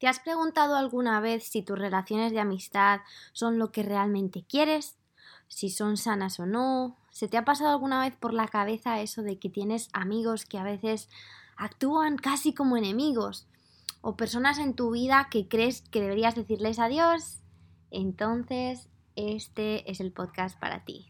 [0.00, 3.00] ¿Te has preguntado alguna vez si tus relaciones de amistad
[3.34, 4.96] son lo que realmente quieres?
[5.46, 6.96] ¿Si son sanas o no?
[7.10, 10.56] ¿Se te ha pasado alguna vez por la cabeza eso de que tienes amigos que
[10.56, 11.10] a veces
[11.54, 13.46] actúan casi como enemigos?
[14.00, 17.40] ¿O personas en tu vida que crees que deberías decirles adiós?
[17.90, 21.09] Entonces, este es el podcast para ti.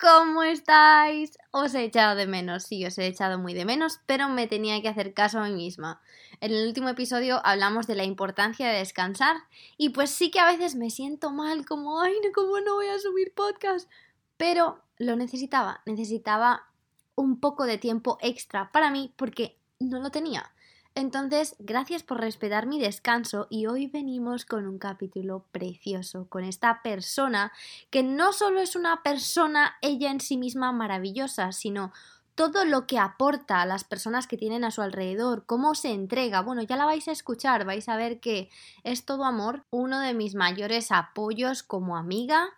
[0.00, 1.36] ¿Cómo estáis?
[1.50, 4.80] Os he echado de menos, sí, os he echado muy de menos, pero me tenía
[4.80, 6.00] que hacer caso a mí misma.
[6.40, 9.36] En el último episodio hablamos de la importancia de descansar
[9.76, 12.98] y pues sí que a veces me siento mal, como, ay, ¿cómo no voy a
[12.98, 13.90] subir podcast?
[14.38, 16.70] Pero lo necesitaba, necesitaba
[17.14, 20.50] un poco de tiempo extra para mí porque no lo tenía.
[20.94, 26.82] Entonces, gracias por respetar mi descanso y hoy venimos con un capítulo precioso, con esta
[26.82, 27.52] persona
[27.90, 31.92] que no solo es una persona ella en sí misma maravillosa, sino
[32.34, 36.40] todo lo que aporta a las personas que tienen a su alrededor, cómo se entrega.
[36.42, 38.48] Bueno, ya la vais a escuchar, vais a ver que
[38.82, 42.48] es todo amor, uno de mis mayores apoyos como amiga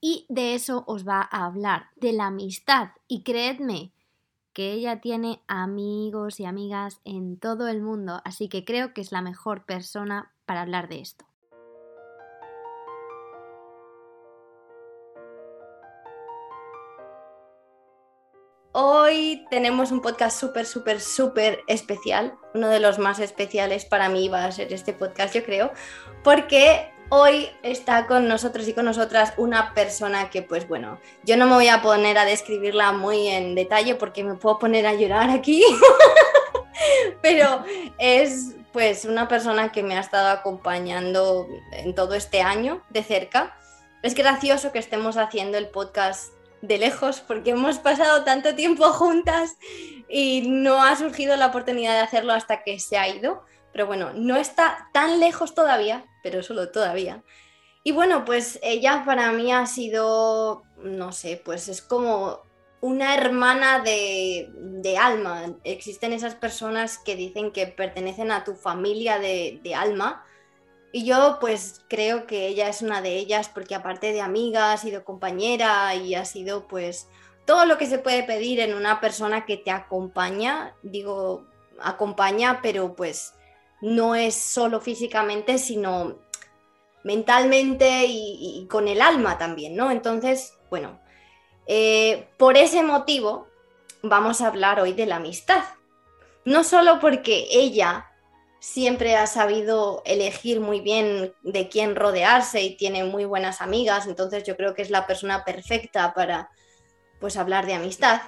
[0.00, 2.90] y de eso os va a hablar, de la amistad.
[3.08, 3.92] Y creedme,
[4.52, 9.12] que ella tiene amigos y amigas en todo el mundo, así que creo que es
[9.12, 11.24] la mejor persona para hablar de esto.
[18.74, 22.34] Hoy tenemos un podcast súper, súper, súper especial.
[22.54, 25.72] Uno de los más especiales para mí va a ser este podcast, yo creo,
[26.24, 31.44] porque Hoy está con nosotros y con nosotras una persona que, pues bueno, yo no
[31.44, 35.28] me voy a poner a describirla muy en detalle porque me puedo poner a llorar
[35.28, 35.62] aquí,
[37.20, 37.66] pero
[37.98, 43.58] es pues una persona que me ha estado acompañando en todo este año de cerca.
[44.02, 49.58] Es gracioso que estemos haciendo el podcast de lejos porque hemos pasado tanto tiempo juntas
[50.08, 53.44] y no ha surgido la oportunidad de hacerlo hasta que se ha ido.
[53.72, 57.22] Pero bueno, no está tan lejos todavía, pero solo todavía.
[57.84, 62.42] Y bueno, pues ella para mí ha sido, no sé, pues es como
[62.80, 65.54] una hermana de, de, alma.
[65.64, 70.24] Existen esas personas que dicen que pertenecen a tu familia de, de, alma.
[70.92, 74.76] Y yo pues creo que ella es una de ellas porque aparte de amiga ha
[74.76, 77.08] sido compañera y ha sido pues
[77.46, 80.74] todo lo que se puede pedir en una persona que te acompaña.
[80.82, 81.46] Digo,
[81.80, 83.34] acompaña, pero pues
[83.82, 86.18] no es solo físicamente, sino
[87.04, 89.90] mentalmente y, con el alma también, ¿no?
[89.90, 91.00] Entonces, bueno,
[91.66, 93.48] eh, por ese motivo
[94.02, 95.64] vamos a hablar hoy de la amistad.
[96.44, 98.06] No solo porque ella
[98.60, 104.44] siempre ha sabido elegir muy bien de quién rodearse y tiene muy buenas amigas, entonces
[104.44, 106.50] yo creo que es la persona perfecta para
[107.18, 108.20] pues hablar de amistad,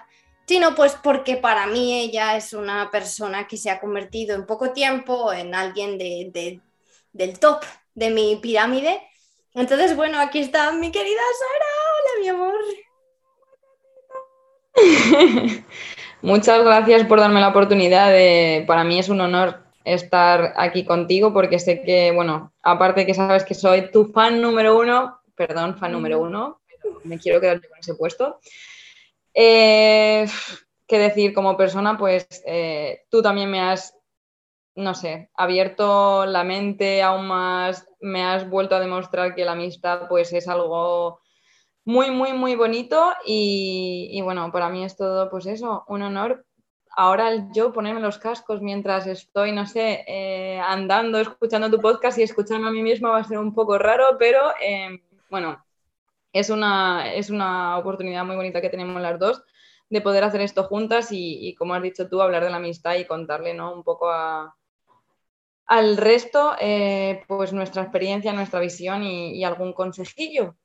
[0.47, 4.73] sino pues porque para mí ella es una persona que se ha convertido en poco
[4.73, 6.61] tiempo en alguien de,
[7.13, 7.63] del top
[7.95, 9.01] de mi pirámide.
[9.55, 11.67] Entonces, bueno, aquí está mi querida Sara.
[11.95, 12.55] Hola, mi amor.
[16.23, 18.11] Muchas gracias por darme la oportunidad.
[18.11, 23.15] De, para mí es un honor estar aquí contigo porque sé que, bueno, aparte que
[23.15, 26.61] sabes que soy tu fan número uno, perdón, fan número uno,
[27.05, 28.41] me quiero quedar con ese puesto.
[29.35, 30.27] Eh,
[30.87, 31.35] ¿Qué decir?
[31.35, 33.97] Como persona, pues eh, tú también me has,
[34.77, 40.09] no sé, abierto la mente aún más, me has vuelto a demostrar que la amistad
[40.09, 41.21] pues es algo
[41.85, 46.47] muy, muy, muy bonito y, bueno, para mí es todo pues eso, un honor.
[46.97, 52.23] Ahora yo ponerme los cascos mientras estoy, no sé, eh, andando, escuchando tu podcast y
[52.23, 54.41] escucharme a mí misma va a ser un poco raro, pero
[55.29, 55.64] bueno,
[56.35, 59.43] es una, es una oportunidad muy bonita que tenemos las dos
[59.89, 63.07] de poder hacer esto juntas y, como has dicho tú, hablar de la amistad y
[63.07, 63.73] contarle ¿no?
[63.73, 64.11] un poco
[65.67, 70.57] al resto eh, pues nuestra experiencia, nuestra visión y, algún consejillo.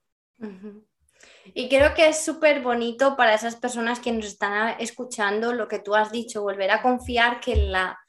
[1.53, 5.79] Y creo que es súper bonito para esas personas que nos están escuchando lo que
[5.79, 7.99] tú has dicho, volver a confiar que la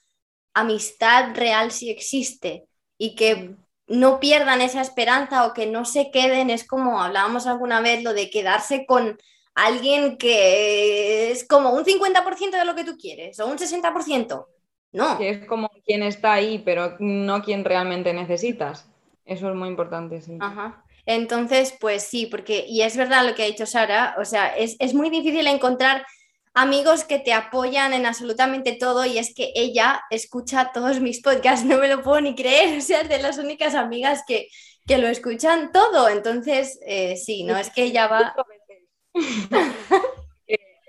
[0.55, 2.67] amistad real sí existe
[2.97, 3.57] y que
[3.91, 8.15] no pierdan esa esperanza o que no se queden, es como hablábamos alguna vez, lo
[8.15, 9.19] de quedarse con
[9.55, 14.47] alguien que es como un 50% de lo que tú quieres o un 60%.
[14.93, 15.19] No.
[15.19, 18.89] Que es como quien está ahí, pero no quien realmente necesitas.
[19.25, 20.39] Eso es muy importante, sí.
[20.41, 20.85] Ajá.
[21.05, 24.77] Entonces, pues sí, porque, y es verdad lo que ha dicho Sara, o sea, es,
[24.79, 26.07] es muy difícil encontrar
[26.55, 31.65] amigos que te apoyan en absolutamente todo y es que ella escucha todos mis podcasts,
[31.67, 34.49] no me lo puedo ni creer, o sea, de las únicas amigas que,
[34.87, 38.35] que lo escuchan todo, entonces eh, sí, no es que ella va...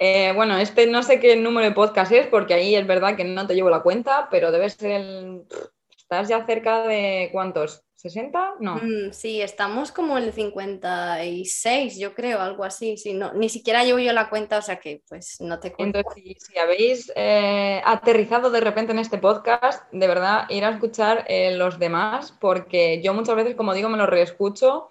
[0.04, 3.24] Eh, bueno, este no sé qué número de podcast es, porque ahí es verdad que
[3.24, 5.44] no te llevo la cuenta, pero debe ser el...
[5.96, 8.56] Estás ya cerca de cuántos, ¿60?
[8.60, 8.76] No.
[8.76, 12.98] Mm, sí, estamos como en el 56, yo creo, algo así.
[12.98, 16.00] Sí, no, ni siquiera llevo yo la cuenta, o sea que pues no te cuento.
[16.00, 21.26] Entonces, si, habéis eh, aterrizado de repente en este podcast, de verdad, ir a escuchar
[21.28, 24.90] eh, los demás, porque yo muchas veces, como digo, me lo reescucho.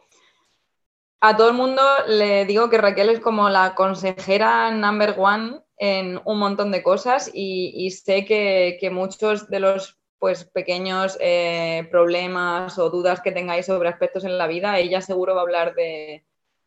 [1.20, 6.20] A todo el mundo le digo que Raquel es como la consejera number one en
[6.24, 12.78] un montón de cosas y, sé que, que muchos de los pues pequeños eh, problemas
[12.78, 16.24] o dudas que tengáis sobre aspectos en la vida, ella seguro va a hablar de,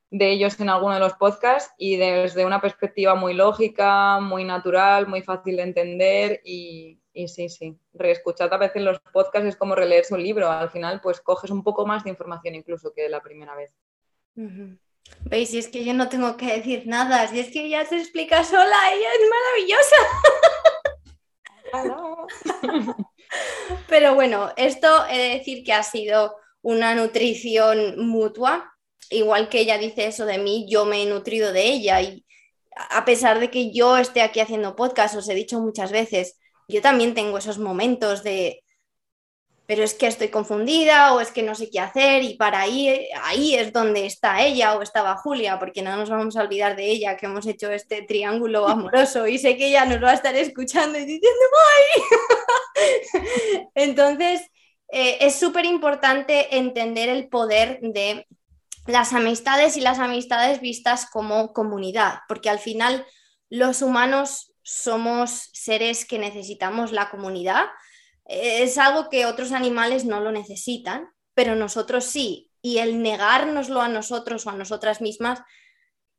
[0.10, 5.22] ellos en alguno de los podcasts y desde una perspectiva muy lógica, muy natural, muy
[5.22, 10.24] fácil de entender y, sí, sí, reescuchar a veces los podcasts es como releerse un
[10.24, 13.72] libro, al final pues coges un poco más de información incluso que la primera vez.
[15.26, 15.50] ¿Veis?
[15.52, 18.44] Si es que yo no tengo que decir nada, si es que ella se explica
[18.44, 19.96] sola, ella es maravillosa.
[23.88, 28.74] Pero bueno, esto he de decir que ha sido una nutrición mutua,
[29.10, 32.26] igual que ella dice eso de mí, yo me he nutrido de ella y
[32.76, 36.82] a pesar de que yo esté aquí haciendo podcast, os he dicho muchas veces, yo
[36.82, 38.63] también tengo esos momentos de
[39.66, 43.08] pero es que estoy confundida o es que no sé qué hacer y para ahí,
[43.22, 46.90] ahí es donde está ella o estaba Julia, porque no nos vamos a olvidar de
[46.90, 50.36] ella, que hemos hecho este triángulo amoroso y sé que ella nos va a estar
[50.36, 51.46] escuchando y diciendo
[51.96, 53.68] ¡ay!
[53.76, 54.42] Entonces,
[54.90, 58.28] eh, es súper importante entender el poder de
[58.86, 63.06] las amistades y las amistades vistas como comunidad, porque al final
[63.50, 67.66] los humanos somos seres que necesitamos la comunidad
[68.26, 72.52] es algo que otros animales no lo necesitan, pero nosotros sí.
[72.62, 75.42] Y el negárnoslo a nosotros o a nosotras mismas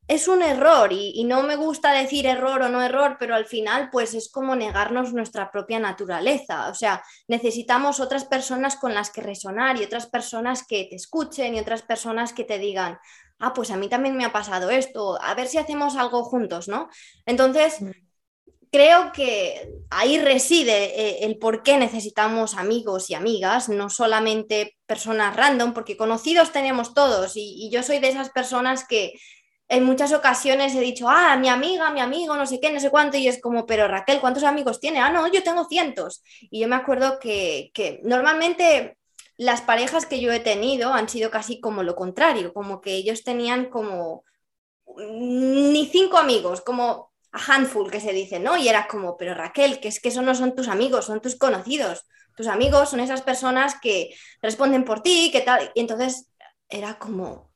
[0.07, 3.89] es un error y, no me gusta decir error o no error, pero al final
[3.91, 6.69] pues es como negarnos nuestra propia naturaleza.
[6.69, 11.55] O sea, necesitamos otras personas con las que resonar y otras personas que te escuchen
[11.55, 12.99] y otras personas que te digan,
[13.39, 16.69] ah, pues a mí también me ha pasado esto, a ver si hacemos algo juntos,
[16.69, 16.91] ¿no?
[17.25, 18.05] Entonces, mm
[18.75, 25.37] creo que ahí reside eh, el por qué necesitamos amigos y amigas, no solamente personas
[25.37, 29.13] random, porque conocidos tenemos todos y, yo soy de esas personas que
[29.69, 32.91] en muchas ocasiones he dicho, ah, mi amiga, mi amigo, no sé qué, no sé
[32.91, 34.99] cuánto, y es como, pero Raquel, ¿cuántos amigos tiene?
[34.99, 36.25] Ah, no, yo tengo cientos.
[36.51, 38.99] Y yo me acuerdo que, que normalmente
[39.37, 43.23] las parejas que yo he tenido han sido casi como lo contrario, como que ellos
[43.23, 44.25] tenían como
[44.97, 48.57] ni cinco amigos, como a handful que se dice, ¿no?
[48.57, 51.37] Y era como, pero Raquel, que es que esos no son tus amigos, son tus
[51.37, 52.07] conocidos.
[52.37, 55.71] Tus amigos son esas personas que responden por ti, que tal.
[55.75, 56.33] Y entonces
[56.69, 57.51] era como,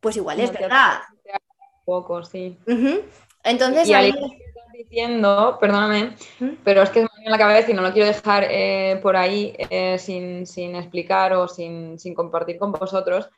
[0.00, 1.00] pues igual es verdad.
[1.84, 2.58] Poco, sí.
[3.44, 4.12] Entonces, y ahí...
[4.72, 6.16] diciendo, perdóname,
[6.64, 9.54] pero es que me en la cabeza y no lo quiero dejar eh, por ahí
[9.70, 13.28] eh, sin, sin, explicar o sin, sin compartir con vosotros.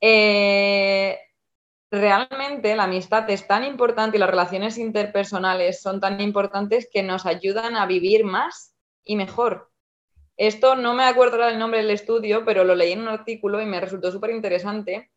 [0.00, 1.18] Eh,
[1.94, 7.26] realmente la amistad es tan importante y las relaciones interpersonales son tan importantes que nos
[7.26, 8.74] ayudan a vivir más
[9.04, 9.70] y mejor.
[10.36, 13.62] Esto no me acuerdo ahora el nombre del estudio, pero lo leí en un artículo
[13.62, 15.10] y me resultó súper interesante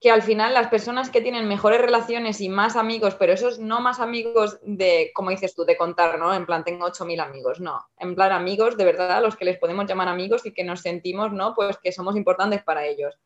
[0.00, 3.80] que al final las personas que tienen mejores relaciones y más amigos, pero esos no
[3.80, 6.34] más amigos de, como dices tú, de contar, ¿no?
[6.34, 7.82] En plan, tengo 8.000 amigos, no.
[7.98, 11.32] En plan, amigos de verdad, los que les podemos llamar amigos y que nos sentimos,
[11.32, 11.54] ¿no?
[11.54, 13.18] Pues que somos importantes para ellos.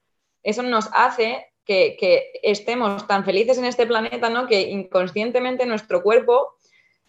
[0.44, 4.46] Eso nos hace que, estemos tan felices en este planeta, ¿no?
[4.46, 6.54] Que inconscientemente nuestro cuerpo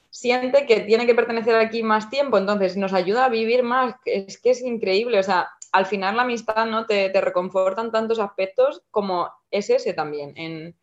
[0.09, 4.39] siente que tiene que pertenecer aquí más tiempo, entonces nos ayuda a vivir más, es
[4.41, 6.85] que es increíble, o sea, al final la amistad, ¿no?
[6.85, 10.75] Te, te reconfortan tantos aspectos como es ese también, en,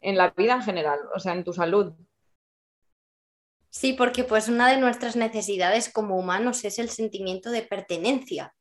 [0.00, 1.92] en la vida en general, o sea, en tu salud.
[3.68, 8.54] Sí, porque pues una de nuestras necesidades como humanos es el sentimiento de pertenencia.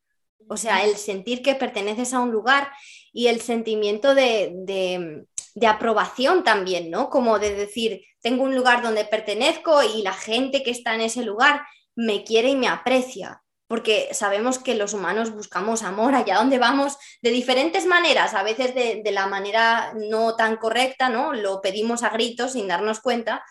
[0.47, 2.71] O sea, el sentir que perteneces a un lugar
[3.19, 5.25] y el sentimiento de,
[5.67, 7.09] aprobación también, ¿no?
[7.09, 11.23] Como de decir, tengo un lugar donde pertenezco y la gente que está en ese
[11.23, 11.63] lugar
[11.95, 13.43] me quiere y me aprecia.
[13.67, 18.73] Porque sabemos que los humanos buscamos amor allá donde vamos de diferentes maneras, a veces
[18.73, 21.33] de, de la manera no tan correcta, ¿no?
[21.33, 23.43] Lo pedimos a gritos sin darnos cuenta,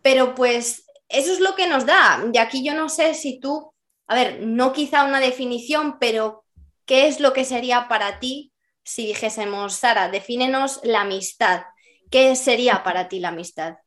[0.00, 2.24] pero pues eso es lo que nos da.
[2.32, 3.74] Y aquí yo no sé si tú,
[4.06, 6.44] a ver, no quizá una definición, pero
[6.86, 8.49] ¿qué es lo que sería para ti
[8.90, 11.62] si dijésemos, Sara, defínenos la amistad?
[12.10, 13.78] ¿Qué sería para ti la amistad?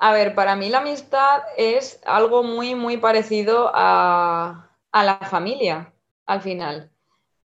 [0.00, 5.92] A ver, para mí la amistad es algo muy, muy parecido a, la familia,
[6.24, 6.90] al final.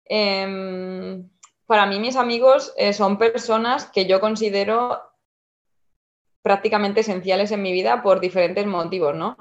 [0.06, 1.30] Em,
[1.66, 5.02] para mí mis amigos eh, son personas que yo considero
[6.42, 9.36] prácticamente esenciales en mi vida por diferentes motivos, ¿no?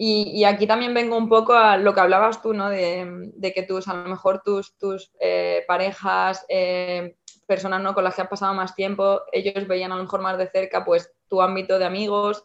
[0.00, 2.70] Y, aquí también vengo un poco a lo que hablabas tú, ¿no?
[2.70, 7.16] De, que tus, a lo mejor tus, tus eh, parejas, eh,
[7.48, 7.94] personas ¿no?
[7.94, 10.84] con las que has pasado más tiempo, ellos veían a lo mejor más de cerca
[10.84, 12.44] pues tu ámbito de amigos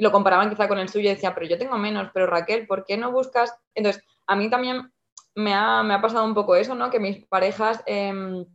[0.00, 2.84] lo comparaban quizá con el suyo y decían, pero yo tengo menos, pero Raquel, ¿por
[2.84, 3.54] qué no buscas?
[3.74, 4.92] Entonces, a mí también
[5.34, 6.90] me ha, me ha pasado un poco eso, ¿no?
[6.90, 8.46] Que mis parejas, em,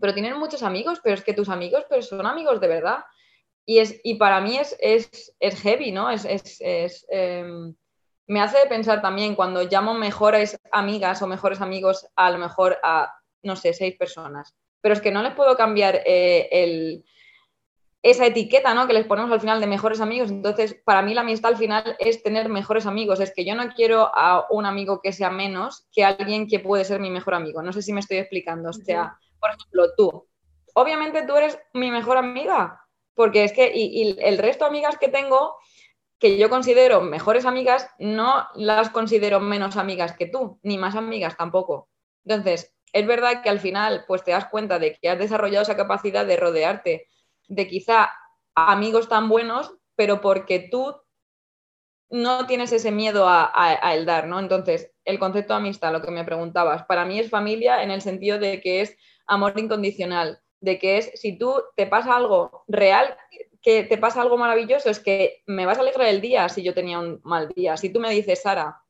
[0.00, 3.04] pero tienen muchos amigos, pero es que tus amigos, pero son amigos de verdad.
[3.64, 6.10] Y, es, y para mí es, es, es heavy, ¿no?
[6.10, 7.74] Es, es em,
[8.26, 13.12] me hace pensar también cuando llamo mejores amigas o mejores amigos a lo mejor a,
[13.42, 14.54] no sé, seis personas.
[14.80, 17.04] Pero es que no les puedo cambiar eh, el,
[18.02, 18.86] esa etiqueta ¿no?
[18.86, 20.30] que les ponemos al final de mejores amigos.
[20.30, 23.20] Entonces, para mí la amistad al final es tener mejores amigos.
[23.20, 26.84] Es que yo no quiero a un amigo que sea menos que alguien que puede
[26.84, 27.62] ser mi mejor amigo.
[27.62, 28.70] No sé si me estoy explicando.
[28.70, 30.26] O sea, por ejemplo, tú.
[30.74, 32.81] Obviamente tú eres mi mejor amiga,
[33.14, 35.56] porque es que, y, el resto de amigas que tengo,
[36.18, 41.36] que yo considero mejores amigas, no las considero menos amigas que tú, ni más amigas
[41.36, 41.88] tampoco.
[42.24, 45.76] Entonces, es verdad que al final, pues te das cuenta de que has desarrollado esa
[45.76, 47.08] capacidad de rodearte
[47.48, 48.12] de quizá
[48.54, 50.94] amigos tan buenos, pero porque tú
[52.10, 53.50] no tienes ese miedo a,
[53.94, 54.38] el dar, ¿no?
[54.38, 58.38] Entonces, el concepto amistad, lo que me preguntabas, para mí es familia en el sentido
[58.38, 63.16] de que es amor incondicional, de que es, si tú te pasa algo real,
[63.60, 66.72] que te pasa algo maravilloso, es que me vas a alegrar el día si yo
[66.72, 67.76] tenía un mal día.
[67.76, 68.80] Si tú me dices, Sara,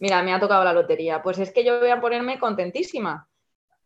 [0.00, 3.28] mira, me ha tocado la lotería, pues es que yo voy a ponerme contentísima.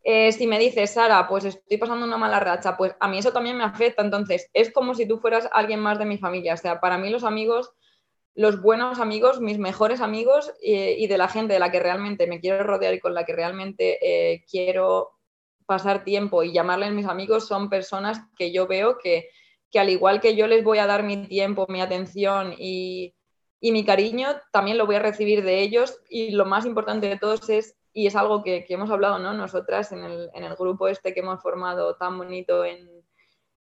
[0.04, 3.32] Eh, si me dices, Sara, pues estoy pasando una mala racha, pues a mí eso
[3.32, 4.02] también me afecta.
[4.02, 6.54] Entonces, es como si tú fueras alguien más de mi familia.
[6.54, 7.72] O sea, para mí los amigos,
[8.34, 12.26] los buenos amigos, mis mejores amigos eh, y de la gente de la que realmente
[12.28, 15.18] me quiero rodear y con la que realmente eh, quiero
[15.66, 19.28] pasar tiempo y llamarles mis amigos son personas que yo veo que,
[19.74, 23.14] al igual que yo les voy a dar mi tiempo, mi atención y,
[23.60, 27.48] mi cariño, también lo voy a recibir de ellos y lo más importante de todos
[27.48, 29.32] es, y es algo que, hemos hablado ¿no?
[29.34, 32.88] nosotras en el, grupo este que hemos formado tan bonito en,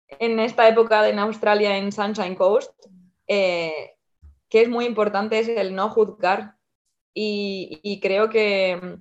[0.07, 2.71] en esta época en Australia, en Sunshine Coast,
[3.27, 3.95] eh,
[4.49, 6.55] que es muy importante es el no juzgar
[7.13, 8.99] y creo que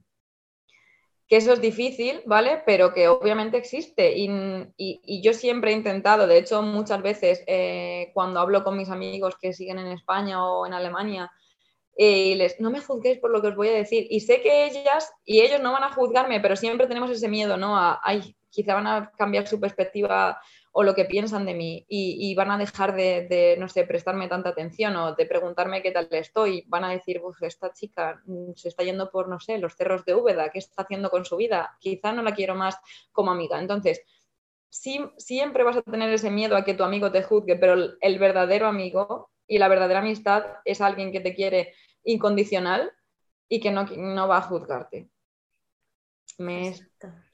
[1.33, 2.63] que eso es difícil, ¿vale?
[2.67, 4.13] Pero que obviamente existe.
[4.15, 9.37] Y, yo siempre he intentado, de hecho, muchas veces eh, cuando hablo con mis amigos
[9.41, 11.33] que siguen en España o en Alemania,
[11.97, 14.07] eh, y les, no me juzguéis por lo que os voy a decir.
[14.11, 17.57] Y sé que ellas y ellos no van a juzgarme, pero siempre tenemos ese miedo,
[17.57, 17.79] ¿no?
[17.79, 20.39] A, ay, quizá van a cambiar su perspectiva
[20.75, 24.49] o lo que piensan de mí y, van a dejar de, no sé, prestarme tanta
[24.49, 26.65] atención o de preguntarme qué tal estoy.
[26.67, 30.05] Van a decir, pues esta chica mm, se está yendo por, no sé, los cerros
[30.07, 31.77] de Úbeda, ¿qué está haciendo con su vida?
[31.79, 32.79] Quizá no la quiero más
[33.13, 33.61] como amiga.
[33.61, 34.03] Entonces,
[34.71, 38.67] siempre vas a tener ese miedo a que tu amigo te juzgue, pero el, verdadero
[38.67, 42.91] amigo y la verdadera amistad es alguien que te quiere incondicional
[43.47, 45.12] y que no, no va a juzgarte.
[46.39, 46.75] Me he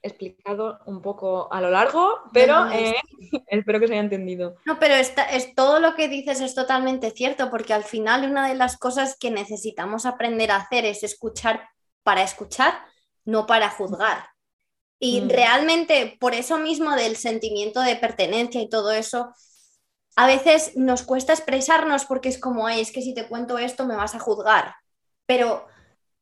[0.01, 2.95] explicado un poco a lo largo, pero eh,
[3.47, 4.55] espero que se haya entendido.
[4.65, 5.13] No, pero es
[5.55, 9.31] todo lo que dices es totalmente cierto, porque al final una de las cosas que
[9.31, 11.69] necesitamos aprender a hacer es escuchar
[12.03, 12.73] para escuchar,
[13.25, 14.29] no para juzgar.
[14.99, 15.29] Y mm.
[15.29, 19.33] realmente por eso mismo del sentimiento de pertenencia y todo eso,
[20.15, 23.95] a veces nos cuesta expresarnos porque es como, es que si te cuento esto me
[23.95, 24.75] vas a juzgar.
[25.25, 25.65] Pero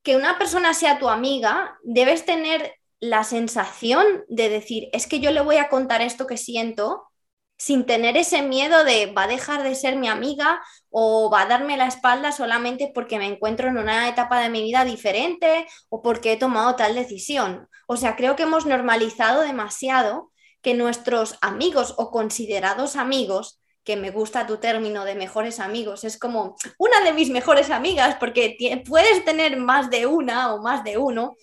[0.08, 5.32] que una persona sea tu amiga, debes tener la sensación de decir, es que yo
[5.32, 7.10] le voy a contar esto que siento
[7.58, 11.46] sin tener ese miedo de va a dejar de ser mi amiga o va a
[11.48, 16.02] darme la espalda solamente porque me encuentro en una etapa de mi vida diferente o
[16.02, 17.68] porque he tomado tal decisión.
[17.86, 24.12] O sea, creo que hemos normalizado demasiado que nuestros amigos o considerados amigos que me
[24.12, 29.24] gusta tu término de mejores amigos, es como una de mis mejores amigas, porque puedes
[29.24, 31.38] tener más de una o más de uno.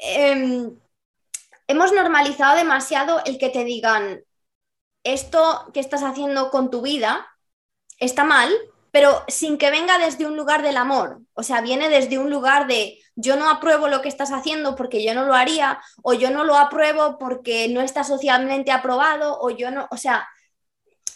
[0.00, 0.70] Em,
[1.66, 4.20] hemos normalizado demasiado el que te digan,
[5.02, 7.26] esto que estás haciendo con tu vida
[7.98, 8.54] está mal,
[8.92, 12.68] pero sin que venga desde un lugar del amor, o sea, viene desde un lugar
[12.68, 16.30] de yo no apruebo lo que estás haciendo porque yo no lo haría, o yo
[16.30, 20.28] no lo apruebo porque no está socialmente aprobado, o yo no, o sea,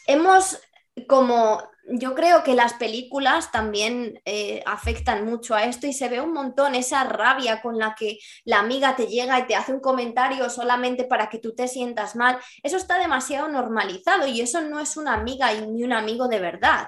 [0.07, 0.61] hemos
[1.09, 6.21] como yo creo que las películas también eh, afectan mucho a esto y se ve
[6.21, 9.81] un montón esa rabia con la que la amiga te llega y te hace un
[9.81, 12.39] comentario solamente para que tú te sientas mal.
[12.63, 16.87] Eso está demasiado normalizado y eso no es una amiga ni un amigo de verdad.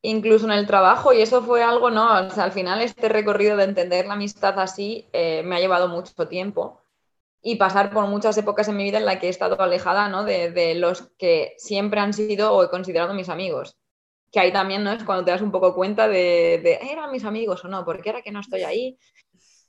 [0.00, 2.28] Incluso en el trabajo, y eso fue algo, ¿no?
[2.28, 5.88] O sea, al final este recorrido de entender la amistad así eh, me ha llevado
[5.88, 6.80] mucho tiempo
[7.42, 10.24] y pasar por muchas épocas en mi vida en la que he estado alejada ¿no?
[10.24, 13.76] de, los que siempre han sido o he considerado mis amigos.
[14.32, 17.24] Que ahí también no es cuando te das un poco cuenta de, de ¿eran mis
[17.24, 17.84] amigos o no?
[17.84, 18.98] porque ahora que no estoy ahí?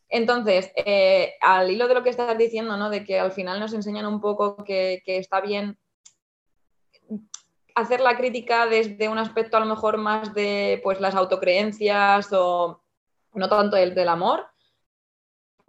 [0.10, 2.90] Entonces, eh, al hilo de lo que estás diciendo, ¿no?
[2.90, 5.78] de que al final nos enseñan un poco que, que está bien
[7.76, 12.82] hacer la crítica desde un aspecto a lo mejor más de pues, las autocreencias o
[13.34, 14.48] no tanto el del amor,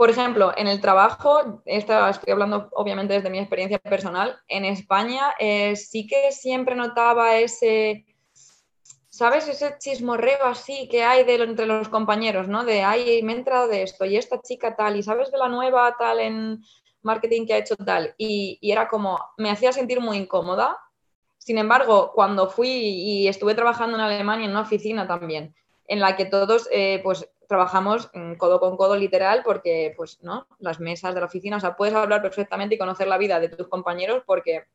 [0.01, 5.77] por ejemplo, en el trabajo, estoy hablando obviamente desde mi experiencia personal, en España eh,
[5.77, 8.07] sí que siempre notaba ese,
[9.11, 9.47] ¿sabes?
[9.47, 12.65] Ese chismorreo así que hay de, entre los compañeros, ¿no?
[12.65, 15.49] De, ay, me he entrado de esto y esta chica tal, y sabes de la
[15.49, 16.65] nueva tal en
[17.03, 18.15] marketing que ha hecho tal.
[18.17, 20.79] Y, y era como, me hacía sentir muy incómoda.
[21.37, 25.55] Sin embargo, cuando fui y estuve trabajando en Alemania en una oficina también,
[25.87, 30.47] en la que todos, eh, pues trabajamos codo con codo literal porque, pues, ¿no?
[30.61, 33.49] Las mesas de la oficina, o sea, puedes hablar perfectamente y conocer la vida de
[33.49, 34.67] tus compañeros porque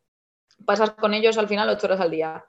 [0.65, 2.44] pasas con ellos al final ocho horas al día.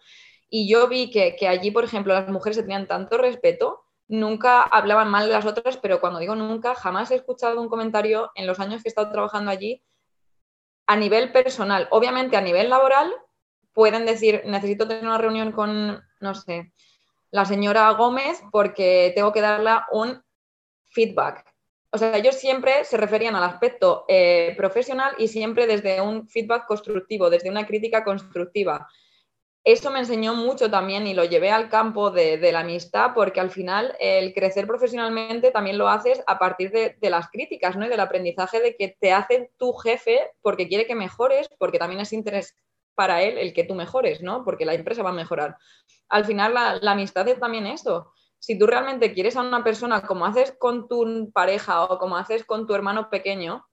[0.50, 5.08] Y yo vi que, allí, por ejemplo, las mujeres se tenían tanto respeto, nunca hablaban
[5.08, 8.58] mal de las otras, pero cuando digo nunca, jamás he escuchado un comentario en los
[8.58, 9.84] años que he estado trabajando allí
[10.88, 11.86] a nivel personal.
[11.92, 13.12] Obviamente a nivel laboral
[13.72, 16.72] pueden decir, necesito tener una reunión con, no sé,
[17.30, 20.22] la señora Gómez porque tengo que darle un
[20.86, 21.44] feedback.
[21.90, 26.66] O sea, ellos siempre se referían al aspecto eh, profesional y siempre desde un feedback
[26.66, 28.88] constructivo, desde una crítica constructiva.
[29.64, 33.50] Eso me enseñó mucho también y lo llevé al campo de, la amistad porque al
[33.50, 37.84] final el crecer profesionalmente también lo haces a partir de, las críticas ¿no?
[37.84, 42.00] y del aprendizaje de que te hace tu jefe porque quiere que mejores, porque también
[42.00, 42.54] es interés
[42.96, 44.42] para él el que tú mejores, ¿no?
[44.42, 45.56] Porque la empresa va a mejorar.
[46.08, 48.12] Al final la, amistad es también eso.
[48.40, 52.44] Si tú realmente quieres a una persona como haces con tu pareja o como haces
[52.44, 53.66] con tu hermano pequeño,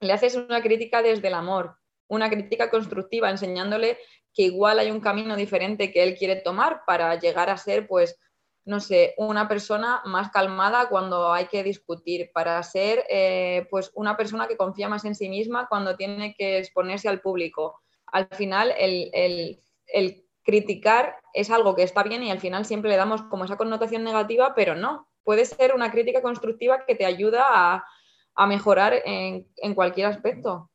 [0.00, 1.76] le haces una crítica desde el amor,
[2.08, 3.98] una crítica constructiva, enseñándole
[4.34, 8.18] que igual hay un camino diferente que él quiere tomar para llegar a ser, pues,
[8.64, 14.16] no sé, una persona más calmada cuando hay que discutir, para ser, eh, pues, una
[14.16, 17.80] persona que confía más en sí misma cuando tiene que exponerse al público,
[18.12, 19.60] al final el,
[20.42, 24.02] criticar es algo que está bien y al final siempre le damos como esa connotación
[24.02, 27.84] negativa, pero no, puede ser una crítica constructiva que te ayuda a,
[28.46, 30.70] mejorar en, cualquier aspecto.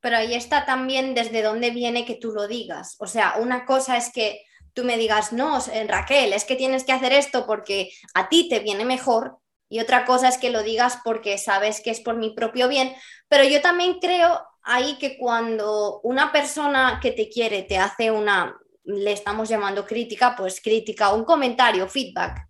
[0.00, 2.96] Pero ahí está también desde dónde viene que tú lo digas.
[2.98, 4.42] O sea, una cosa es que
[4.74, 8.48] tú me digas, no, eh, Raquel, es que tienes que hacer esto porque a ti
[8.48, 9.38] te viene mejor.
[9.68, 12.94] Y otra cosa es que lo digas porque sabes que es por mi propio bien.
[13.28, 18.58] Pero yo también creo ahí que cuando una persona que te quiere te hace una,
[18.84, 22.48] le estamos llamando crítica, pues crítica, un comentario, feedback,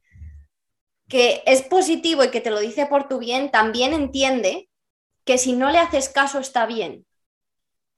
[1.08, 4.70] que es positivo y que te lo dice por tu bien, también entiende
[5.24, 7.04] que si no le haces caso está bien,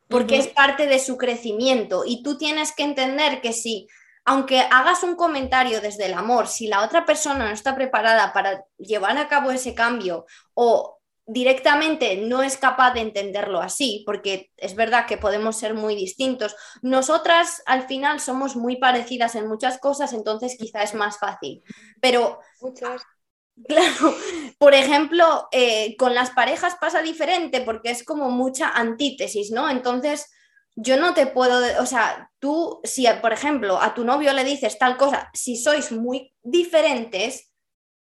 [0.08, 2.04] porque es parte de su crecimiento.
[2.06, 3.88] Y tú tienes que entender que si,
[4.24, 8.64] aunque hagas un comentario desde el amor, si la otra persona no está preparada para
[8.78, 10.95] llevar a cabo ese cambio o
[11.26, 16.54] directamente no es capaz de entenderlo así, porque es verdad que podemos ser muy distintos.
[16.82, 21.62] Nosotras al final somos muy parecidas en muchas cosas, entonces quizá es más fácil.
[22.00, 23.02] Pero, muchas.
[23.66, 24.14] Claro,
[24.58, 29.70] por ejemplo, eh, con las parejas pasa diferente porque es como mucha antítesis, ¿no?
[29.70, 30.30] Entonces,
[30.76, 34.78] yo no te puedo, o sea, tú, si por ejemplo a tu novio le dices
[34.78, 37.50] tal cosa, si sois muy diferentes,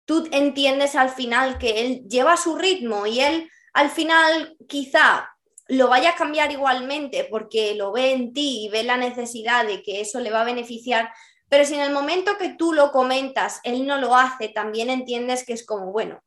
[0.09, 5.29] tú entiendes al final que él lleva su ritmo y él al final quizá
[5.67, 9.83] lo vaya a cambiar igualmente porque lo ve en ti y ve la necesidad de
[9.83, 11.13] que eso le va a beneficiar,
[11.47, 15.45] pero si en el momento que tú lo comentas, él no lo hace, también entiendes
[15.45, 16.23] que es como, bueno,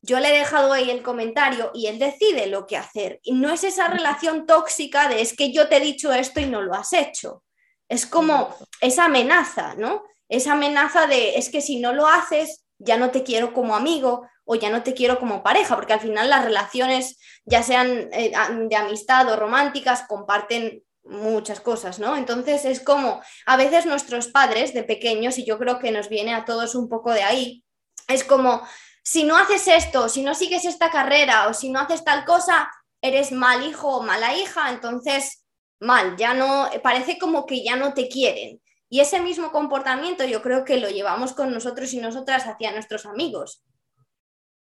[0.00, 3.20] yo le he dejado ahí el comentario y él decide lo que hacer.
[3.22, 6.46] Y no es esa relación tóxica de es que yo te he dicho esto y
[6.46, 7.42] no lo has hecho.
[7.90, 10.02] Es como esa amenaza, ¿no?
[10.30, 14.26] Esa amenaza de es que si no lo haces, ya no te quiero como amigo
[14.44, 18.32] o ya no te quiero como pareja, porque al final las relaciones, ya sean eh,
[18.68, 22.16] de amistad o románticas, comparten muchas cosas, ¿no?
[22.16, 26.34] Entonces es como a veces nuestros padres de pequeños, y yo creo que nos viene
[26.34, 27.64] a todos un poco de ahí,
[28.08, 28.62] es como,
[29.02, 32.70] si no haces esto, si no sigues esta carrera o si no haces tal cosa,
[33.02, 35.44] eres mal hijo o mala hija, entonces
[35.80, 38.60] mal, ya no, parece como que ya no te quieren.
[38.88, 43.06] Y ese mismo comportamiento yo creo que lo llevamos con nosotros y nosotras hacia nuestros
[43.06, 43.62] amigos.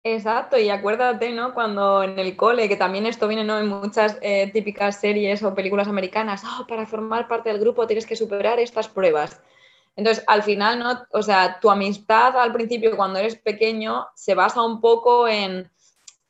[0.04, 1.54] Exacto, y acuérdate, ¿no?
[1.54, 3.60] Cuando en el cole, que también esto viene, ¿no?
[3.60, 8.06] En muchas eh, típicas series o películas americanas, oh, para formar parte del grupo tienes
[8.06, 9.42] que superar estas pruebas.
[9.98, 11.04] Entonces, al final, ¿no?
[11.12, 15.70] O sea, tu amistad al principio, cuando eres pequeño, se basa un poco en,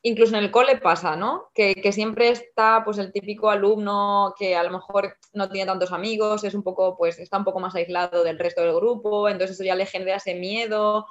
[0.08, 1.50] incluso en el cole pasa, ¿no?
[1.54, 6.44] Que, siempre está, pues, el típico alumno que a lo mejor no tiene tantos amigos,
[6.44, 9.64] es un poco, pues, está un poco más aislado del resto del grupo, entonces eso
[9.64, 11.06] ya le genera ese miedo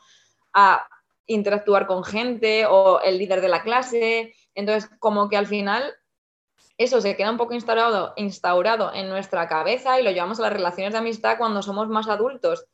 [0.52, 0.86] a
[1.26, 4.34] interactuar con gente o el líder de la clase.
[4.54, 5.94] Entonces, como que al final
[6.78, 10.52] eso se queda un poco instaurado, instaurado en nuestra cabeza y lo llevamos a las
[10.52, 12.66] relaciones de amistad cuando somos más adultos.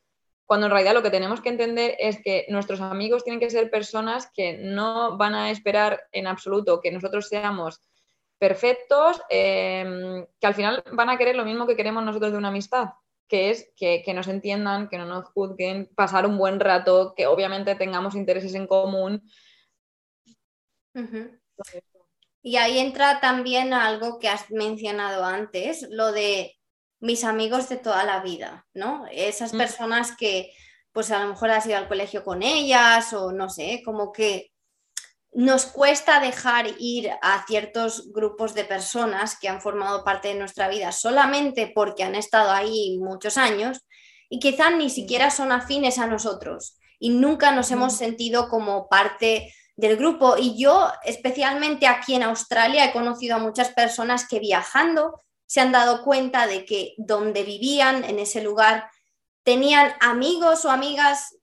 [0.46, 3.70] Cuando en realidad lo que tenemos que entender es que nuestros amigos tienen que ser
[3.70, 7.82] personas que no van a esperar en absoluto que nosotros seamos
[8.38, 12.48] perfectos, eh, que al final van a querer lo mismo que queremos nosotros de una
[12.48, 12.90] amistad
[13.32, 17.74] que es que, nos entiendan, que no nos juzguen, pasar un buen rato, que obviamente
[17.76, 19.26] tengamos intereses en común.
[22.42, 26.60] Y ahí entra también algo que has mencionado antes, lo de
[27.02, 29.06] mis amigos de toda la vida, ¿no?
[29.10, 29.58] Esas mm.
[29.58, 30.52] personas que
[30.92, 34.52] pues a lo mejor has ido al colegio con ellas o no sé, como que
[35.32, 40.68] nos cuesta dejar ir a ciertos grupos de personas que han formado parte de nuestra
[40.68, 43.80] vida solamente porque han estado ahí muchos años
[44.28, 49.52] y quizás ni siquiera son afines a nosotros y nunca nos hemos sentido como parte
[49.74, 50.36] del grupo.
[50.38, 55.72] Y yo, especialmente aquí en Australia, he conocido a muchas personas que viajando se han
[55.72, 58.90] dado cuenta de que donde vivían, en ese lugar,
[59.42, 61.36] tenían amigos o amigas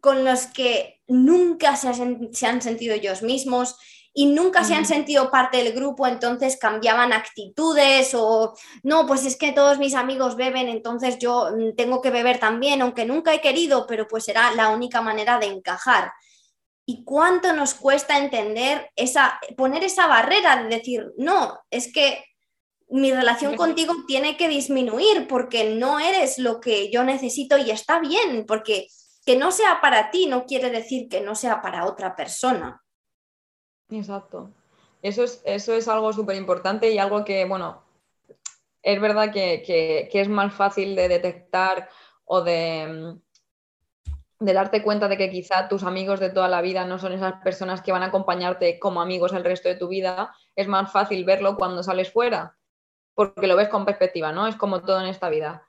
[0.00, 3.76] con los que nunca se, han sentido ellos mismos
[4.14, 9.36] y nunca se han sentido parte del grupo, entonces cambiaban actitudes o no, pues es
[9.36, 13.40] que todos mis amigos beben, entonces yo mm, tengo que beber también, aunque nunca he
[13.40, 16.12] querido, pero pues será la única manera de encajar.
[16.84, 22.24] ¿Y cuánto nos cuesta entender esa, poner esa barrera de decir, no, es que
[22.90, 28.00] mi relación contigo tiene que disminuir porque no eres lo que yo necesito y está
[28.00, 28.88] bien, porque
[29.26, 32.82] que no sea para ti no quiere decir que no sea para otra persona.
[33.90, 34.50] Exacto.
[35.02, 37.82] Eso es, eso es algo súper importante y algo que, bueno,
[38.82, 41.88] es verdad que, es más fácil de detectar
[42.24, 43.16] o de,
[44.40, 47.34] de darte cuenta de que quizá tus amigos de toda la vida no son esas
[47.42, 51.24] personas que van a acompañarte como amigos el resto de tu vida, es más fácil
[51.24, 52.57] verlo cuando sales fuera,
[53.18, 54.46] porque lo ves con perspectiva, ¿no?
[54.46, 55.66] Es como todo en esta vida.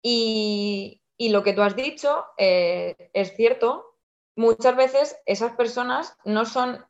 [0.00, 3.98] Y, y lo que tú has dicho eh, es cierto,
[4.34, 6.82] muchas veces esas personas no son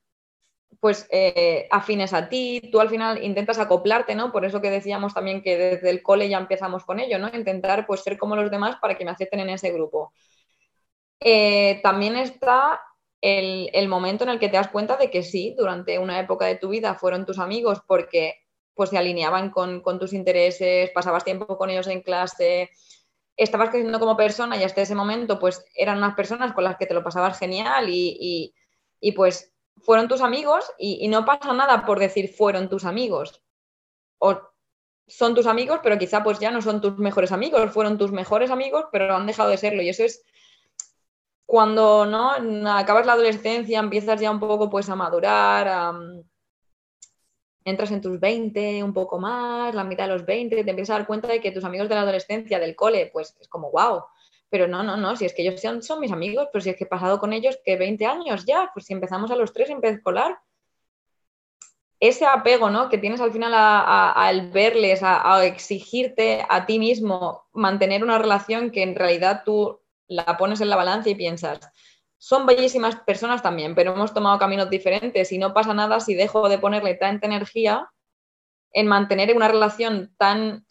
[0.78, 4.30] pues eh, afines a ti, tú al final intentas acoplarte, ¿no?
[4.30, 7.28] Por eso que decíamos también que desde el cole ya empezamos con ello, ¿no?
[7.34, 10.12] Intentar pues ser como los demás para que me acepten en ese grupo.
[11.18, 12.80] Eh, también está
[13.20, 16.46] el, el, momento en el que te das cuenta de que sí, durante una época
[16.46, 18.36] de tu vida fueron tus amigos porque
[18.80, 22.70] pues se alineaban con, con tus intereses, pasabas tiempo con ellos en clase,
[23.36, 26.86] estabas creciendo como persona y hasta ese momento pues eran unas personas con las que
[26.86, 28.54] te lo pasabas genial y,
[29.14, 33.42] pues fueron tus amigos y, no pasa nada por decir fueron tus amigos.
[34.16, 34.40] O
[35.06, 38.50] son tus amigos, pero quizá pues ya no son tus mejores amigos, fueron tus mejores
[38.50, 39.82] amigos, pero han dejado de serlo.
[39.82, 40.24] Y eso es
[41.44, 42.32] cuando no
[42.72, 45.92] acabas la adolescencia, empiezas ya un poco pues a madurar, a,
[47.70, 50.98] entras en tus 20, un poco más, la mitad de los 20, te empiezas a
[50.98, 54.04] dar cuenta de que tus amigos de la adolescencia, del cole, pues es como, wow.
[54.50, 56.76] Pero no, no, no, si es que ellos son, son mis amigos, pero si es
[56.76, 59.70] que he pasado con ellos que 20 años ya, pues si empezamos a los tres
[59.70, 60.38] en escolar,
[62.00, 62.88] ese apego ¿no?
[62.88, 68.82] que tienes al final al verles, a, exigirte a ti mismo mantener una relación que
[68.82, 71.60] en realidad tú la pones en la balanza y piensas,
[72.22, 76.50] son bellísimas personas también, pero hemos tomado caminos diferentes y no pasa nada si dejo
[76.50, 77.90] de ponerle tanta energía
[78.74, 80.66] en mantener una relación tan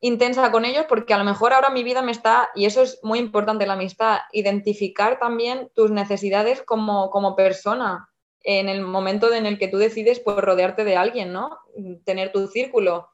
[0.00, 2.98] intensa con ellos, porque a lo mejor ahora mi vida me está, y eso es
[3.04, 8.08] muy importante la amistad, identificar también tus necesidades como, como persona
[8.42, 11.60] en el momento en el que tú decides pues, rodearte de alguien, ¿no?
[12.04, 13.08] Tener tu círculo.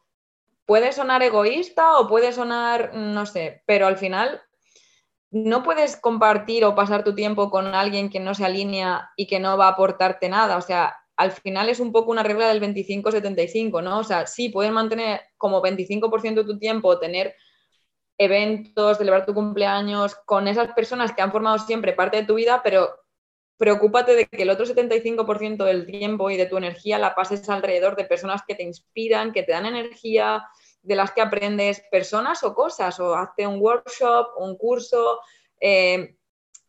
[0.65, 4.41] Puede sonar egoísta o puede sonar, no sé, pero al final
[5.31, 9.41] no puedes compartir o pasar tu tiempo con alguien que no se alinea y que
[9.41, 10.57] no va a aportarte nada.
[10.57, 13.99] O sea, al final es un poco una regla del 25-75, ¿no?
[13.99, 17.35] O sea, sí, puedes mantener como 25% de tu tiempo, tener
[18.19, 22.63] eventos, celebrar tu cumpleaños con esas personas que han formado siempre parte de tu vida,
[22.63, 22.89] pero
[23.59, 27.97] preocúpate de que el otro 75% del tiempo y de tu energía la pases alrededor
[27.97, 30.45] de personas que te inspiran, que te dan energía,
[30.87, 35.21] de las que aprendes personas o cosas, o hace un workshop, un curso.
[35.61, 36.17] Eh,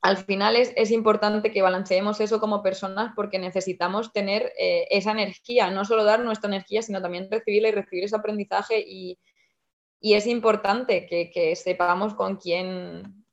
[0.01, 5.69] al final es, importante que balanceemos eso como personas porque necesitamos tener eh, esa energía,
[5.69, 9.19] no solo dar nuestra energía, sino también recibirla y recibir ese aprendizaje y,
[9.99, 13.25] es importante que, sepamos con quién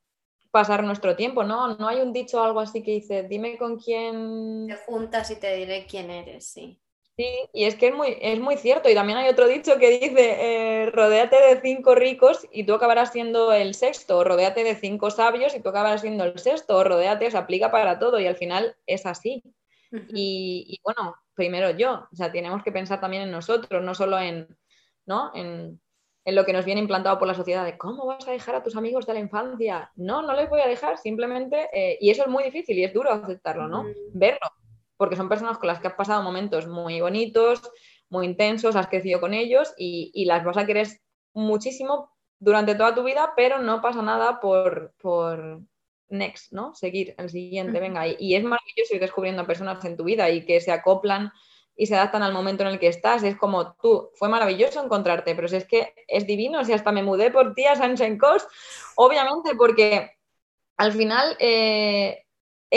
[0.50, 1.76] pasar nuestro tiempo, ¿no?
[1.76, 4.66] No hay un dicho algo así que dice, dime con quién...
[4.66, 6.80] Te juntas y te diré quién eres, sí.
[7.16, 8.88] Sí, y es que es muy, es muy cierto.
[8.88, 13.12] Y también hay otro dicho que dice, eh, rodéate de cinco ricos y tú acabarás
[13.12, 16.82] siendo el sexto, o rodéate de cinco sabios y tú acabarás siendo el sexto, o
[16.82, 19.44] rodéate, se aplica para todo y al final es así.
[19.92, 24.48] y, bueno, primero yo, o sea, tenemos que pensar también en nosotros, no solo en,
[25.06, 25.30] ¿no?
[25.34, 25.80] en,
[26.26, 28.76] lo que nos viene implantado por la sociedad de cómo vas a dejar a tus
[28.76, 29.92] amigos de la infancia.
[29.94, 32.92] No, no les voy a dejar, simplemente, eh, y eso es muy difícil y es
[32.92, 33.84] duro aceptarlo, ¿no?
[34.14, 34.48] Verlo
[35.04, 37.60] porque son personas con las que has pasado momentos muy bonitos,
[38.08, 40.88] muy intensos, has crecido con ellos y, las vas a querer
[41.34, 45.60] muchísimo durante toda tu vida, pero no pasa nada por, por
[46.08, 46.74] next, ¿no?
[46.74, 48.08] Seguir, el siguiente, venga.
[48.08, 51.30] Y, y, es maravilloso ir descubriendo personas en tu vida y que se acoplan
[51.76, 53.24] y se adaptan al momento en el que estás.
[53.24, 57.02] Es como tú, fue maravilloso encontrarte, pero si es que es divino, si hasta me
[57.02, 58.48] mudé por ti a Sunshine Coast,
[58.96, 60.12] obviamente porque
[60.78, 62.23] al final eh,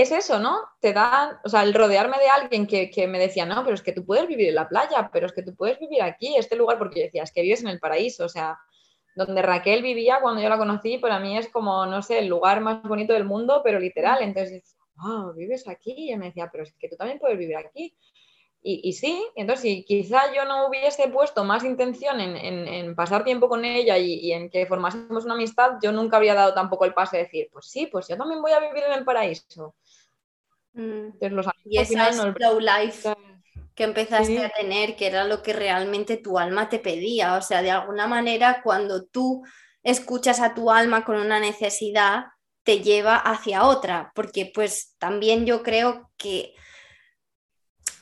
[0.02, 0.60] es eso, ¿no?
[0.80, 3.94] Te dan, o sea, el rodearme de alguien que, me decía, no, pero es que
[3.94, 6.78] tú puedes vivir en la playa, pero es que tú puedes vivir aquí, este lugar,
[6.78, 8.60] porque yo decía, es que vives en el paraíso, o sea,
[9.16, 12.62] donde Raquel vivía cuando yo la conocí, para mí es como, no sé, el lugar
[12.62, 14.22] más bonito del mundo, pero literal.
[14.22, 16.12] Entonces, oh, vives aquí.
[16.12, 17.98] Y me decía, pero es que tú también puedes vivir aquí.
[18.70, 23.64] Y, sí, entonces si quizá yo no hubiese puesto más intención en, pasar tiempo con
[23.64, 27.24] ella y, en que formásemos una amistad, yo nunca habría dado tampoco el paso de
[27.24, 29.76] decir, pues sí, pues yo también voy a vivir en el paraíso.
[30.78, 31.18] Mm.
[31.66, 33.10] y esa slow life
[33.74, 37.36] que empezaste a tener, que era lo que realmente tu alma te pedía.
[37.36, 39.44] O sea, de alguna manera, cuando tú
[39.84, 42.26] escuchas a tu alma con una necesidad,
[42.64, 46.54] te lleva hacia otra, porque pues también yo creo que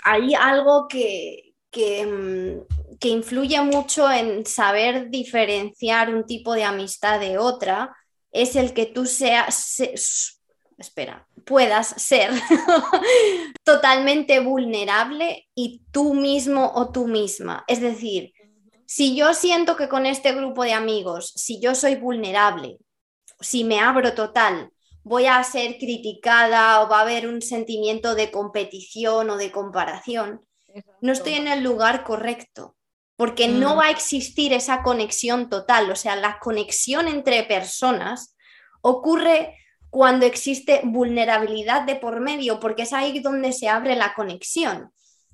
[0.03, 7.19] hay algo que, que, mm, que influye mucho en saber diferenciar un tipo de amistad
[7.19, 7.95] de otra,
[8.31, 10.34] es el que tú seas,
[10.77, 12.31] espera, puedas ser
[13.63, 17.63] totalmente vulnerable y tú mismo o tú misma.
[17.67, 18.33] Es decir,
[18.85, 22.77] si yo siento que con este grupo de amigos, si yo soy vulnerable,
[23.39, 24.71] si me abro total,
[25.03, 30.41] voy a ser criticada o va a haber un sentimiento de competición o de comparación,
[31.01, 32.75] no estoy en el lugar correcto,
[33.15, 33.79] porque no mm.
[33.79, 38.35] va a existir esa conexión total, o sea, la conexión entre personas
[38.81, 39.55] ocurre
[39.95, 44.91] cuando existe vulnerabilidad de por medio, porque es ahí donde se abre la conexión.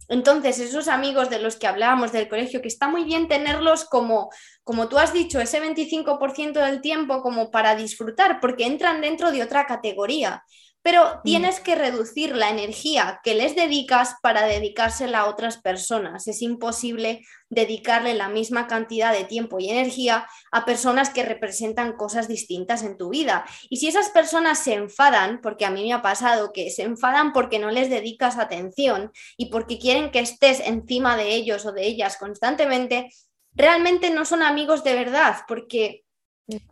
[0.07, 4.29] Entonces, esos amigos de los que hablábamos del colegio, que está muy bien tenerlos como,
[4.63, 9.41] como tú has dicho, ese 25% del tiempo como para disfrutar, porque entran dentro de
[9.41, 10.43] otra categoría
[10.81, 11.21] pero mm.
[11.23, 16.27] tienes que reducir la energía que les dedicas para dedicársela a otras personas.
[16.27, 22.27] Es imposible dedicarle la misma cantidad de tiempo y energía a personas que representan cosas
[22.27, 23.45] distintas en tu vida.
[23.69, 27.33] Y si esas personas se enfadan, porque a mí me ha pasado que se enfadan
[27.33, 31.85] porque no les dedicas atención y porque quieren que estés encima de ellos o de
[31.85, 33.09] ellas constantemente,
[33.53, 36.03] realmente no son amigos de verdad, porque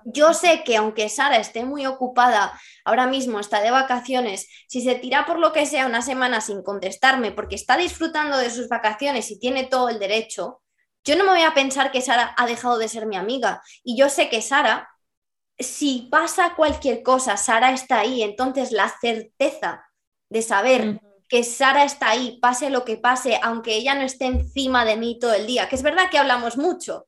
[0.06, 4.96] yo sé que aunque Sara esté muy ocupada, ahora mismo está de vacaciones, si se
[4.96, 9.32] tira por lo que sea una semana sin contestarme porque está disfrutando de sus vacaciones
[9.32, 10.62] y tiene todo el derecho,
[11.04, 13.62] yo no me voy a pensar que Sara ha dejado de ser mi amiga.
[13.84, 14.90] Y yo sé que Sara,
[15.58, 18.22] si pasa cualquier cosa, Sara está ahí.
[18.22, 19.86] Entonces la certeza
[20.30, 24.84] de saber que Sara está ahí, pase lo que pase, aunque ella no esté encima
[24.84, 27.06] de mí todo el día, que es verdad que hablamos mucho,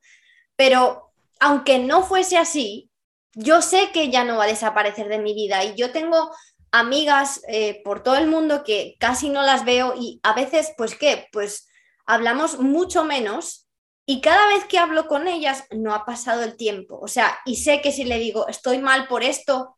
[0.56, 1.11] pero
[1.42, 2.88] aunque no fuese así,
[3.34, 6.30] yo sé que ella no va a desaparecer de mi vida y yo tengo
[6.70, 10.94] amigas eh, por todo el mundo que casi no las veo y a veces, pues
[10.94, 11.68] qué, pues
[12.06, 13.68] hablamos mucho menos
[14.06, 17.00] y cada vez que hablo con ellas no ha pasado el tiempo.
[17.00, 19.76] O sea, y sé que si le digo, estoy mal por esto,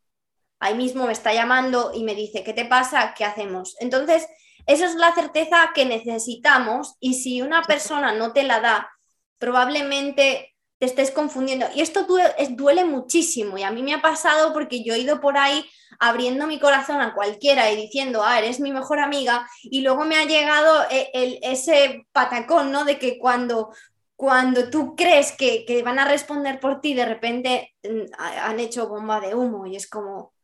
[0.60, 3.14] ahí mismo me está llamando y me dice, ¿qué te pasa?
[3.16, 3.74] ¿Qué hacemos?
[3.80, 4.26] Entonces,
[4.66, 8.90] esa es la certeza que necesitamos y si una persona no te la da,
[9.38, 10.53] probablemente
[10.84, 11.66] te estés confundiendo.
[11.74, 12.06] Y esto
[12.50, 15.64] duele, muchísimo y a mí me ha pasado porque yo he ido por ahí
[15.98, 20.16] abriendo mi corazón a cualquiera y diciendo, ah, eres mi mejor amiga y luego me
[20.16, 22.84] ha llegado e, ese patacón, ¿no?
[22.84, 23.72] De que cuando,
[24.14, 28.88] cuando tú crees que, que van a responder por ti, de repente mm, han hecho
[28.88, 30.34] bomba de humo y es como,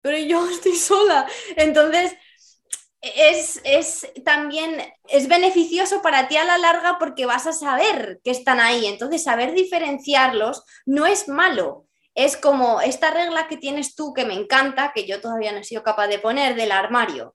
[0.00, 1.26] pero yo estoy sola.
[1.56, 2.14] Entonces,
[3.04, 8.30] es, es, también es beneficioso para ti a la larga porque vas a saber que
[8.30, 8.86] están ahí.
[8.86, 11.86] Entonces, saber diferenciarlos no es malo.
[12.14, 15.64] Es como esta regla que tienes tú, que me encanta, que yo todavía no he
[15.64, 17.34] sido capaz de poner, del armario.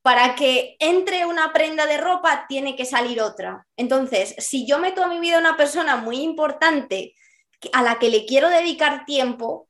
[0.00, 3.66] Para que entre una prenda de ropa, tiene que salir otra.
[3.76, 7.14] Entonces, si yo meto a mi vida una persona muy importante
[7.72, 9.68] a la que le quiero dedicar tiempo,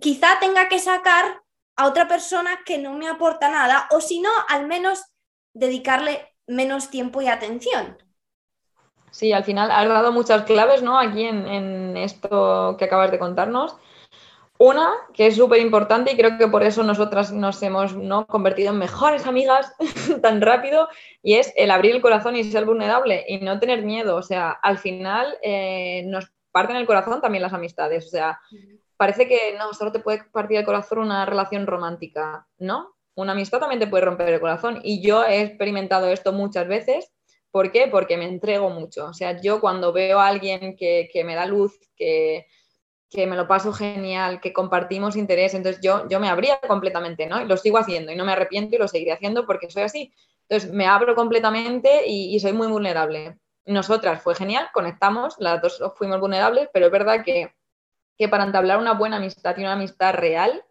[0.00, 1.43] quizá tenga que sacar
[1.76, 5.04] a otra persona que no me aporta nada o si no, al menos
[5.52, 7.96] dedicarle menos tiempo y atención.
[9.10, 10.98] Sí, al final has dado muchas claves, ¿no?
[10.98, 13.76] Aquí en, esto que acabas de contarnos.
[14.58, 18.26] Una, que es súper importante y creo que por eso nosotras nos hemos ¿no?
[18.26, 19.72] convertido en mejores amigas
[20.22, 20.88] tan rápido,
[21.22, 24.16] y es el abrir el corazón y ser vulnerable y no tener miedo.
[24.16, 28.06] O sea, al final eh, nos parten el corazón también las amistades.
[28.06, 28.40] O sea,
[28.96, 32.94] parece que no, solo te puede partir el corazón una relación romántica, ¿no?
[33.14, 37.12] Una amistad también te puede romper el corazón y yo he experimentado esto muchas veces.
[37.50, 37.86] ¿Por qué?
[37.86, 39.06] Porque me entrego mucho.
[39.06, 42.46] O sea, yo cuando veo a alguien que, me da luz, que,
[43.14, 47.40] me lo paso genial, que compartimos interés, entonces yo, yo me abría completamente, ¿no?
[47.40, 50.12] Y lo sigo haciendo y no me arrepiento y lo seguiré haciendo porque soy así.
[50.48, 53.38] Entonces me abro completamente y soy muy vulnerable.
[53.66, 57.54] Nosotras fue genial, conectamos, las dos fuimos vulnerables, pero es verdad que
[58.16, 60.64] que para entablar una buena amistad y una amistad real,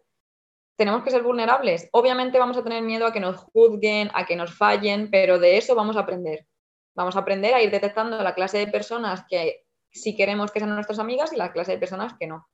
[0.76, 1.88] tenemos que ser vulnerables.
[1.92, 5.56] Obviamente vamos a tener miedo a que nos juzguen, a que nos fallen, pero de
[5.56, 6.46] eso vamos a aprender.
[6.94, 10.74] Vamos a aprender a ir detectando la clase de personas que sí queremos que sean
[10.74, 12.48] nuestras amigas y la clase de personas que no.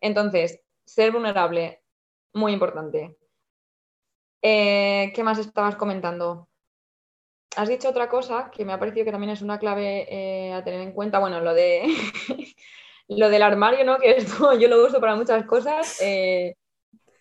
[0.00, 1.82] Entonces, ser vulnerable,
[2.34, 3.16] muy importante.
[4.42, 6.48] Eh, ¿Qué más estabas comentando?
[7.56, 10.62] Has dicho otra cosa que me ha parecido que también es una clave eh, a
[10.62, 11.18] tener en cuenta.
[11.18, 11.84] Bueno, lo de
[13.08, 13.98] Lo del armario, ¿no?
[14.00, 16.00] Que esto yo lo uso para muchas cosas.
[16.00, 16.56] Eh,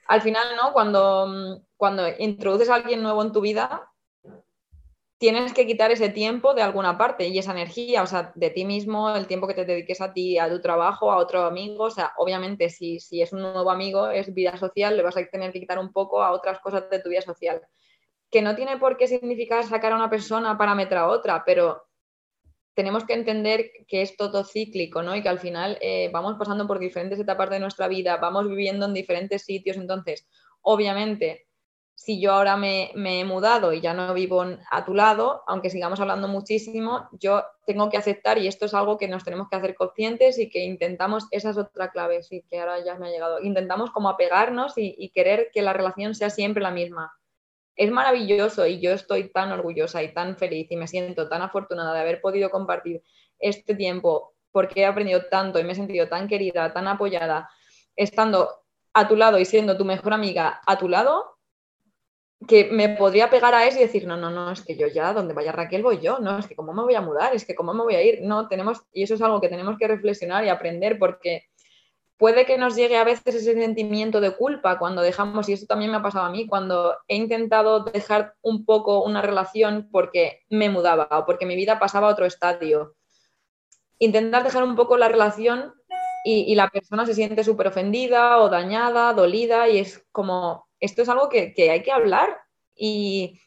[0.08, 0.74] al final, ¿no?
[0.74, 3.92] Cuando, cuando introduces a alguien nuevo en tu vida,
[5.18, 8.66] tienes que quitar ese tiempo de alguna parte y esa energía, o sea, de ti
[8.66, 11.86] mismo, el tiempo que te dediques a ti, a tu trabajo, a otro amigo.
[11.86, 15.26] O sea, obviamente, si, si es un nuevo amigo, es vida social, le vas a
[15.26, 17.62] tener que quitar un poco a otras cosas de tu vida social.
[18.30, 21.85] Que no tiene por qué significar sacar a una persona para meter a otra, pero
[22.76, 25.16] tenemos que entender que es todo cíclico, ¿no?
[25.16, 28.86] Y que al final eh, vamos pasando por diferentes etapas de nuestra vida, vamos viviendo
[28.86, 29.78] en diferentes sitios.
[29.78, 30.28] Entonces,
[30.62, 31.48] obviamente,
[31.96, 36.02] si yo ahora me, he mudado y ya no vivo a tu lado, aunque sigamos
[36.02, 39.74] hablando muchísimo, yo tengo que aceptar y esto es algo que nos tenemos que hacer
[39.76, 43.40] conscientes y que intentamos, esa es otra clave, sí, que ahora ya me ha llegado,
[43.40, 47.14] intentamos como apegarnos y querer que la relación sea siempre la misma
[47.76, 51.94] es maravilloso y yo estoy tan orgullosa y tan feliz y me siento tan afortunada
[51.94, 53.04] de haber podido compartir
[53.40, 57.50] este tiempo porque he aprendido tanto y me he sentido tan querida, tan apoyada,
[57.96, 58.50] estando
[58.94, 61.38] a tu lado y siendo tu mejor amiga a tu lado,
[62.48, 65.14] que me podría pegar a eso y decir, no, no, no, es que yo ya,
[65.14, 67.56] donde vaya Raquel voy yo, no, es que cómo me voy a mudar, es que
[67.56, 70.46] cómo me voy a ir, no, tenemos, y eso es algo que tenemos que reflexionar
[70.46, 71.46] y aprender porque
[72.18, 75.92] puede que nos llegue a veces ese sentimiento de culpa cuando dejamos, y esto también
[75.92, 80.70] me ha pasado a mí, cuando he intentado dejar un poco una relación porque me
[80.70, 82.96] mudaba o porque mi vida pasaba a otro estadio.
[84.00, 85.74] Intentar dejar un poco la relación
[86.24, 91.10] y, la persona se siente súper ofendida o dañada, dolida, y es como, esto es
[91.10, 92.36] algo que, hay que hablar
[92.76, 93.40] y,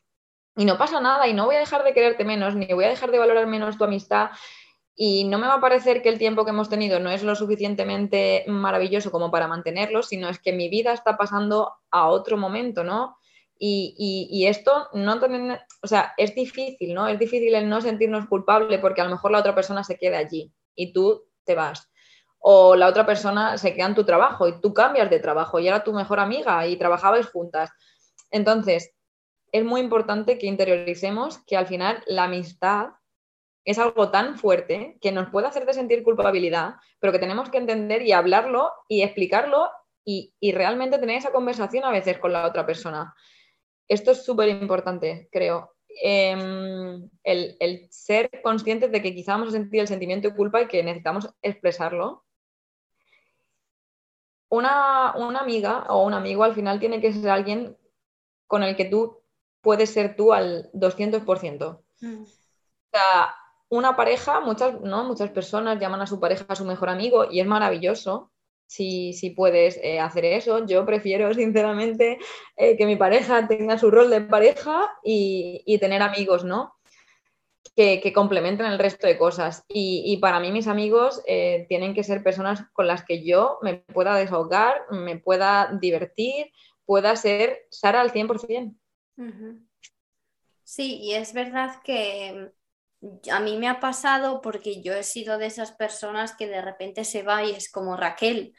[0.57, 2.90] y no pasa nada, y no voy a dejar de quererte menos, ni voy a
[2.90, 4.31] dejar de valorar menos tu amistad,
[5.00, 7.37] y no me va a parecer que el tiempo que hemos tenido no es lo
[7.37, 12.82] suficientemente maravilloso como para mantenerlo, sino es que mi vida está pasando a otro momento,
[12.82, 13.16] ¿no?
[13.61, 15.20] Y, esto no
[15.82, 17.06] o sea, es difícil, ¿no?
[17.06, 20.18] Es difícil el no sentirnos culpable porque a lo mejor la otra persona se queda
[20.18, 21.88] allí y tú te vas.
[22.40, 25.68] O la otra persona se queda en tu trabajo y tú cambias de trabajo y
[25.68, 27.70] era tu mejor amiga y trabajabais juntas.
[28.32, 28.92] Entonces,
[29.52, 32.88] es muy importante que interioricemos que al final la amistad
[33.68, 38.00] es algo tan fuerte que nos puede hacerte sentir culpabilidad, pero que tenemos que entender
[38.00, 39.68] y hablarlo y explicarlo
[40.07, 43.14] y, realmente tener esa conversación a veces con la otra persona.
[43.87, 45.76] Esto es súper importante, creo.
[46.02, 50.68] Em, el, ser conscientes de que quizá vamos a sentir el sentimiento de culpa y
[50.68, 52.24] que necesitamos expresarlo.
[54.49, 57.76] Una, amiga o un amigo al final tiene que ser alguien
[58.47, 59.22] con el que tú
[59.61, 61.82] puedes ser tú al 200%.
[62.01, 62.22] Mm.
[62.22, 62.26] O
[62.90, 63.34] sea,
[63.71, 65.05] una pareja, muchas, ¿no?
[65.05, 68.31] muchas personas llaman a su pareja su mejor amigo y es maravilloso
[68.69, 70.64] si, si puedes eh, hacer eso.
[70.66, 72.19] Yo prefiero, sinceramente,
[72.57, 76.75] eh, que mi pareja tenga su rol de pareja y, tener amigos, ¿no?
[77.75, 79.64] Que, complementen el resto de cosas.
[79.69, 83.77] Y, para mí mis amigos eh, tienen que ser personas con las que yo me
[83.77, 86.51] pueda desahogar, me pueda divertir,
[86.85, 88.75] pueda ser Sara al 100%.
[90.64, 92.53] Sí, y es verdad que
[93.30, 97.05] a mí me ha pasado porque yo he sido de esas personas que de repente
[97.05, 98.55] se va y es como Raquel,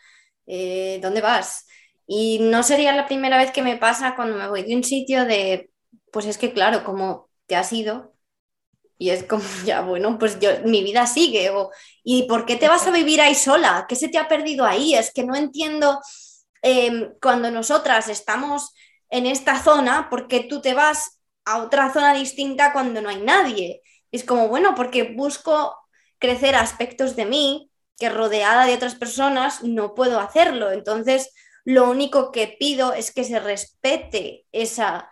[0.48, 1.68] eh, ¿dónde vas?
[2.08, 5.26] Y no sería la primera vez que me pasa cuando me voy de un sitio
[5.26, 5.72] de,
[6.12, 8.14] pues es que claro, como te has ido
[8.98, 11.50] y es como, ya bueno, pues yo, mi vida sigue.
[11.52, 11.72] O,
[12.04, 13.86] ¿Y por qué te vas a vivir ahí sola?
[13.88, 14.96] ¿Qué se te ha perdido ahí?
[14.96, 16.00] Es que no entiendo
[16.62, 18.74] em, cuando nosotras estamos
[19.10, 23.22] en esta zona, ¿por qué tú te vas a otra zona distinta cuando no hay
[23.22, 23.82] nadie?
[24.12, 25.76] Es como, bueno, porque busco
[26.18, 30.72] crecer aspectos de mí que rodeada de otras personas no puedo hacerlo.
[30.72, 31.34] Entonces,
[31.66, 35.10] lo único que pido es que se respete esa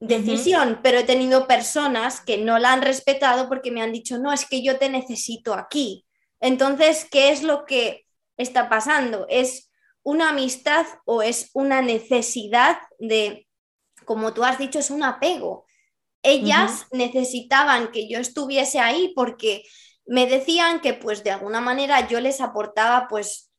[0.00, 4.32] decisión, pero he tenido personas que no la han respetado porque me han dicho, no,
[4.32, 6.06] es que yo te necesito aquí.
[6.40, 8.04] Entonces, ¿qué es lo que
[8.36, 9.26] está pasando?
[9.28, 9.70] ¿Es
[10.02, 13.46] una amistad o es una necesidad de,
[14.04, 15.66] como tú has dicho, es un apego?
[16.22, 19.64] Ellas necesitaban que yo estuviese ahí porque
[20.06, 23.50] me decían que pues de alguna manera yo les aportaba pues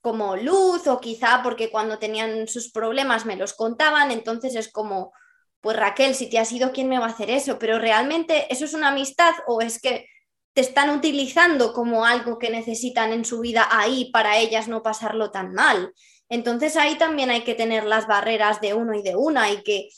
[0.00, 5.12] como luz o quizá porque cuando tenían sus problemas me los contaban, entonces es como,
[5.60, 7.58] pues Raquel, si te has ido, ¿quién me va a hacer eso?
[7.58, 10.06] Pero realmente eso es una amistad o es que
[10.54, 15.30] te están utilizando como algo que necesitan en su vida ahí para ellas no pasarlo
[15.30, 15.92] tan mal.
[16.28, 19.88] Entonces ahí también hay que tener las barreras de uno y de una y que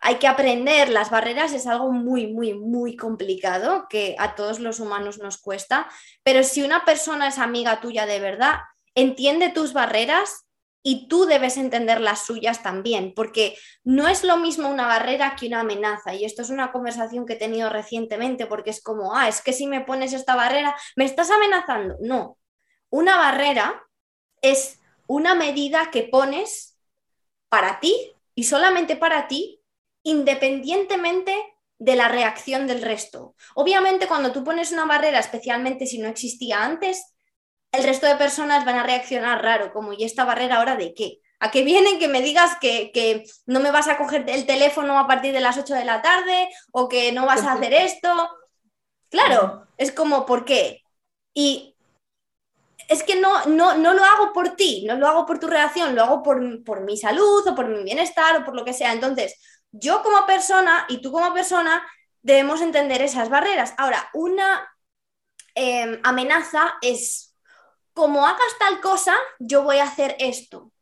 [0.00, 4.80] hay que aprender, las barreras es algo muy, muy, muy complicado que a todos los
[4.80, 5.88] humanos nos cuesta,
[6.22, 8.58] pero si una persona es amiga tuya de verdad,
[8.94, 10.44] entiende tus barreras
[10.86, 15.46] y tú debes entender las suyas también, porque no es lo mismo una barrera que
[15.46, 16.14] una amenaza.
[16.14, 19.54] Y esto es una conversación que he tenido recientemente, porque es como, ah, es que
[19.54, 21.96] si me pones esta barrera, me estás amenazando.
[22.00, 22.36] No,
[22.90, 23.82] una barrera
[24.42, 26.78] es una medida que pones
[27.48, 29.63] para ti y solamente para ti
[30.04, 31.34] independientemente
[31.78, 33.34] de la reacción del resto.
[33.54, 37.14] Obviamente cuando tú pones una barrera, especialmente si no existía antes,
[37.72, 41.18] el resto de personas van a reaccionar raro, como ¿y esta barrera ahora de qué?
[41.40, 45.06] ¿A qué viene que me digas que, no me vas a coger el teléfono a
[45.06, 48.08] partir de las 8 de la tarde o que no vas a hacer esto?
[49.10, 50.82] Claro, es como, ¿por qué?
[51.34, 51.76] Y
[52.88, 55.94] es que no, no, no lo hago por ti, no lo hago por tu reacción,
[55.94, 58.92] lo hago por, por mi salud o por mi bienestar o por lo que sea.
[58.92, 59.36] Entonces,
[59.76, 61.84] yo como persona y tú como persona
[62.22, 63.74] debemos entender esas barreras.
[63.76, 64.68] Ahora, una
[65.54, 67.36] em, amenaza es,
[67.92, 70.72] como hagas tal cosa, yo voy a hacer esto.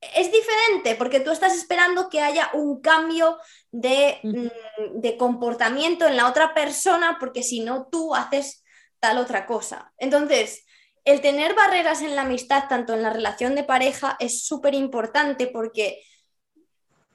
[0.00, 3.38] Es diferente porque tú estás esperando que haya un cambio
[3.72, 8.64] de, mm, de comportamiento en la otra persona porque si no, tú haces
[9.00, 9.92] tal otra cosa.
[9.98, 10.64] Entonces,
[11.04, 15.48] el tener barreras en la amistad, tanto en la relación de pareja, es súper importante
[15.48, 16.02] porque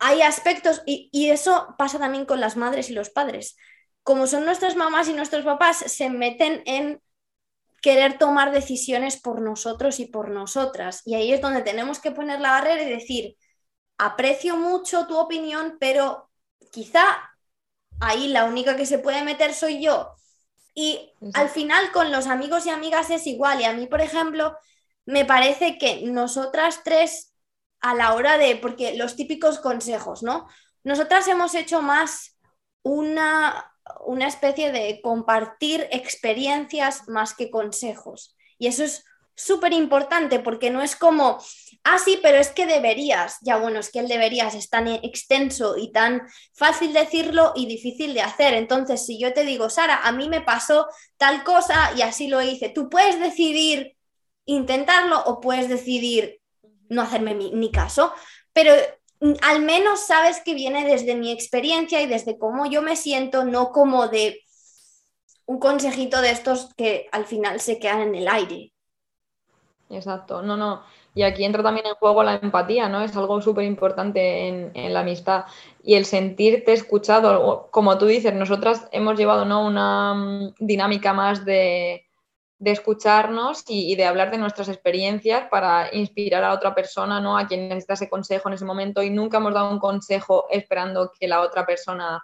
[0.06, 3.56] hay aspectos, y, eso pasa también con las madres y los padres.
[4.04, 7.02] Como son nuestras mamás y nuestros papás, se meten en
[7.82, 11.04] querer tomar decisiones por nosotros y por nosotras.
[11.06, 13.38] Y ahí es donde tenemos que poner la barrera y decir,
[13.98, 16.30] aprecio mucho tu opinión, pero
[16.74, 17.06] quizá
[18.02, 20.16] ahí la única que se puede meter soy yo.
[20.76, 23.62] Y al final con los amigos y amigas es igual.
[23.62, 24.58] Y a mí, por ejemplo,
[25.06, 27.33] me parece que nosotras tres
[27.84, 30.48] a la hora de, porque los típicos consejos, ¿no?
[30.84, 32.40] Nosotras hemos hecho más
[32.82, 33.72] una,
[34.06, 38.38] una especie de compartir experiencias más que consejos.
[38.58, 39.04] Y eso es
[39.36, 41.44] súper importante porque no es como,
[41.84, 43.38] ah, sí, pero es que deberías.
[43.42, 46.22] Ya bueno, es que el deberías es tan extenso y tan
[46.54, 48.54] fácil decirlo y difícil de hacer.
[48.54, 52.42] Entonces, si yo te digo, Sara, a mí me pasó tal cosa y así lo
[52.42, 53.98] hice, tú puedes decidir
[54.46, 56.43] intentarlo o puedes decidir
[56.94, 58.14] no hacerme mi, caso,
[58.54, 58.74] pero
[59.20, 63.44] mm, al menos sabes que viene desde mi experiencia y desde cómo yo me siento,
[63.46, 64.42] no como de
[65.46, 68.74] un consejito de estos que al final se quedan en el aire.
[69.90, 70.84] Exacto, no, no.
[71.16, 73.02] Y aquí entra también en juego la empatía, ¿no?
[73.02, 75.46] Es algo súper importante en, en, la amistad.
[75.84, 79.66] Y el sentirte escuchado, como tú dices, nosotras hemos llevado ¿no?
[79.68, 82.08] una mm, dinámica más de,
[82.64, 87.38] de escucharnos y, de hablar de nuestras experiencias para inspirar a otra persona, ¿no?
[87.38, 91.12] A quien necesita ese consejo en ese momento y nunca hemos dado un consejo esperando
[91.12, 92.24] que la otra persona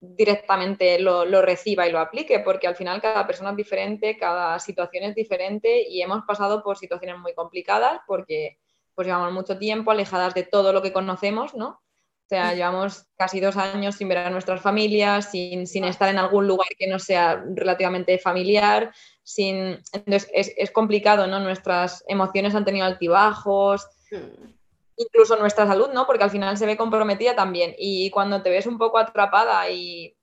[0.00, 5.04] directamente lo, reciba y lo aplique, porque al final cada persona es diferente, cada situación
[5.04, 8.58] es diferente y hemos pasado por situaciones muy complicadas porque
[8.96, 11.68] pues llevamos mucho tiempo alejadas de todo lo que conocemos, ¿no?
[11.68, 16.18] O sea, llevamos casi dos años sin ver a nuestras familias, sin, sin estar en
[16.18, 18.92] algún lugar que no sea relativamente familiar,
[19.22, 19.78] sin...
[19.92, 21.40] Entonces es, complicado, ¿no?
[21.40, 24.50] Nuestras emociones han tenido altibajos, hmm.
[24.96, 26.06] incluso nuestra salud, ¿no?
[26.06, 27.74] Porque al final se ve comprometida también.
[27.78, 30.16] Y cuando te ves un poco atrapada y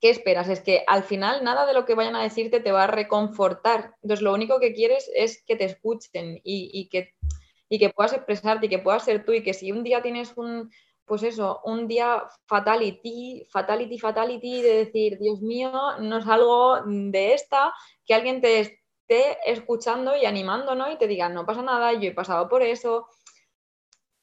[0.00, 0.48] ¿qué esperas?
[0.48, 3.94] Es que al final nada de lo que vayan a decirte te va a reconfortar.
[4.02, 7.14] Entonces, lo único que quieres es que te escuchen y, que,
[7.68, 10.32] y que puedas expresarte y que puedas ser tú y que si un día tienes
[10.36, 10.70] un,
[11.08, 17.72] pues eso, un día fatality, fatality, fatality, de decir, Dios mío, no salgo de esta,
[18.06, 20.90] que alguien te esté escuchando y animando, ¿no?
[20.92, 23.08] Y te diga, no pasa nada, yo he pasado por eso.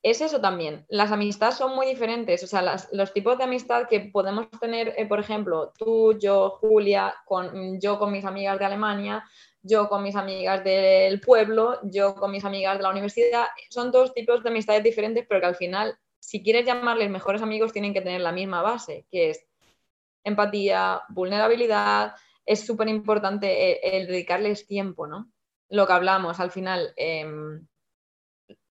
[0.04, 0.86] Es eso también.
[0.88, 2.44] Las amistades son muy diferentes.
[2.44, 7.16] O sea, los tipos de amistad que podemos tener, eh, por ejemplo, tú, yo, Julia,
[7.26, 9.24] con, yo con mis amigas de Alemania,
[9.64, 14.14] yo con mis amigas del pueblo, yo con mis amigas de la universidad, son dos
[14.14, 18.02] tipos de amistades diferentes, pero que al final si quieres llamarles mejores amigos, tienen que
[18.02, 19.46] tener la misma base, que es
[20.24, 22.16] empatía, vulnerabilidad.
[22.48, 25.32] Es súper importante el, dedicarles tiempo, ¿no?
[25.70, 27.68] Lo que hablamos al final, em,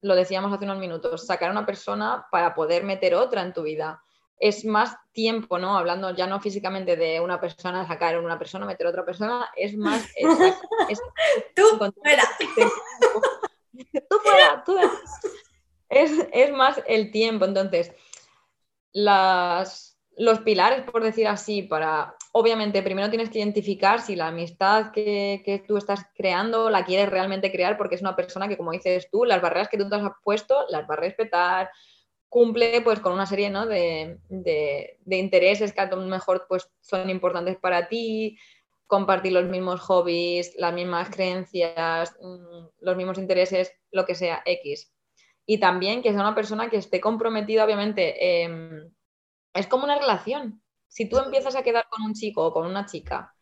[0.01, 3.63] lo decíamos hace unos minutos, sacar a una persona para poder meter otra en tu
[3.63, 4.03] vida.
[4.37, 5.77] Es más tiempo, ¿no?
[5.77, 9.73] Hablando ya no físicamente de una persona, sacar una persona, meter a otra persona, es
[9.77, 10.05] más...
[11.55, 11.63] tú
[12.03, 12.23] fuera.
[14.09, 14.91] tú fuera, tú fuera
[15.89, 17.45] es, más el tiempo.
[17.45, 17.93] Entonces,
[20.17, 25.63] los pilares, por decir así, para, obviamente, primero tienes que identificar si la amistad que,
[25.67, 29.25] tú estás creando la quieres realmente crear, porque es una persona que, como dices tú,
[29.25, 31.69] las barreras que tú te has puesto las va a respetar,
[32.29, 37.57] cumple pues con una serie de, de, intereses que a lo mejor pues, son importantes
[37.57, 38.37] para ti,
[38.87, 44.91] compartir los mismos hobbies, las mismas creencias, mm, los mismos intereses, lo que sea, X
[45.49, 48.91] y también que sea una persona que esté comprometida, obviamente, em,
[49.53, 50.61] es como una relación.
[50.89, 53.33] Si tú empiezas a quedar con un chico o con una chica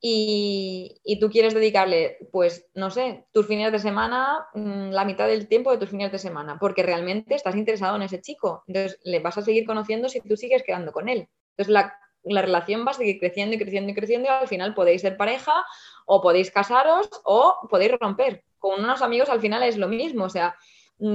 [0.00, 5.48] y, tú quieres dedicarle, pues, no sé, tus fines de semana, mm, la mitad del
[5.48, 8.62] tiempo de tus fines de semana, porque realmente estás interesado en ese chico.
[8.66, 11.28] Entonces, le vas a seguir conociendo si tú sigues quedando con él.
[11.52, 14.74] Entonces, la, la relación va a seguir creciendo y creciendo y creciendo y al final
[14.74, 15.64] podéis ser pareja
[16.06, 18.44] o podéis casaros o podéis romper.
[18.58, 20.54] Con unos amigos al final es lo mismo, o sea,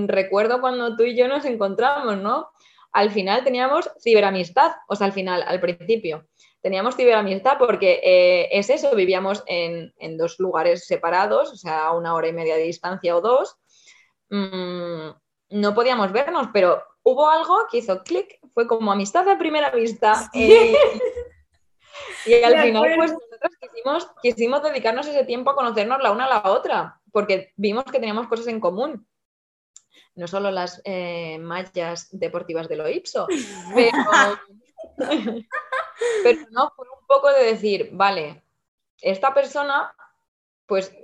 [0.07, 2.49] recuerdo cuando tú y yo nos encontramos, ¿no?
[2.91, 6.27] Al final teníamos ciberamistad, o sea, al final, al principio,
[6.61, 12.13] teníamos ciberamistad porque eh, es eso, vivíamos en, dos lugares separados, o sea, a una
[12.13, 13.57] hora y media de distancia o dos.
[14.29, 15.09] Mm,
[15.49, 20.29] no podíamos vernos, pero hubo algo que hizo clic, fue como amistad de primera vista.
[20.33, 20.73] Eh,
[22.25, 26.29] y al final, pues nosotros quisimos, quisimos dedicarnos ese tiempo a conocernos la una a
[26.29, 29.05] la otra, porque vimos que teníamos cosas en común
[30.15, 33.27] no solo las eh, mallas deportivas de lo Ipso,
[33.75, 33.97] pero,
[36.51, 38.43] no, fue un poco de decir, vale,
[39.01, 39.93] esta persona,
[40.65, 40.95] pues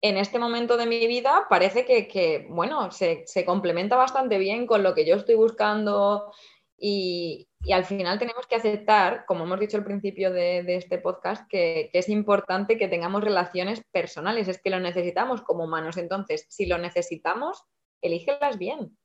[0.00, 4.94] en este momento de mi vida parece que, bueno, se, complementa bastante bien con lo
[4.94, 6.32] que yo estoy buscando
[6.76, 11.90] y, al final tenemos que aceptar, como hemos dicho al principio de, este podcast, que,
[11.92, 15.96] que, es importante que tengamos relaciones personales, es que lo necesitamos como humanos.
[15.96, 17.64] Entonces, si lo necesitamos,
[18.02, 18.96] elígelas bien.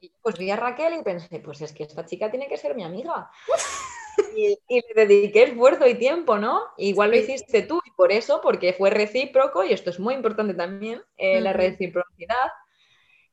[0.00, 2.74] y pues vi a Raquel y pensé, pues es que esta chica tiene que ser
[2.74, 3.30] mi amiga.
[4.36, 4.58] y,
[4.94, 6.62] le dediqué esfuerzo y tiempo, ¿no?
[6.76, 10.54] Igual lo hiciste tú y por eso, porque fue recíproco, y esto es muy importante
[10.54, 12.50] también, eh, la reciprocidad,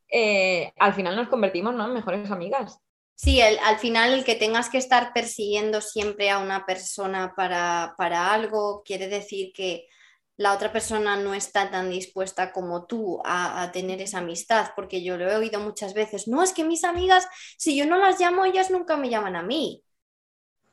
[0.09, 2.79] eh, al final nos convertimos en mejores amigas.
[3.15, 8.31] Sí, al final el que tengas que estar persiguiendo siempre a una persona para, para
[8.31, 9.87] algo quiere decir que
[10.37, 15.17] la otra persona no está tan dispuesta como tú a, tener esa amistad, porque yo
[15.17, 17.27] lo he oído muchas veces, no, es que mis amigas,
[17.57, 19.83] si yo no las llamo, ellas nunca me llaman a mí.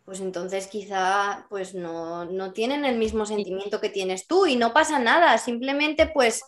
[0.04, 4.74] Pues entonces quizá pues no, no tienen el mismo sentimiento que tienes tú y no
[4.74, 6.42] pasa nada, simplemente pues...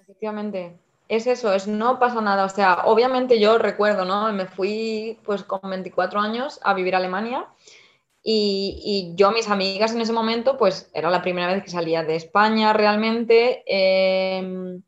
[0.00, 2.46] Efectivamente, es eso, es no pasa nada.
[2.46, 4.32] O sea, obviamente yo recuerdo, ¿no?
[4.32, 7.46] Me fui pues con 24 años a vivir a Alemania
[8.24, 12.14] y, yo, mis amigas en ese momento, pues era la primera vez que salía de
[12.14, 13.64] España realmente.
[13.66, 14.82] Em,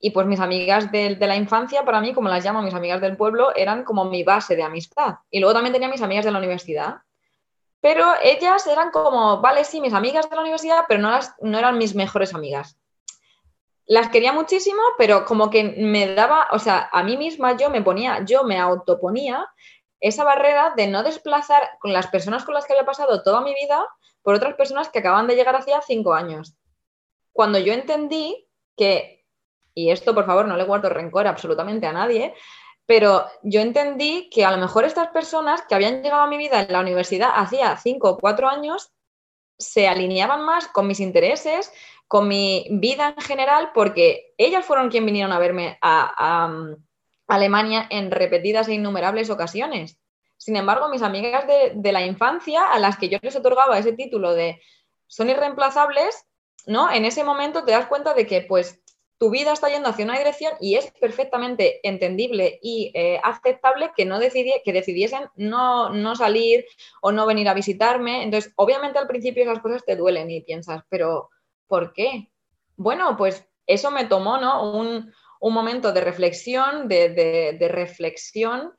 [0.00, 3.16] y pues mis amigas de, la infancia, para mí, como las llamo mis amigas del
[3.16, 5.16] pueblo, eran como mi base de amistad.
[5.30, 6.96] Y luego también tenía mis amigas de la universidad.
[7.80, 11.58] Pero ellas eran como, vale, sí, mis amigas de la universidad, pero no, las, no
[11.58, 12.76] eran mis mejores amigas.
[13.86, 17.82] Las quería muchísimo, pero como que me daba, o sea, a mí misma yo me
[17.82, 19.48] ponía, yo me autoponía
[20.02, 23.54] esa barrera de no desplazar con las personas con las que había pasado toda mi
[23.54, 23.88] vida
[24.22, 26.54] por otras personas que acaban de llegar hacía cinco años.
[27.32, 29.24] Cuando yo entendí que,
[29.74, 32.34] y esto por favor no le guardo rencor absolutamente a nadie,
[32.84, 36.62] pero yo entendí que a lo mejor estas personas que habían llegado a mi vida
[36.62, 38.92] en la universidad hacía cinco o cuatro años
[39.56, 41.72] se alineaban más con mis intereses,
[42.08, 46.50] con mi vida en general, porque ellas fueron quienes vinieron a verme a
[47.34, 49.98] Alemania en repetidas e innumerables ocasiones.
[50.36, 54.34] Sin embargo, mis amigas de, la infancia, a las que yo les otorgaba ese título
[54.34, 54.60] de
[55.06, 56.26] son irreemplazables,
[56.66, 56.90] ¿no?
[56.90, 58.82] En ese momento te das cuenta de que pues
[59.18, 64.04] tu vida está yendo hacia una dirección y es perfectamente entendible y eh, aceptable que,
[64.04, 66.64] no que decidiesen no, no, salir
[67.02, 68.24] o no venir a visitarme.
[68.24, 71.30] Entonces, obviamente al principio esas cosas te duelen y piensas, pero
[71.68, 72.32] ¿por qué?
[72.76, 74.72] Bueno, pues eso me tomó ¿no?
[74.72, 75.12] un,
[75.50, 77.10] momento de reflexión, de,
[77.58, 78.72] de reflexión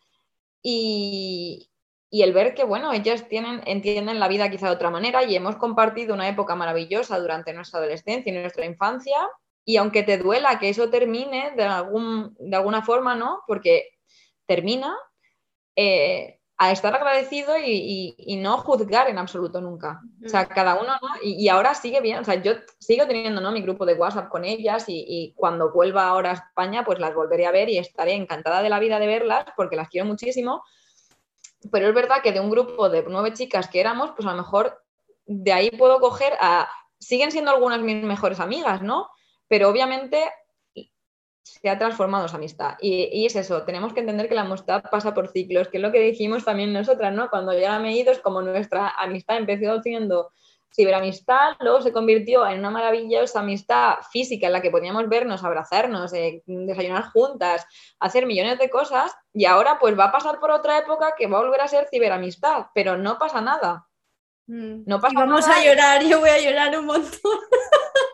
[0.62, 1.70] y,
[2.14, 5.36] y el ver que, bueno, ellas tienen, entienden la vida quizá de otra manera y
[5.36, 9.18] hemos compartido una época maravillosa durante nuestra adolescencia y nuestra infancia
[9.66, 13.42] y aunque te duela que eso termine de, algún, de alguna forma, ¿no?
[13.48, 13.98] Porque
[14.46, 14.96] termina,
[15.76, 20.02] eh, a estar agradecido y, no juzgar en absoluto nunca.
[20.26, 21.10] O sea, cada uno, ¿no?
[21.22, 23.52] Y, ahora sigue bien, o sea, yo sigo teniendo, ¿no?
[23.52, 27.14] Mi grupo de WhatsApp con ellas y, y, cuando vuelva ahora a España, pues las
[27.14, 30.64] volveré a ver y estaré encantada de la vida de verlas porque las quiero muchísimo.
[31.72, 34.38] Pero es verdad que de un grupo de nueve chicas que éramos, pues a lo
[34.38, 34.84] mejor
[35.26, 36.70] de ahí puedo coger a...
[37.00, 39.10] Siguen siendo algunas mis mejores amigas, ¿no?
[39.54, 40.24] pero obviamente
[41.44, 42.76] se ha transformado esa amistad.
[42.82, 45.92] Y, es eso, tenemos que entender que la amistad pasa por ciclos, que es lo
[45.92, 47.30] que dijimos también nosotras, ¿no?
[47.30, 50.32] Cuando ya me he ido es como nuestra amistad empezó siendo
[50.74, 56.14] ciberamistad, luego se convirtió en una maravillosa amistad física en la que podíamos vernos, abrazarnos,
[56.14, 57.66] eh, desayunar juntas,
[58.00, 61.38] hacer millones de cosas, y ahora pues va a pasar por otra época que va
[61.38, 63.88] a volver a ser ciberamistad, pero no pasa nada.
[64.48, 64.84] Mm.
[64.88, 67.22] No pasa vamos a llorar, yo voy a llorar un montón.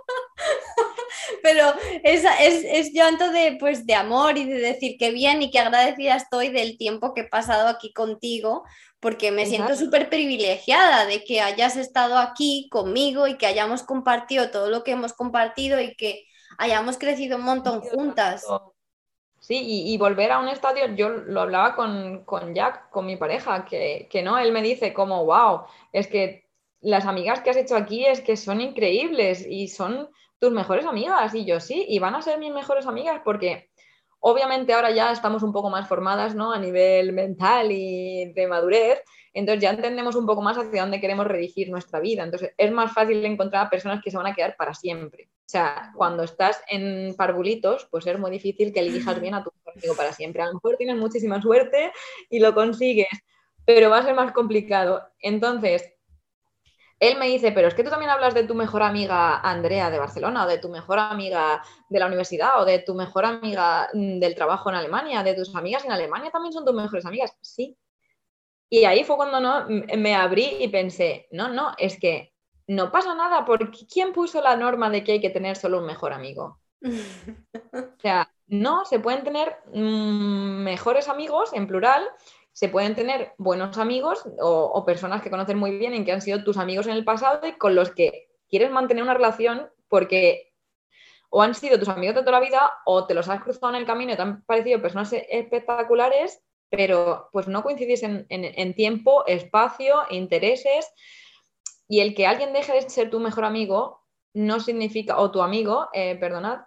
[1.44, 1.74] pero
[2.04, 5.60] es, es, es, llanto de, pues, de amor y de decir que bien y que
[5.60, 8.64] agradecida estoy del tiempo que he pasado aquí contigo,
[9.00, 14.52] porque me siento súper privilegiada de que hayas estado aquí conmigo y que hayamos compartido
[14.52, 16.26] todo lo que hemos compartido y que
[16.58, 18.46] hayamos crecido un montón juntas.
[19.40, 23.64] Sí, y, volver a un estadio, yo lo hablaba con, con Jack, con mi pareja,
[23.64, 25.62] que, que, no, él me dice como, wow,
[25.94, 26.50] es que
[26.82, 30.10] las amigas que has hecho aquí es que son increíbles y son
[30.40, 31.34] tus mejores amigas.
[31.36, 33.70] Y yo sí, y van a ser mis mejores amigas porque
[34.20, 36.52] obviamente ahora ya estamos un poco más formadas, ¿no?
[36.52, 39.04] A nivel mental y de madurez.
[39.34, 42.24] Entonces ya entendemos un poco más hacia dónde queremos redirigir nuestra vida.
[42.24, 45.30] Entonces es más fácil encontrar personas que se van a quedar para siempre.
[45.50, 49.52] O sea, cuando estás en parvulitos, pues es muy difícil que elijas bien a tu
[49.76, 50.44] amigo para siempre.
[50.44, 51.92] A lo mejor tienes muchísima suerte
[52.30, 53.08] y lo consigues,
[53.66, 55.02] pero va a ser más complicado.
[55.20, 55.99] Entonces,
[57.00, 60.00] él me dice, pero es que tú también hablas de tu mejor amiga Andrea de
[60.00, 64.20] Barcelona, o de tu mejor amiga de la universidad, o de tu mejor amiga mm,
[64.20, 67.36] del trabajo en Alemania, de tus amigas en Alemania también son tus mejores amigas.
[67.42, 67.78] Sí.
[68.70, 69.66] Y ahí fue cuando no,
[69.98, 72.34] me abrí y pensé, no, no, es que
[72.68, 75.86] no pasa nada, porque ¿quién puso la norma de que hay que tener solo un
[75.86, 76.60] mejor amigo?
[76.82, 82.08] o sea, no, se pueden tener mm, mejores amigos en plural
[82.60, 86.44] se pueden tener buenos amigos o, personas que conocen muy bien y que han sido
[86.44, 90.52] tus amigos en el pasado y con los que quieres mantener una relación porque
[91.30, 93.76] o han sido tus amigos de toda la vida o te los has cruzado en
[93.80, 99.96] el camino y te han parecido personas espectaculares, pero pues no coincidís en, tiempo, espacio,
[100.10, 100.92] intereses
[101.88, 104.02] y el que alguien deje de ser tu mejor amigo
[104.34, 106.66] no significa, o tu amigo, eh, perdonad,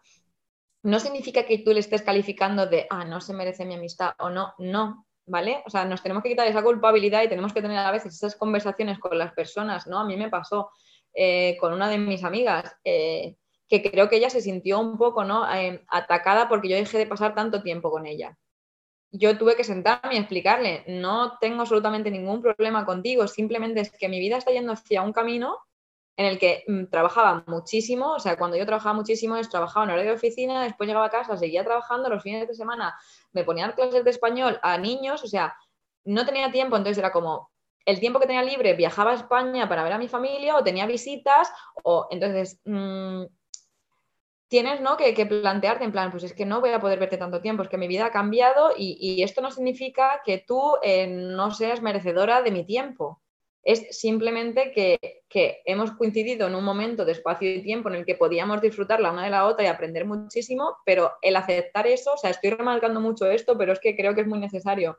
[0.85, 4.31] no significa que tú le estés calificando de, ah, no se merece mi amistad o
[4.31, 5.63] no, no, ¿vale?
[5.67, 8.37] O sea, nos tenemos que quitar esa culpabilidad y tenemos que tener a veces esas
[8.37, 9.99] conversaciones con las personas, ¿no?
[9.99, 10.71] A mí me pasó
[11.15, 13.37] eh, con una de mis amigas eh,
[13.69, 15.51] que creo que ella se sintió un poco, ¿no?
[15.55, 18.37] Eh, atacada porque yo dejé de pasar tanto tiempo con ella.
[19.11, 24.09] Yo tuve que sentarme y explicarle, no tengo absolutamente ningún problema contigo, simplemente es que
[24.09, 25.59] mi vida está yendo hacia un camino
[26.17, 29.93] en el que mm, trabajaba muchísimo, o sea, cuando yo trabajaba muchísimo es trabajaba en
[29.93, 32.95] horario de oficina, después llegaba a casa, seguía trabajando, los fines de semana
[33.33, 35.57] me ponían clases de español a niños, o sea,
[36.05, 37.51] no tenía tiempo, entonces era como
[37.85, 40.87] el tiempo que tenía libre viajaba a España para ver a mi familia o tenía
[40.87, 41.51] visitas,
[41.83, 43.25] o entonces mm,
[44.49, 44.99] tienes ¿no?
[44.99, 47.71] que, plantearte en plan, pues es que no voy a poder verte tanto tiempo, es
[47.71, 52.43] que mi vida ha cambiado y, esto no significa que tú eh, no seas merecedora
[52.43, 53.22] de mi tiempo
[53.63, 54.99] es simplemente que,
[55.65, 59.13] hemos coincidido en un momento de espacio y tiempo en el que podíamos disfrutar la
[59.13, 63.01] una de la otra y aprender muchísimo, pero el aceptar eso, o sea, estoy remarcando
[63.01, 64.99] mucho esto, pero es que creo que es muy necesario,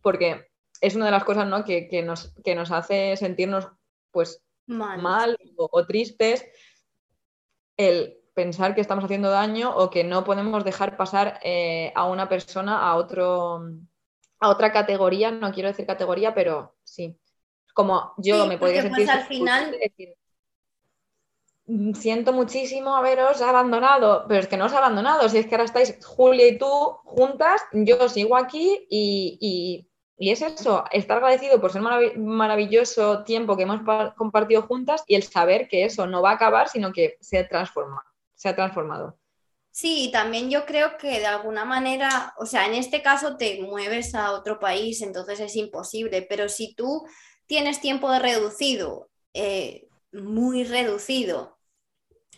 [0.00, 0.48] porque
[0.80, 1.64] es una de las cosas ¿no?
[1.64, 3.68] que, nos, que nos hace sentirnos
[4.10, 6.44] pues mal, o, tristes,
[7.76, 12.28] el pensar que estamos haciendo daño o que no podemos dejar pasar eh, a una
[12.28, 13.62] persona a otro
[14.42, 17.16] a otra categoría, no quiero decir categoría, pero sí,
[17.72, 19.06] como yo me podría sentir...
[19.06, 19.76] Pues al final...
[21.66, 25.54] Mm, siento muchísimo haberos abandonado, pero es que no os he abandonado, si es que
[25.54, 26.66] ahora estáis Julia y tú
[27.04, 29.86] juntas, yo sigo aquí y,
[30.18, 33.80] Y es eso, estar agradecido por ser maravilloso tiempo que hemos
[34.16, 38.04] compartido juntas y el saber que eso no va a acabar, sino que se transforma,
[38.34, 39.18] se ha transformado.
[39.70, 44.14] Sí, también yo creo que de alguna manera, o sea, en este caso te mueves
[44.14, 47.06] a otro país, entonces es imposible, pero si tú
[47.52, 51.58] tienes tiempo de reducido, eh, muy reducido,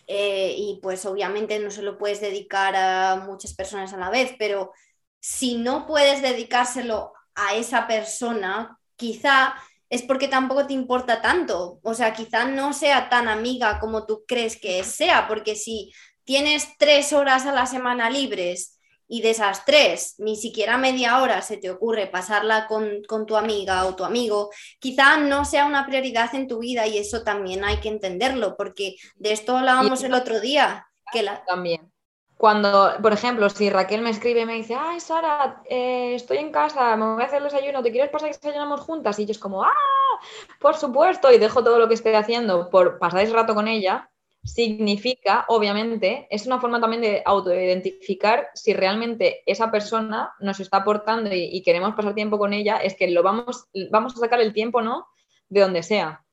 [0.08, 4.34] eh, y pues obviamente no se lo puedes dedicar a muchas personas a la vez,
[4.40, 4.72] pero
[5.20, 9.54] si no puedes dedicárselo a esa persona, quizá
[9.88, 14.24] es porque tampoco te importa tanto, o sea, quizá no sea tan amiga como tú
[14.26, 15.92] crees que sea, porque si
[16.24, 18.73] tienes tres horas a la semana libres
[19.14, 23.86] y de esas tres, ni siquiera media hora se te ocurre pasarla con, tu amiga
[23.86, 24.50] o tu amigo,
[24.80, 28.96] quizá no sea una prioridad en tu vida y eso también hay que entenderlo, porque
[29.14, 30.88] de esto hablábamos el otro día.
[31.12, 31.44] Que la...
[31.44, 31.92] También.
[32.36, 36.50] Cuando, por ejemplo, si Raquel me escribe y me dice, ay, Sara, eh, estoy en
[36.50, 39.16] casa, me voy a hacer el desayuno, ¿te quieres pasar que desayunamos juntas?
[39.20, 39.70] Y yo es como, ah,
[40.58, 44.10] por supuesto, y dejo todo lo que estoy haciendo por pasar ese rato con ella,
[44.44, 51.30] significa, obviamente, es una forma también de autoidentificar si realmente esa persona nos está aportando
[51.32, 54.82] y, queremos pasar tiempo con ella, es que lo vamos, vamos a sacar el tiempo,
[54.82, 55.06] ¿no?
[55.48, 56.24] De donde sea.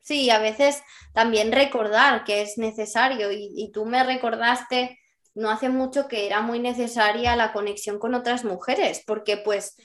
[0.00, 4.98] Sí, a veces también recordar que es necesario y, y tú me recordaste
[5.38, 9.76] no hace mucho que era muy necesaria la conexión con otras mujeres, porque pues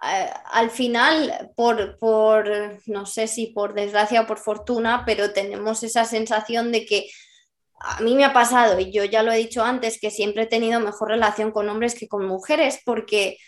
[0.00, 2.48] al final, por, por,
[2.86, 7.10] no sé si por desgracia o por fortuna, pero tenemos esa sensación de que
[7.80, 10.46] a mí me ha pasado, y yo ya lo he dicho antes, que siempre he
[10.46, 13.38] tenido mejor relación con hombres que con mujeres, porque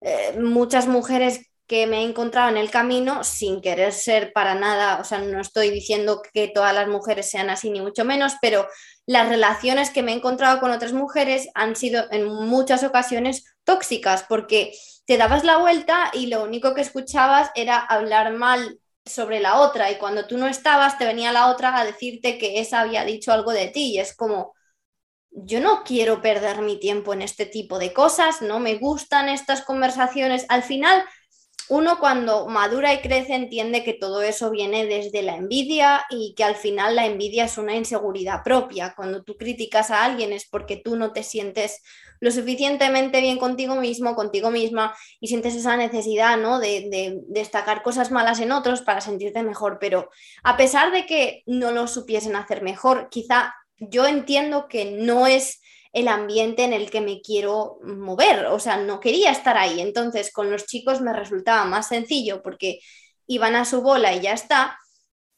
[0.00, 5.00] eh, muchas mujeres que me he encontrado en el camino, sin querer ser para nada,
[5.00, 8.68] o sea, no estoy diciendo que todas las mujeres sean así, ni mucho menos, pero
[9.06, 14.24] las relaciones que me he encontrado con otras mujeres han sido en muchas ocasiones tóxicas,
[14.28, 14.72] porque
[15.06, 19.90] te dabas la vuelta y lo único que escuchabas era hablar mal sobre la otra
[19.90, 23.32] y cuando tú no estabas te venía la otra a decirte que esa había dicho
[23.32, 24.54] algo de ti y es como,
[25.32, 29.62] yo no quiero perder mi tiempo en este tipo de cosas, no me gustan estas
[29.62, 30.44] conversaciones.
[30.48, 31.04] Al final
[31.72, 36.44] uno cuando madura y crece entiende que todo eso viene desde la envidia y que
[36.44, 38.92] al final la envidia es una inseguridad propia.
[38.94, 41.80] Cuando tú criticas a alguien es porque tú no te sientes
[42.20, 46.58] lo suficientemente bien contigo mismo, contigo misma y sientes esa necesidad ¿no?
[46.58, 49.78] de, de destacar cosas malas en otros para sentirte mejor.
[49.80, 50.10] Pero
[50.42, 55.62] a pesar de que no lo supiesen hacer mejor, quizá yo entiendo que no es
[55.92, 59.80] el ambiente en el que me quiero mover, o sea, no quería estar ahí.
[59.80, 62.80] Entonces, con los chicos me resultaba más sencillo porque
[63.26, 64.78] iban a su bola y ya está,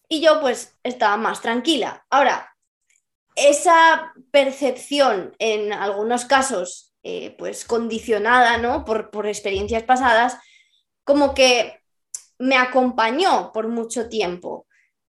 [0.09, 2.05] y yo pues estaba más tranquila.
[2.11, 2.55] Ahora,
[3.35, 8.85] esa percepción en algunos casos, eh, pues condicionada, ¿no?
[8.85, 10.39] Por, por experiencias pasadas,
[11.05, 11.81] como que
[12.39, 14.67] me acompañó por mucho tiempo.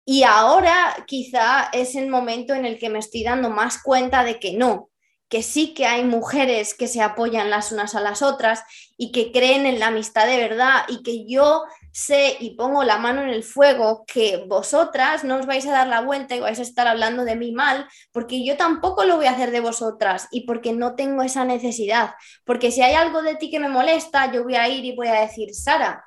[0.06, 4.40] Y ahora quizá es el momento en el que me estoy dando más cuenta de
[4.40, 4.90] que no,
[5.30, 8.64] que sí que hay mujeres que se apoyan las unas a las otras
[8.98, 12.98] y que creen en la amistad de verdad y que yo sé y pongo la
[12.98, 16.60] mano en el fuego que vosotras no os vais a dar la vuelta y vais
[16.60, 20.28] a estar hablando de mí mal, porque yo tampoco lo voy a hacer de vosotras
[20.32, 22.16] y porque no tengo esa necesidad.
[22.46, 25.08] Porque si hay algo de ti que me molesta, yo voy a ir y voy
[25.08, 26.04] a decir, Sara,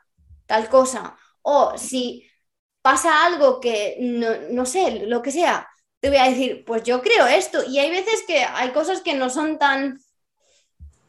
[0.47, 1.17] tal cosa.
[1.43, 2.29] O si
[2.83, 5.69] pasa algo que no, no sé, lo que sea,
[6.07, 7.64] te voy a decir, pues yo creo esto.
[7.68, 9.98] Y hay veces que hay cosas que no son tan,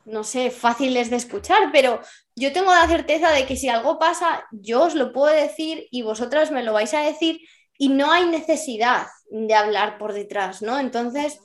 [0.06, 2.02] no sé, fáciles de escuchar, pero
[2.36, 6.02] yo tengo la certeza de que si algo pasa, yo os lo puedo decir y
[6.02, 7.42] vosotras me lo vais a decir
[7.78, 10.80] y no hay necesidad de hablar por detrás, ¿no?
[10.80, 11.42] Entonces...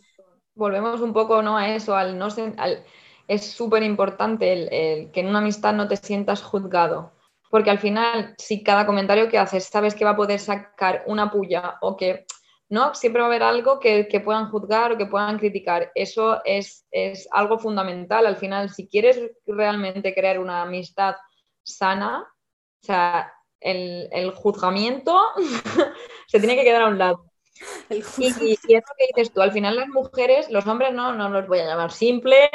[0.54, 1.58] Volvemos un poco, ¿no?
[1.58, 2.84] A eso, al no al...
[3.28, 7.12] es súper importante el, que en una amistad no te sientas juzgado
[7.50, 11.30] porque al final, si cada comentario que haces sabes que va a poder sacar una
[11.30, 12.24] puya o que
[12.72, 12.94] ¿no?
[12.94, 15.92] Siempre va a haber algo que, puedan juzgar o que puedan criticar.
[15.94, 16.86] Eso es,
[17.30, 18.24] algo fundamental.
[18.24, 21.16] Al final, si quieres realmente crear una amistad
[21.62, 22.26] sana,
[22.82, 25.20] o sea, el, juzgamiento
[26.26, 27.26] se tiene que quedar a un lado.
[27.90, 31.12] Y, y, y, es lo que dices tú, al final las mujeres, los hombres no,
[31.12, 32.48] no los voy a llamar simples,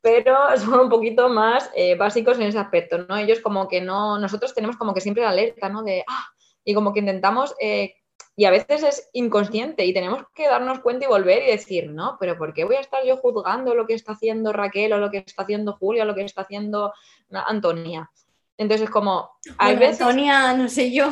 [0.00, 3.18] pero son un poquito más eh, básicos en ese aspecto, ¿no?
[3.18, 5.82] Ellos como que no, nosotros tenemos como que siempre la alerta, ¿no?
[5.82, 6.26] De, ah,
[6.64, 7.96] y como que intentamos eh,
[8.38, 12.16] y a veces es inconsciente y tenemos que darnos cuenta y volver y decir, no,
[12.20, 15.10] pero ¿por qué voy a estar yo juzgando lo que está haciendo Raquel o lo
[15.10, 16.94] que está haciendo Julia o lo que está haciendo
[17.32, 18.12] Antonia?
[18.56, 19.28] Entonces, como
[19.58, 20.02] hay veces...
[20.02, 21.10] Antonia, no sé yo.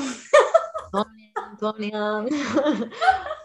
[0.85, 2.27] Antonia, Antonia.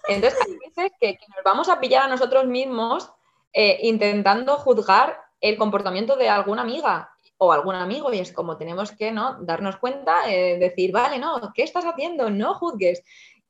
[0.08, 3.12] Entonces, hay veces que, nos vamos a pillar a nosotros mismos
[3.52, 7.10] eh, intentando juzgar el comportamiento de alguna amiga
[7.44, 9.38] o algún amigo y es como tenemos que ¿no?
[9.42, 12.30] darnos cuenta, eh, decir, vale, no, ¿qué estás haciendo?
[12.30, 13.04] No juzgues.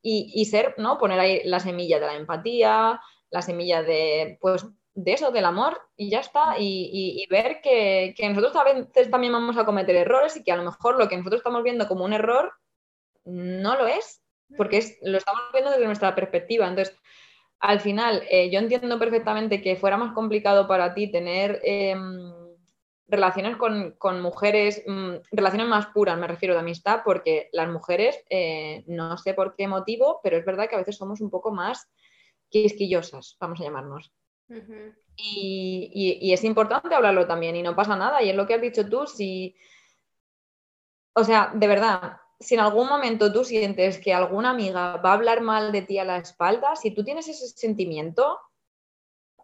[0.03, 0.97] Y, ser, ¿no?
[0.97, 2.99] Poner ahí la semilla de la empatía,
[3.29, 6.55] la semilla de, pues, de eso, del amor, y ya está.
[6.57, 10.57] Y, ver que, que, nosotros a veces también vamos a cometer errores y que a
[10.57, 12.53] lo mejor lo que nosotros estamos viendo como un error
[13.25, 14.23] no lo es,
[14.57, 16.67] porque es, lo estamos viendo desde nuestra perspectiva.
[16.67, 16.97] Entonces,
[17.59, 22.40] al final, eh, yo entiendo perfectamente que fuera más complicado para ti tener em,
[23.11, 28.83] relaciones con, mujeres, mm, relaciones más puras, me refiero de amistad, porque las mujeres, eh,
[28.87, 31.89] no sé por qué motivo, pero es verdad que a veces somos un poco más
[32.49, 34.11] quisquillosas, vamos a llamarnos.
[35.15, 38.21] y, y, es importante hablarlo también y no pasa nada.
[38.23, 39.55] Y es lo que has dicho tú, si...
[41.13, 45.13] O sea, de verdad, si en algún momento tú sientes que alguna amiga va a
[45.13, 48.39] hablar mal de ti a la espalda, si tú tienes ese sentimiento,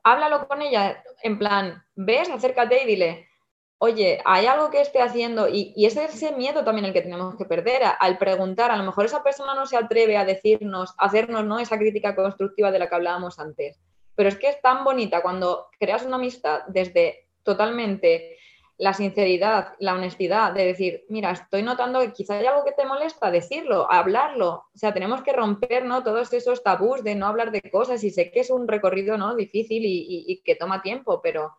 [0.03, 3.26] háblalo con ella en plan, ves, acércate y dile,
[3.79, 7.35] oye, hay algo que esté haciendo y, y es ese miedo también el que tenemos
[7.35, 11.05] que perder al preguntar, a lo mejor esa persona no se atreve a decirnos, a
[11.05, 11.59] hacernos ¿no?
[11.59, 13.79] esa crítica constructiva de la que hablábamos antes,
[14.15, 18.37] pero es que es tan bonita cuando creas una amistad desde totalmente
[18.77, 22.85] la sinceridad, la honestidad de decir, mira, estoy notando que quizá hay algo que te
[22.85, 24.65] molesta, decirlo, hablarlo.
[24.73, 26.03] O sea, tenemos que romper ¿no?
[26.03, 29.35] todos esos tabús de no hablar de cosas y sé que es un recorrido ¿no?
[29.35, 31.53] difícil y, que toma tiempo, pero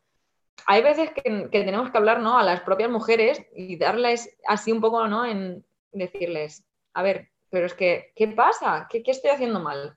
[0.66, 2.38] hay veces que, tenemos que hablar ¿no?
[2.38, 5.24] a las propias mujeres y darles así un poco, ¿no?
[5.24, 8.86] En decirles, a ver, pero es que, ¿qué pasa?
[8.90, 9.96] ¿Qué, qué estoy haciendo mal?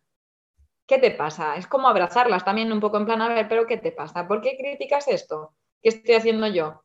[0.88, 1.56] ¿Qué te pasa?
[1.56, 4.28] Es como abrazarlas también un poco en plan, a ver, pero ¿qué te pasa?
[4.28, 5.54] ¿Por qué criticas esto?
[5.82, 6.84] ¿Qué estoy haciendo yo?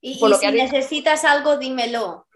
[0.00, 2.26] Y, si necesitas algo, dímelo.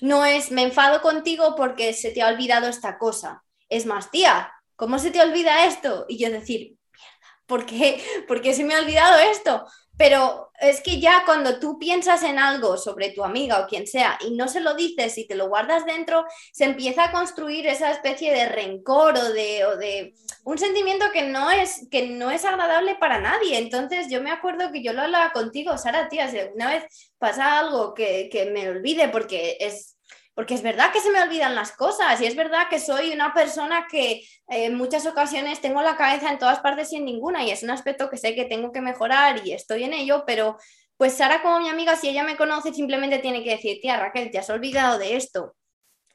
[0.00, 3.44] No es, me enfado contigo porque se te ha olvidado esta cosa.
[3.68, 6.06] Es más, tía, ¿cómo se te olvida esto?
[6.08, 6.76] Y yo decir,
[7.50, 8.02] ¿por qué?
[8.28, 9.66] ¿Por qué se me ha olvidado esto?
[9.98, 14.18] Pero es que ya cuando tú piensas en algo sobre tu amiga o quien sea
[14.26, 17.90] y no se lo dices y te lo guardas dentro, se empieza a construir esa
[17.90, 22.46] especie de rencor o de, o de un sentimiento que no, es, que no es
[22.46, 23.58] agradable para nadie.
[23.58, 27.58] Entonces yo me acuerdo que yo lo hablaba contigo, Sara, tía, si una vez pasa
[27.58, 29.98] algo que, que me olvide porque es
[30.34, 33.34] porque es verdad que se me olvidan las cosas y es verdad que soy una
[33.34, 37.44] persona que eh, en muchas ocasiones tengo la cabeza en todas partes y en ninguna
[37.44, 40.56] y es un aspecto que sé que tengo que mejorar y estoy en ello, pero
[40.96, 44.30] pues Sara como mi amiga, si ella me conoce, simplemente tiene que decir, tía Raquel,
[44.30, 45.56] te has olvidado de esto.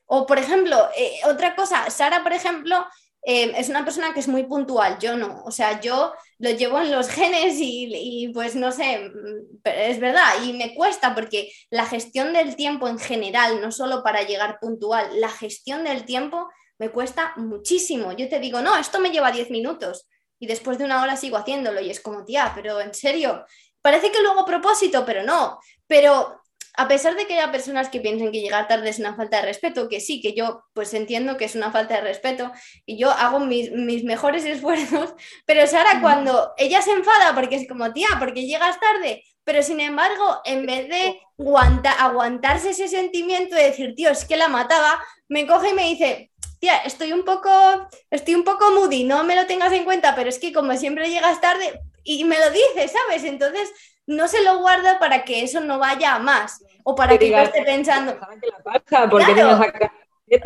[0.05, 2.85] O por ejemplo, eh, otra cosa, Sara, por ejemplo,
[3.27, 5.41] Em, es una persona que es muy puntual, yo no.
[5.45, 10.43] O sea, yo lo llevo en los genes y, pues no sé, mm, es verdad,
[10.43, 15.19] y me cuesta porque la gestión del tiempo en general, no solo para llegar puntual,
[15.19, 16.47] la gestión del tiempo
[16.77, 18.11] me cuesta muchísimo.
[18.11, 20.07] Yo te digo, no, esto me lleva 10 minutos
[20.39, 23.43] y después de una hora sigo haciéndolo y es como, tía, pero en serio,
[23.81, 25.59] parece que luego propósito, pero no.
[25.87, 26.41] Pero
[26.77, 29.47] a pesar de que haya personas que piensen que llegar tarde es una falta de
[29.47, 32.51] respeto, que sí, que yo pues entiendo que es una falta de respeto
[32.85, 33.71] y yo hago mis,
[34.03, 35.13] mejores esfuerzos,
[35.45, 39.79] pero Sara cuando ella se enfada porque es como, tía, porque llegas tarde, pero sin
[39.79, 41.19] embargo, en vez de
[41.99, 46.31] aguantarse ese sentimiento de decir, tío, es que la mataba, me coge y me dice,
[46.59, 47.49] tía, estoy un poco,
[48.09, 51.09] estoy un poco moody, no me lo tengas en cuenta, pero es que como siempre
[51.09, 53.23] llegas tarde y me lo dice, ¿sabes?
[53.23, 53.71] Entonces
[54.07, 57.37] no se lo guarda para que eso no vaya a más o para que, yo
[57.37, 58.15] esté pensando.
[59.09, 59.57] ¿Por qué tienes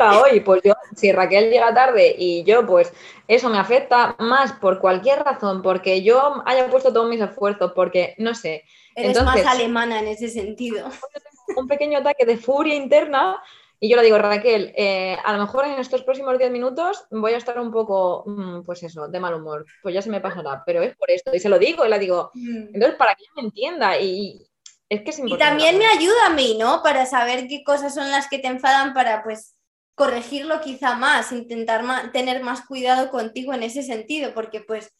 [0.00, 0.40] hoy?
[0.40, 2.92] Pues yo, si Raquel llega tarde y yo, pues
[3.28, 8.14] eso me afecta más por cualquier razón, porque yo haya puesto todos mis esfuerzos, porque
[8.18, 8.64] no sé.
[8.94, 10.88] Eres más alemana en ese sentido.
[11.56, 13.42] Un pequeño ataque de furia interna
[13.80, 17.32] y yo le digo, Raquel, eh, a lo mejor en estos próximos 10 minutos voy
[17.32, 19.64] a estar un poco, mm, pues eso, de mal humor.
[19.82, 21.34] Pues ya se me pasará, pero es por esto.
[21.34, 22.74] Y se lo digo, y le digo, mm.
[22.74, 23.98] entonces para que ella me entienda.
[23.98, 24.46] Y
[24.88, 25.44] es que es importante.
[25.44, 26.82] Y también me ayuda a mí, ¿no?
[26.82, 29.54] Para saber qué cosas son las que te enfadan para, pues,
[29.94, 34.94] corregirlo quizá más, intentar tener más cuidado contigo en ese sentido, porque pues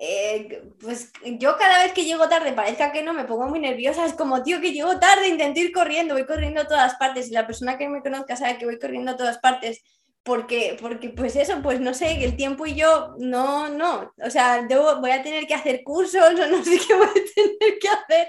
[0.00, 4.06] eh, pues yo cada vez que llego tarde, parezca que no, me pongo muy nerviosa,
[4.06, 7.32] es como, tío, que llego tarde, intento ir corriendo, voy corriendo a todas partes y
[7.32, 9.82] la persona que me conozca sabe que voy corriendo a todas partes
[10.22, 14.62] porque, porque pues eso, pues no sé, el tiempo y yo, no, no, o sea,
[14.62, 17.88] debo, voy a tener que hacer cursos o no sé qué voy a tener que
[17.88, 18.28] hacer,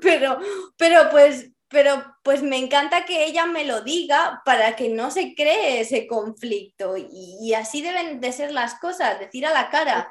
[0.00, 0.38] pero,
[0.76, 1.50] pero pues...
[1.72, 6.08] Pero pues me encanta que ella me lo diga para que no se cree ese
[6.08, 10.10] conflicto y, y así deben de ser las cosas, decir a la cara,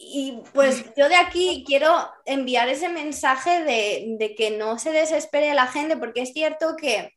[0.00, 5.66] y pues yo de aquí quiero enviar ese mensaje de, que no se desespere la
[5.66, 7.14] gente, porque es cierto que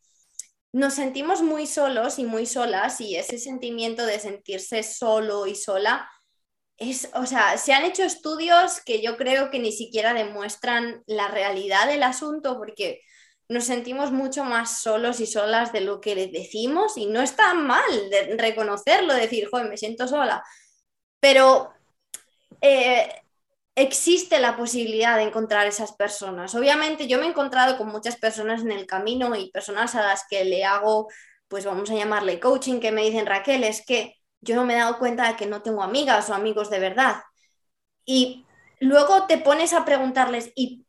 [0.73, 6.09] nos sentimos muy solos y muy solas y ese sentimiento de sentirse solo y sola
[6.77, 11.27] es, o sea, se han hecho estudios que yo creo que ni siquiera demuestran la
[11.27, 13.01] realidad del asunto porque
[13.47, 17.83] nos sentimos mucho más solos y solas de lo que decimos y no está mal
[18.37, 20.43] reconocerlo, decir, joder, me siento sola,
[21.19, 21.71] pero
[22.61, 23.21] eh,
[23.75, 26.53] existe la posibilidad de encontrar esas personas.
[26.55, 30.25] Obviamente yo me he encontrado con muchas personas en el camino y personas a las
[30.29, 31.07] que le hago,
[31.47, 34.77] pues vamos a llamarle coaching, que me dicen, Raquel, es que yo no me he
[34.77, 37.21] dado cuenta de que no tengo amigas o amigos de verdad.
[38.05, 38.45] Y
[38.79, 40.85] luego te pones a preguntarles, ¿y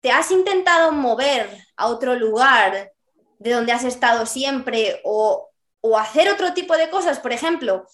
[0.00, 2.92] te has intentado mover a otro lugar
[3.38, 5.50] de donde has estado siempre o,
[5.80, 7.18] o hacer otro tipo de cosas?
[7.20, 7.86] Por ejemplo,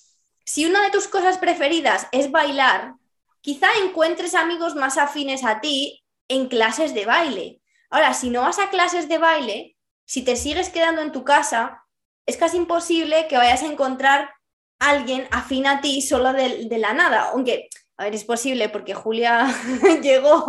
[0.44, 2.94] si una de tus cosas preferidas es bailar,
[3.40, 7.60] quizá encuentres amigos más afines a ti en clases de baile.
[7.90, 11.84] Ahora, si no vas a clases de baile, si te sigues quedando en tu casa,
[12.26, 14.30] es casi imposible que vayas a encontrar
[14.78, 19.46] alguien afín a ti solo de, la nada, aunque, a ver, es posible porque Julia
[20.02, 20.46] llegó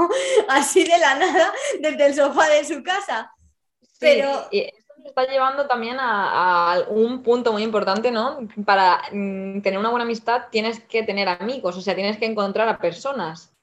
[0.49, 3.33] así de la nada desde el sofá de su casa.
[3.99, 4.47] Pero...
[5.09, 8.39] está llevando también a, un punto muy importante, ¿no?
[8.65, 12.67] Para mm, tener una buena amistad tienes que tener amigos, o sea, tienes que encontrar
[12.69, 13.53] a personas.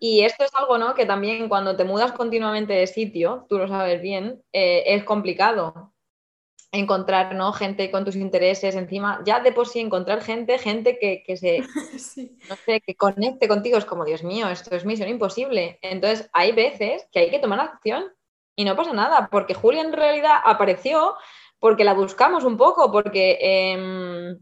[0.00, 0.94] Y esto es algo, ¿no?
[0.94, 5.94] Que también cuando te mudas continuamente de sitio, tú lo sabes bien, eh, es complicado
[6.74, 7.52] encontrar ¿no?
[7.52, 11.60] gente con tus intereses encima, ya de por sí encontrar gente, gente que, se
[12.48, 15.78] no sé, que conecte contigo, es como, Dios mío, esto es misión imposible.
[15.82, 18.04] Entonces, hay veces que hay que tomar acción
[18.56, 21.14] y no pasa nada, porque Julia en realidad apareció
[21.58, 24.38] porque la buscamos un poco, porque, em,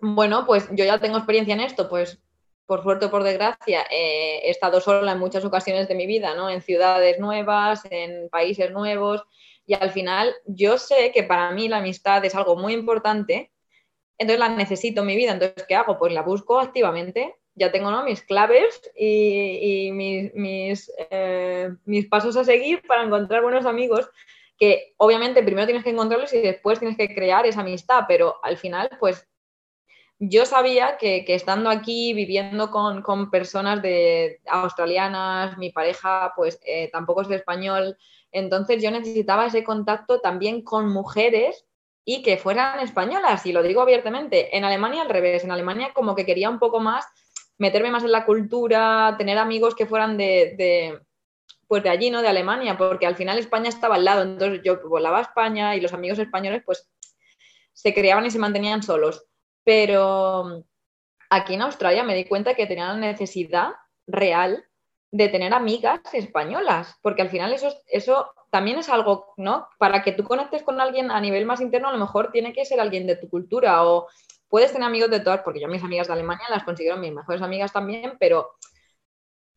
[0.00, 2.20] bueno, pues yo ya tengo experiencia en esto, pues
[2.66, 6.34] por suerte o por desgracia, eh, he estado sola en muchas ocasiones de mi vida,
[6.36, 6.48] ¿no?
[6.48, 9.24] En ciudades nuevas, en países nuevos,
[9.66, 13.52] y al final yo sé que para mí la amistad es algo muy importante,
[14.18, 15.32] entonces la necesito en mi vida.
[15.32, 15.98] Entonces, ¿qué hago?
[15.98, 17.39] Pues la busco activamente.
[17.54, 18.04] Ya tengo ¿no?
[18.04, 24.08] mis claves y, mis, mis, eh, mis pasos a seguir para encontrar buenos amigos
[24.60, 28.58] que obviamente primero tienes que encontrarlos y después tienes que crear esa amistad, pero al
[28.58, 29.26] final, pues
[30.18, 37.22] yo sabía que, estando aquí, viviendo con, personas de australianas, mi pareja, pues eh, tampoco
[37.22, 37.96] es español,
[38.30, 41.66] entonces yo necesitaba ese contacto también con mujeres
[42.04, 44.54] y que fueran españolas, y lo digo abiertamente.
[44.54, 47.06] En Alemania al revés, en Alemania como que quería un poco más
[47.60, 50.98] meterme más en la cultura, tener amigos que fueran de,
[51.68, 52.22] pues de allí, ¿no?
[52.22, 55.80] De Alemania, porque al final España estaba al lado, entonces yo volaba a España y
[55.80, 56.90] los amigos españoles pues
[57.74, 59.26] se creaban y se mantenían solos.
[59.62, 60.64] Pero
[61.28, 63.72] aquí en Australia me di cuenta que tenía la necesidad
[64.06, 64.64] real
[65.12, 69.68] de tener amigas españolas, porque al final eso, eso también es algo, ¿no?
[69.78, 72.64] Para que tú conectes con alguien a nivel más interno, a lo mejor tiene que
[72.64, 74.08] ser alguien de tu cultura o
[74.50, 77.40] puedes tener amigos de todas, porque yo mis amigas de Alemania las considero mis mejores
[77.40, 78.50] amigas también, pero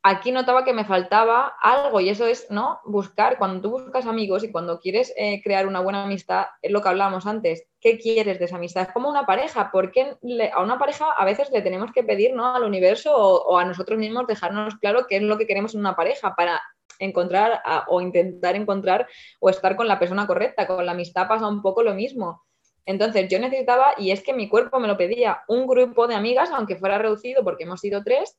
[0.03, 2.81] aquí notaba que me faltaba algo y eso es, ¿no?
[2.83, 6.81] Buscar, cuando tú buscas amigos y cuando quieres eh, crear una buena amistad, es lo
[6.81, 8.83] que hablábamos antes, ¿qué quieres de esa amistad?
[8.83, 10.17] Es como una pareja, porque
[10.53, 12.53] a una pareja a veces le tenemos que pedir, ¿no?
[12.53, 15.95] Al universo o, a nosotros mismos dejarnos claro qué es lo que queremos en una
[15.95, 16.61] pareja para
[16.99, 19.07] encontrar o intentar encontrar
[19.39, 20.67] o estar con la persona correcta.
[20.67, 22.43] Con la amistad pasa un poco lo mismo.
[22.85, 26.51] Entonces yo necesitaba, y es que mi cuerpo me lo pedía, un grupo de amigas,
[26.51, 28.37] aunque fuera reducido porque hemos sido tres,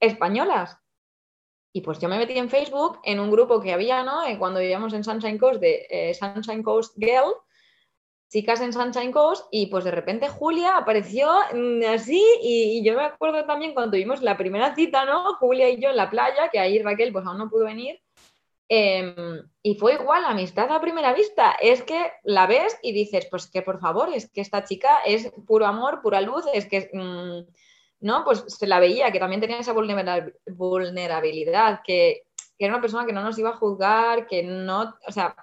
[0.00, 0.78] españolas.
[1.72, 4.22] Y pues yo me metí en Facebook en un grupo que había, ¿no?
[4.38, 7.34] Cuando vivíamos en Sunshine Coast, de eh, Sunshine Coast Girl,
[8.30, 13.04] chicas en Sunshine Coast, y pues de repente Julia apareció mm, así, y, yo me
[13.04, 15.34] acuerdo también cuando tuvimos la primera cita, ¿no?
[15.34, 18.00] Julia y yo en la playa, que ahí Raquel pues aún no pudo venir,
[18.68, 21.52] em, y fue igual, amistad a primera vista.
[21.60, 25.32] Es que la ves y dices, pues que por favor, es que esta chica es
[25.46, 27.50] puro amor, pura luz, es que mm,
[28.04, 28.22] ¿no?
[28.24, 32.26] Pues se la veía, que también tenía esa vulnerabilidad, que,
[32.58, 35.34] era una persona que no nos iba a juzgar, que no, o sea,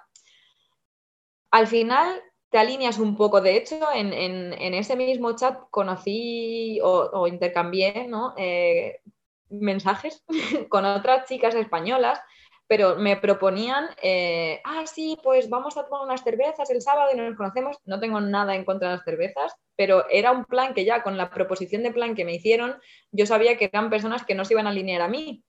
[1.50, 3.40] al final te alineas un poco.
[3.40, 8.34] De hecho, en, ese mismo chat conocí o, intercambié ¿no?
[8.36, 9.00] Eh,
[9.50, 10.24] mensajes
[10.68, 12.20] con otras chicas españolas
[12.72, 17.18] pero me proponían, eh, ah, sí, pues vamos a tomar unas cervezas el sábado y
[17.18, 17.76] nos conocemos.
[17.84, 21.18] No tengo nada en contra de las cervezas, pero era un plan que ya con
[21.18, 24.54] la proposición de plan que me hicieron, yo sabía que eran personas que no se
[24.54, 25.44] iban a alinear a mí.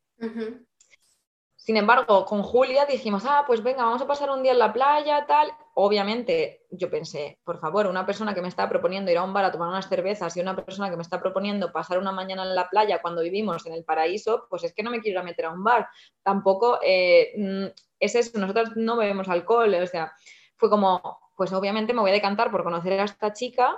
[1.56, 4.74] Sin embargo, con Julia dijimos, ah, pues venga, vamos a pasar un día en la
[4.74, 5.50] playa, tal.
[5.76, 9.46] Obviamente, yo pensé, por favor, una persona que me está proponiendo ir a un bar
[9.46, 12.54] a tomar unas cervezas y una persona que me está proponiendo pasar una mañana en
[12.54, 15.24] la playa cuando vivimos en el paraíso, pues es que no me quiero ir a
[15.24, 15.88] meter a un bar.
[16.22, 17.66] Tampoco eh, mm,
[18.00, 20.14] es eso, nosotros no bebemos alcohol, o sea,
[20.58, 23.76] fue como, pues obviamente me voy a decantar por conocer a esta chica.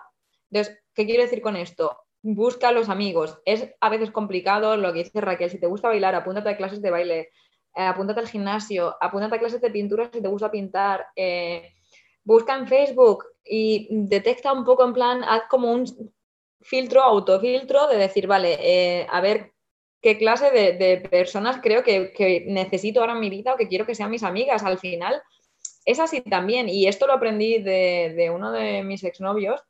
[0.52, 2.06] Entonces, ¿qué quiero decir con esto?
[2.28, 3.40] busca los amigos.
[3.46, 6.82] Es a veces complicado lo que dice Raquel, si te gusta bailar, apúntate a clases
[6.82, 7.20] de baile,
[7.76, 11.75] eh, apúntate al gimnasio, apúntate a clases de pintura si te gusta pintar, eh,
[12.26, 15.86] busca en Facebook y detecta un poco en plan, haz como un
[16.60, 19.54] filtro, autofiltro de decir, vale, eh, a ver
[20.02, 23.96] qué clase de, personas creo que, necesito ahora en mi vida o que quiero que
[23.96, 24.64] sean mis amigas.
[24.64, 25.22] Al final
[25.86, 26.68] es así también.
[26.68, 29.62] Y esto lo aprendí de, uno de mis exnovios,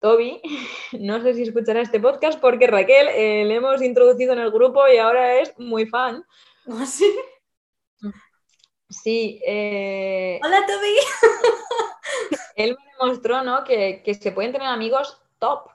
[0.00, 0.40] Toby.
[1.00, 4.88] No sé si escuchará este podcast porque Raquel eh, le hemos introducido en el grupo
[4.88, 6.24] y ahora es muy fan.
[6.68, 7.12] ¿Ah, sí?
[8.88, 9.40] Sí.
[9.44, 10.96] Eh, Hola, Toby.
[12.56, 13.64] él me demostró ¿no?
[13.64, 15.70] que, que se pueden tener amigos top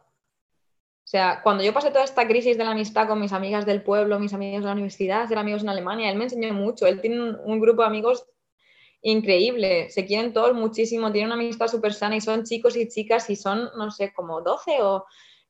[1.13, 3.83] o sea, cuando yo pasé toda esta crisis de la amistad con mis amigas del
[3.83, 6.87] pueblo, mis amigos de la universidad, hacer amigos en Alemania, él me enseñó mucho.
[6.87, 8.25] Él tiene un, grupo de amigos
[9.03, 13.29] increíble, se quieren todos muchísimo, tienen una amistad súper sana y son chicos y chicas
[13.29, 15.05] y son, no sé, como 12 o...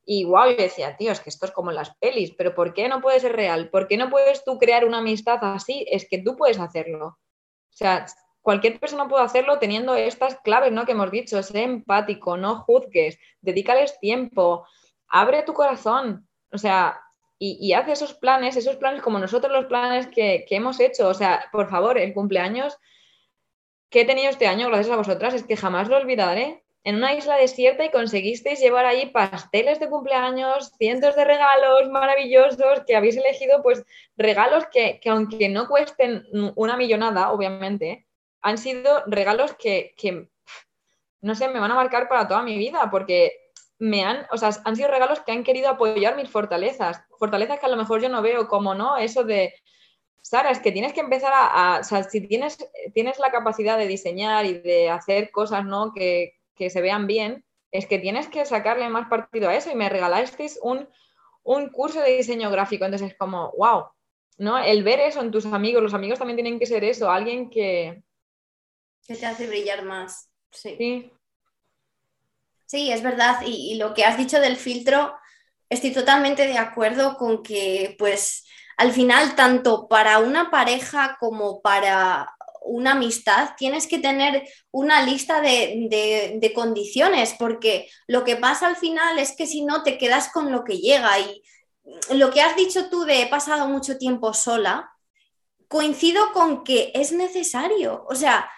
[0.06, 2.74] Y wow, yo decía, tío, es que esto es como en las pelis, pero ¿por
[2.74, 3.70] qué no puede ser real?
[3.70, 5.86] ¿Por qué no puedes tú crear una amistad así?
[5.90, 7.20] Es que tú puedes hacerlo.
[7.74, 8.06] O sea,
[8.42, 10.86] cualquier persona puede hacerlo teniendo estas claves, ¿no?
[10.86, 14.68] Que hemos dicho, sé empático, no juzgues, dedícales tiempo,
[15.08, 17.02] abre tu corazón, o sea,
[17.40, 21.14] y, y haz esos planes, esos planes como nosotros los planes que, hemos hecho, o
[21.14, 22.78] sea, por favor, el cumpleaños
[23.90, 26.63] que he tenido este año, gracias a vosotras, es que jamás lo olvidaré.
[26.86, 32.82] En una isla desierta y conseguisteis llevar ahí pasteles de cumpleaños, cientos de regalos maravillosos
[32.86, 33.86] que habéis elegido, pues
[34.18, 36.26] regalos que, aunque no cuesten
[36.56, 38.06] una millonada, obviamente,
[38.42, 40.30] han sido regalos que, que,
[41.22, 43.32] no sé, me van a marcar para toda mi vida, porque
[43.80, 47.66] me han, o sea, han sido regalos que han querido apoyar mis fortalezas, fortalezas que
[47.66, 48.98] a lo mejor yo no veo como, ¿no?
[48.98, 49.54] Eso de,
[50.22, 52.58] Sara, es que tienes que empezar a, si tienes,
[52.94, 55.94] tienes la capacidad de diseñar y de hacer cosas, ¿no?
[55.94, 59.90] Que, se vean bien, es que tienes que sacarle más partido a eso y me
[59.90, 60.88] regalasteis un,
[61.44, 63.86] un curso de diseño gráfico, entonces es como, wow,
[64.38, 64.58] ¿no?
[64.60, 68.04] El ver eso en tus amigos, los amigos también tienen que ser eso, alguien que...
[69.06, 70.30] Que te hace brillar más.
[70.52, 70.76] Sí.
[70.78, 71.12] sí.
[72.74, 73.36] Sí, es verdad.
[73.46, 75.16] Y, lo que has dicho del filtro,
[75.70, 78.48] estoy totalmente de acuerdo con que, pues,
[78.78, 82.34] al final, tanto para una pareja como para
[82.66, 89.20] una amistad, tienes que tener una lista de, condiciones, porque lo que pasa al final
[89.20, 91.20] es que si no te quedas con lo que llega.
[91.20, 91.44] Y
[92.12, 94.90] lo que has dicho tú de he pasado mucho tiempo sola,
[95.68, 98.06] coincido con que es necesario.
[98.10, 98.50] O sea,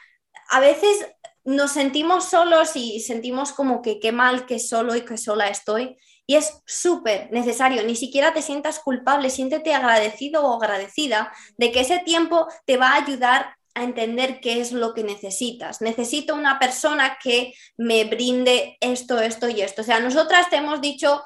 [0.50, 1.08] a veces
[1.44, 5.98] nos sentimos solos y sentimos como que qué mal que solo y que sola estoy.
[6.28, 11.82] Y es súper necesario, ni siquiera te sientas culpable, siéntete agradecido o agradecida de que
[11.82, 15.82] ese tiempo te va a ayudar a entender qué es lo que necesitas.
[15.82, 19.82] Necesito una persona que me brinde esto, esto y esto.
[19.82, 21.22] O sea, nosotras te hemos dicho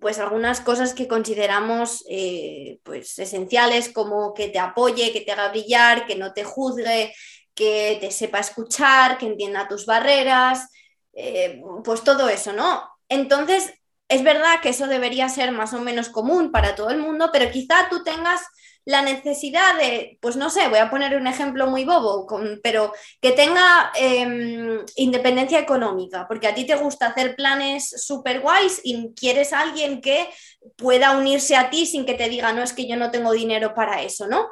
[0.00, 5.48] pues algunas cosas que consideramos eh, pues esenciales como que te apoye, que te haga
[5.48, 7.12] brillar, que no te juzgue,
[7.54, 10.68] que te sepa escuchar, que entienda tus barreras,
[11.12, 12.88] eh, pues todo eso, ¿no?
[13.08, 13.72] Entonces,
[14.08, 17.50] es verdad que eso debería ser más o menos común para todo el mundo, pero
[17.50, 18.42] quizá tú tengas
[18.90, 22.26] la necesidad de, pues no sé, voy a poner un ejemplo muy bobo,
[22.62, 28.80] pero que tenga em, independencia económica, porque a ti te gusta hacer planes súper guays
[28.84, 30.28] y quieres a alguien que
[30.76, 33.74] pueda unirse a ti sin que te diga, no es que yo no tengo dinero
[33.74, 34.48] para eso, ¿no?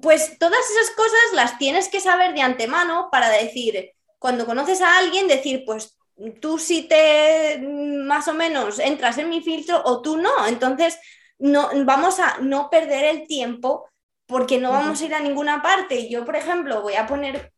[0.00, 4.98] pues todas esas cosas las tienes que saber de antemano para decir, cuando conoces a
[4.98, 5.98] alguien, decir, pues
[6.40, 10.46] tú sí te más o menos entras en mi filtro o tú no.
[10.46, 10.98] Entonces,
[11.42, 13.88] no, vamos a no perder el tiempo
[14.26, 16.08] porque no vamos a ir a ninguna parte.
[16.08, 17.52] Yo, por ejemplo, voy a poner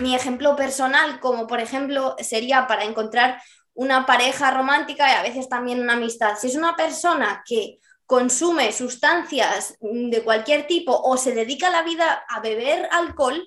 [0.00, 3.40] mi ejemplo personal, como por ejemplo sería para encontrar
[3.72, 6.36] una pareja romántica y a veces también una amistad.
[6.36, 12.24] Si es una persona que consume sustancias de cualquier tipo o se dedica la vida
[12.28, 13.40] a beber alcohol,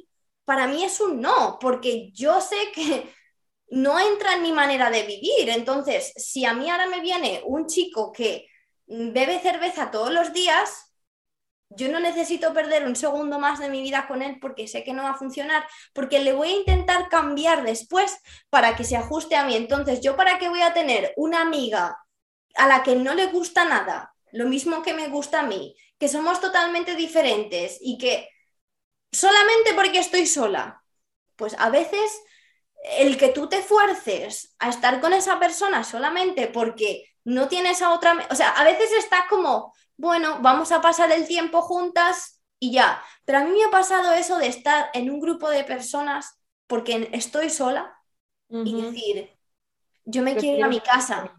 [0.46, 3.14] para mí es un no, porque yo sé que
[3.68, 5.50] no entra en mi manera de vivir.
[5.50, 8.48] Entonces, si a mí ahora me viene un chico que
[8.88, 10.94] bebe cerveza todos los días,
[11.70, 14.94] yo no necesito perder un segundo más de mi vida con él porque sé que
[14.94, 18.18] no va a funcionar, porque le voy a intentar cambiar después
[18.50, 19.56] para que se ajuste a mí.
[19.56, 21.98] Entonces, ¿yo para qué voy a tener una amiga
[22.56, 26.08] a la que no le gusta nada, lo mismo que me gusta a mí, que
[26.08, 28.30] somos totalmente diferentes y que
[29.12, 30.84] solamente porque estoy sola,
[31.36, 32.22] pues a veces
[32.98, 37.92] el que tú te fuerces a estar con esa persona solamente porque no tienes a
[37.94, 42.72] otra, o sea, a veces está como, bueno, vamos a pasar el tiempo juntas y
[42.74, 46.40] ya, pero a mí me ha pasado eso de estar en un grupo de personas
[46.68, 47.96] porque estoy sola
[48.64, 49.38] y decir,
[50.06, 51.38] yo me quiero ir a mi casa.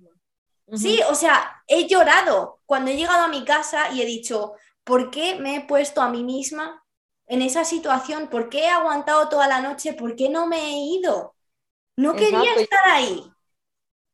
[0.73, 4.55] Sí, o sea, he llorado cuando he llegado a mi casa y he dicho,
[4.85, 6.85] ¿por qué me he puesto a mí misma
[7.27, 8.29] en esa situación?
[8.29, 9.95] ¿Por qué he aguantado toda la noche?
[9.95, 11.37] ¿Por qué no me he ido?
[11.97, 13.34] No quería estar ahí.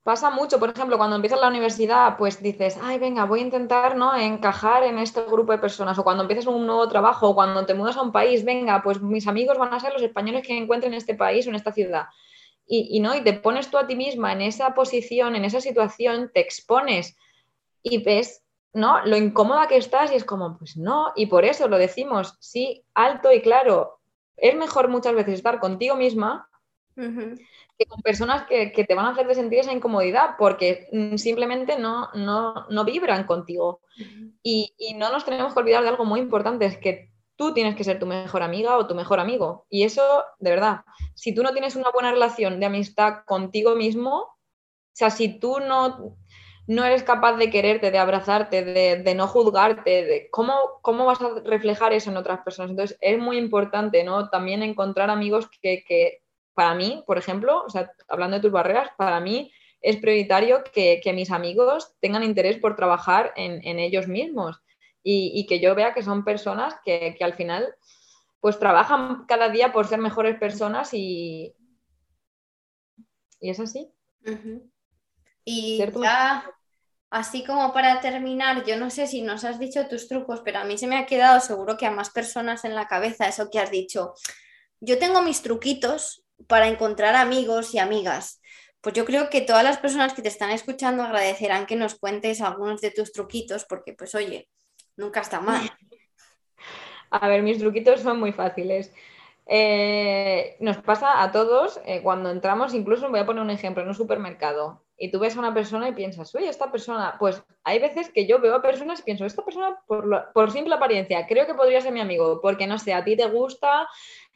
[0.03, 3.97] Pasa mucho, por ejemplo, cuando empiezas la universidad, pues dices, ay, venga, voy a intentar
[3.97, 4.17] ¿no?
[4.17, 7.75] encajar en este grupo de personas, o cuando empiezas un nuevo trabajo, o cuando te
[7.75, 10.95] mudas a un país, venga, pues mis amigos van a ser los españoles que encuentren
[10.95, 12.07] en este país o en esta ciudad.
[12.67, 15.61] Y, y, no, y te pones tú a ti misma en esa posición, en esa
[15.61, 17.17] situación, te expones
[17.83, 19.05] y ves ¿no?
[19.05, 22.85] Lo incómoda que estás y es como, pues no, y por eso lo decimos, sí,
[22.95, 23.99] alto y claro.
[24.37, 26.49] Es mejor muchas veces estar contigo misma
[27.79, 32.11] que con personas que, te van a hacer sentir esa incomodidad porque mm, simplemente no,
[32.15, 33.81] no, vibran contigo.
[34.43, 37.75] y, y, no nos tenemos que olvidar de algo muy importante, es que tú tienes
[37.75, 39.67] que ser tu mejor amiga o tu mejor amigo.
[39.71, 40.03] Y eso,
[40.39, 40.83] de verdad,
[41.15, 44.37] si tú no tienes una buena relación de amistad contigo mismo, o
[44.93, 46.17] sea, si tú no
[46.71, 51.41] no eres capaz de quererte, de abrazarte, de, no juzgarte, de cómo, cómo vas a
[51.45, 52.71] reflejar eso en otras personas.
[52.71, 54.31] Entonces, es muy importante, ¿no?
[54.31, 56.23] También encontrar amigos que,
[56.61, 59.51] para mí, por ejemplo, o sea, hablando de tus barreras, para mí
[59.81, 64.61] es prioritario que, mis amigos tengan interés por trabajar en, ellos mismos
[65.03, 67.75] y, que yo vea que son personas que, al final
[68.41, 71.55] pues trabajan cada día por ser mejores personas y,
[73.41, 73.91] y es así.
[75.47, 76.45] Y ya
[77.09, 80.65] Así como para terminar, yo no sé si nos has dicho tus trucos, pero a
[80.65, 83.59] mí se me ha quedado seguro que a más personas en la cabeza eso que
[83.59, 84.13] has dicho.
[84.79, 88.41] Yo tengo mis truquitos para encontrar amigos y amigas.
[88.81, 92.41] Pues yo creo que todas las personas que te están escuchando agradecerán que nos cuentes
[92.41, 94.49] algunos de tus truquitos, porque pues oye,
[94.97, 95.71] nunca está mal.
[97.11, 98.93] A ver, mis truquitos son muy fáciles.
[99.53, 103.89] Eh, nos pasa a todos eh, cuando entramos, incluso voy a poner un ejemplo, en
[103.89, 107.81] un supermercado y tú ves a una persona y piensas, oye, esta persona, pues hay
[107.81, 111.47] veces que yo veo a personas y pienso, esta persona por, por simple apariencia, creo
[111.47, 113.89] que podría ser mi amigo, porque no sé, a ti te gusta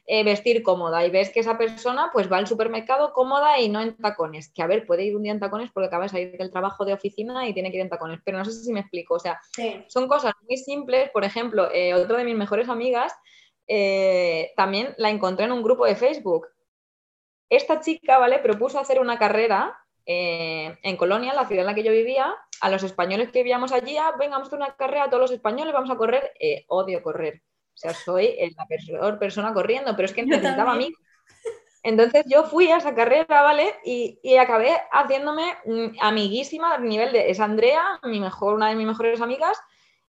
[0.07, 3.81] eh, vestir cómoda y ves que esa persona pues va al supermercado cómoda y no
[3.81, 6.37] en tacones, que a ver, puede ir un día en tacones porque acaba de salir
[6.37, 8.81] del trabajo de oficina y tiene que ir en tacones, pero no sé si me
[8.81, 9.41] explico, o sea,
[9.89, 13.15] son cosas muy simples, por ejemplo, eh, otra de mis mejores amigas,
[13.67, 16.49] eh, también la encontré en un grupo de Facebook.
[17.49, 18.39] Esta chica, ¿vale?
[18.39, 22.71] Propuso hacer una carrera eh, en Colonia, la ciudad en la que yo vivía, a
[22.71, 25.73] los españoles que vivíamos allí, ah, venga, vamos a hacer una carrera, todos los españoles
[25.73, 27.43] vamos a correr, eh, odio correr.
[27.75, 30.93] O sea, soy la peor persona corriendo, pero es que necesitaba a mí.
[31.83, 33.75] Entonces yo fui a esa carrera, ¿vale?
[33.85, 38.87] Y, acabé haciéndome mm, amiguísima a nivel de, es Andrea, mi mejor, una de mis
[38.87, 39.59] mejores amigas,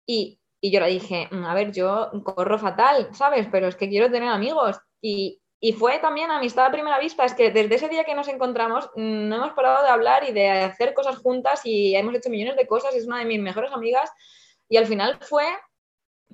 [0.06, 3.48] y, y yo le dije, mm, a ver, yo corro fatal, ¿sabes?
[3.52, 4.80] Pero es que quiero tener amigos.
[5.02, 8.28] Y, y fue también amistad a primera vista, es que desde ese día que nos
[8.28, 12.30] encontramos mm, no hemos parado de hablar y de hacer cosas juntas y hemos hecho
[12.30, 14.10] millones de cosas, es una de mis mejores amigas
[14.68, 15.44] y al final fue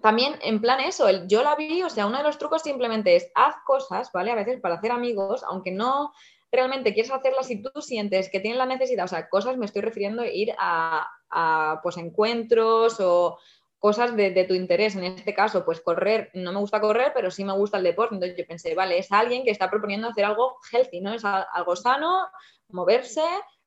[0.00, 3.30] también en plan eso, yo la vi, o sea, uno de los trucos simplemente es
[3.34, 4.30] haz cosas, ¿vale?
[4.30, 6.12] A veces para hacer amigos, aunque no
[6.52, 9.82] realmente quieres hacerlas si tú sientes que tienes la necesidad, o sea, cosas me estoy
[9.82, 13.38] refiriendo a ir a, a pues encuentros o,
[13.84, 14.96] cosas de, tu interés.
[14.96, 18.14] En este caso, pues correr, no me gusta correr, pero sí me gusta el deporte.
[18.14, 21.12] Entonces yo pensé, vale, es alguien que está proponiendo hacer algo healthy, ¿no?
[21.12, 22.26] Es algo sano,
[22.70, 23.20] moverse,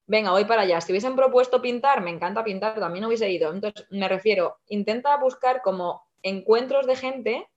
[0.08, 0.82] venga, voy para allá.
[0.82, 3.54] Si hubiesen propuesto pintar, me encanta pintar, también hubiese ido.
[3.54, 7.50] Entonces me refiero, intenta buscar como encuentros de gente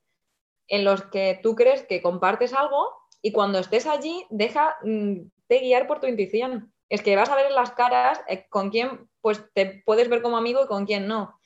[0.67, 5.59] en los que tú crees que compartes algo y cuando estés allí, deja mm, de
[5.59, 6.73] guiar por tu intuición.
[6.89, 10.37] Es que vas a ver las caras eh, con quién pues te puedes ver como
[10.37, 11.39] amigo y con quién no.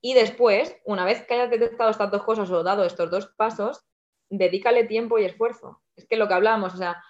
[0.00, 3.84] Y después, una vez que hayas detectado estas dos cosas o dado estos dos pasos,
[4.28, 5.80] dedícale tiempo y esfuerzo.
[5.94, 7.02] Es que lo que hablábamos, o sea,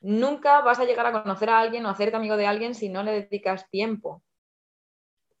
[0.00, 3.02] nunca vas a llegar a conocer a alguien o hacerte amigo de alguien si no
[3.02, 4.22] le dedicas tiempo.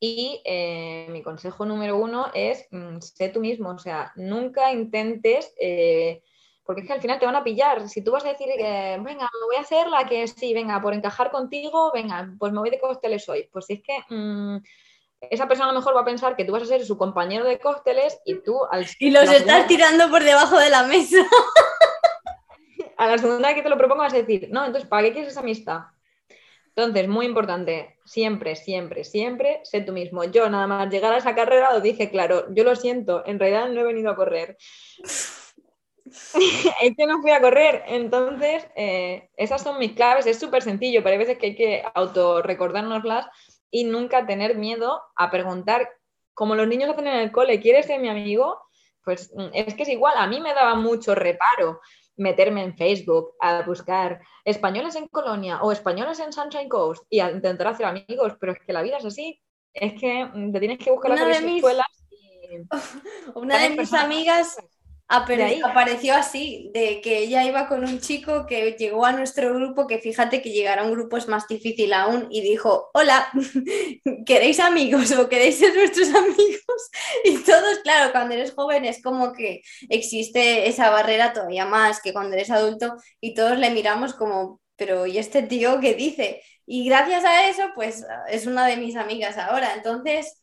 [0.00, 5.52] Y eh, mi consejo número uno es, mm, sé tú mismo, o sea, nunca intentes,
[5.60, 6.22] eh,
[6.64, 7.88] porque es que al final te van a pillar.
[7.88, 10.94] Si tú vas a decir, venga, me voy a hacer la que sí, venga, por
[10.94, 13.48] encajar contigo, venga, pues me voy de cócteles hoy.
[13.52, 14.14] Pues si es que...
[14.14, 14.58] Mm,
[15.20, 17.44] esa persona a lo mejor va a pensar que tú vas a ser su compañero
[17.44, 18.86] de cócteles y tú al...
[19.00, 21.16] Y los estás tirando por debajo de la mesa.
[22.96, 25.12] a la segunda vez que te lo propongo vas a decir, no, entonces, ¿para qué
[25.12, 25.80] quieres esa amistad?
[26.78, 30.22] Entonces, muy importante, siempre, siempre, siempre sé tú mismo.
[30.22, 33.68] Yo nada más llegar a esa carrera lo dije claro, yo lo siento, en realidad
[33.68, 34.56] no he venido a correr.
[36.04, 37.82] es que no fui a correr.
[37.88, 40.26] Entonces, eh, esas son mis claves.
[40.26, 43.26] Es súper sencillo, pero hay veces que hay que autorrecordárnoslas
[43.72, 45.90] y nunca tener miedo a preguntar,
[46.32, 48.56] como los niños hacen en el cole, ¿quieres ser mi amigo?
[49.04, 51.80] Pues mm, es que es igual, a mí me daba mucho reparo
[52.18, 57.30] meterme en Facebook a buscar españoles en Colonia o españoles en Sunshine Coast y a
[57.30, 59.40] intentar hacer amigos, pero es que la vida es así.
[59.72, 61.86] es que te tienes que buscar las escuelas.
[63.34, 64.56] Una de mis amigas
[65.08, 69.98] apareció así, de que ella iba con un chico que llegó a nuestro grupo, que
[69.98, 73.30] fíjate que llegar a un grupo es más difícil aún, y dijo, hola,
[74.26, 76.90] ¿queréis amigos o queréis ser nuestros amigos?
[77.24, 82.12] Y todos, claro, cuando eres joven es como que existe esa barrera todavía más que
[82.12, 86.42] cuando eres adulto y todos le miramos como, pero ¿y este tío qué dice?
[86.66, 89.72] Y gracias a eso, pues es una de mis amigas ahora.
[89.74, 90.38] Entonces,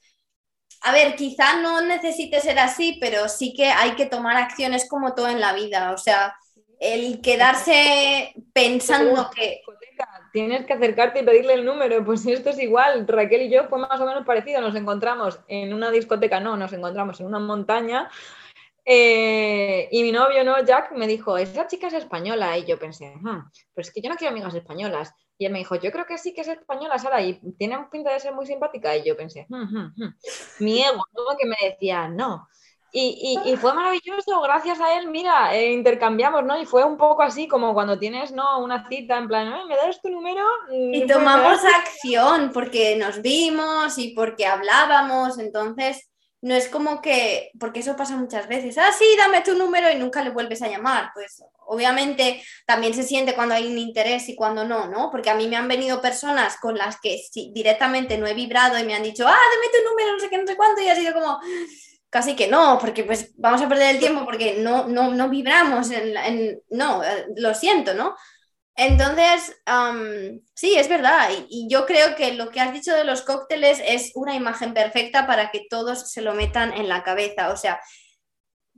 [0.86, 5.16] a ver, quizá no necesite ser así, pero sí que hay que tomar acciones como
[5.16, 5.92] todo en la vida.
[5.92, 6.36] O sea,
[6.80, 9.62] el quedarse pensando que...
[10.32, 12.06] Tienes que acercarte y pedirle el número.
[12.06, 13.08] Pues esto es igual.
[13.08, 14.62] Raquel y yo fue más o menos parecido.
[14.62, 18.08] Nos encontramos en una discoteca, no, nos encontramos en una montaña.
[18.86, 20.64] Eh, y mi novio, ¿no?
[20.64, 22.60] Jack, me dijo, esa chica es española.
[22.60, 25.16] Y yo pensé, hmm, pero es que yo no quiero amigas españolas.
[25.38, 28.14] Y él me dijo, yo creo que sí que es española, Sara, y tiene pinta
[28.14, 28.96] de ser muy simpática.
[28.96, 30.16] Y yo pensé, hmm, hmm, hmm".
[30.60, 31.38] mi ego, ¿no?
[31.38, 32.48] que me decía, no.
[32.98, 36.58] Y, y, fue maravilloso, gracias a él, mira, eh, intercambiamos, ¿no?
[36.58, 38.64] Y fue un poco así como cuando tienes, ¿no?
[38.64, 40.46] Una cita en plan, ¿me das tu número?
[40.70, 46.10] Mm, y tomamos acción porque nos vimos y porque hablábamos, entonces
[46.42, 49.96] no es como que, porque eso pasa muchas veces, ah, sí, dame tu número y
[49.96, 51.10] nunca le vuelves a llamar.
[51.14, 55.10] Pues obviamente también se siente cuando hay un interés y cuando no, ¿no?
[55.12, 57.20] Porque a mí me han venido personas con las que
[57.54, 60.38] directamente no he vibrado y me han dicho, ah, dame tu número, no sé qué,
[60.38, 61.40] no sé cuánto, y ha sido como,
[62.10, 65.92] casi que no, porque pues vamos a perder el tiempo porque no, no, no vibramos,
[65.92, 68.16] en, no, eh, lo siento, ¿no?
[68.76, 69.56] Entonces,
[70.54, 71.30] sí, es verdad.
[71.50, 75.26] Y, yo creo que lo que has dicho de los cócteles es una imagen perfecta
[75.26, 77.52] para que todos se lo metan en la cabeza.
[77.52, 77.80] O sea,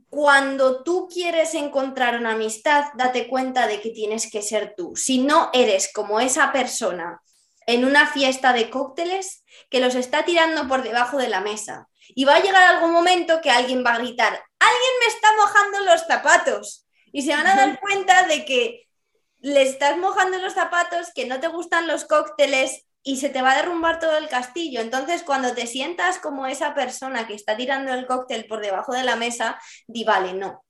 [0.08, 4.94] cuando tú quieres encontrar una amistad, date cuenta de que tienes que ser tú.
[4.96, 7.20] Si no eres como esa persona
[7.66, 11.88] en una fiesta de cócteles que los está tirando por debajo de la mesa.
[12.14, 15.80] Y va a llegar algún momento que alguien va a gritar, alguien me está mojando
[15.80, 16.86] los zapatos.
[17.12, 18.87] Y se van a dar cuenta de que
[19.40, 23.52] le estás mojando los zapatos, que no te gustan los cócteles y se te va
[23.52, 24.80] a derrumbar todo el castillo.
[24.80, 29.04] Entonces, cuando te sientas como esa persona que está tirando el cóctel por debajo de
[29.04, 30.64] la mesa, di, vale, no,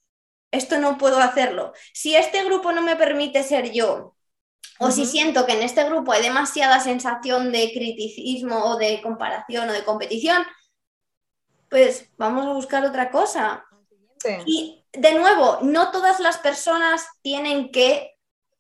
[0.50, 1.72] esto no puedo hacerlo.
[1.92, 4.14] Si este grupo no me permite ser yo,
[4.80, 9.68] o si siento que en este grupo hay demasiada sensación de criticismo o de comparación
[9.68, 10.44] o de competición,
[11.68, 13.64] pues vamos a buscar otra cosa.
[14.46, 18.17] Y de nuevo, no todas las personas tienen que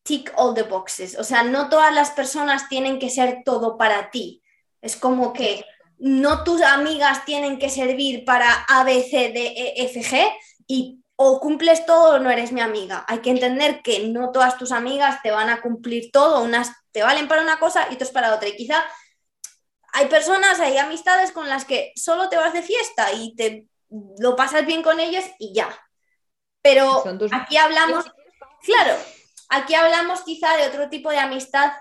[0.08, 1.18] tick all the boxes.
[1.18, 4.42] O sea, no todas las personas tienen que ser todo para ti.
[4.80, 5.66] Es como que
[5.98, 10.32] no tus amigas tienen que servir para A, B, C, D, E, F, G
[10.66, 13.04] y o cumples todo o no eres mi amiga.
[13.06, 17.02] Hay que entender que no todas tus amigas te van a cumplir todo, unas te
[17.02, 18.48] valen para una cosa y otras para otra.
[18.48, 18.82] Y quizá
[19.92, 23.66] hay personas, hay amistades con las que solo te vas de fiesta y te
[24.18, 25.68] lo pasas bien con ellas y ya.
[26.62, 28.06] Pero aquí hablamos,
[28.62, 28.96] claro,
[29.48, 31.72] Aquí hablamos quizá de otro tipo de amistad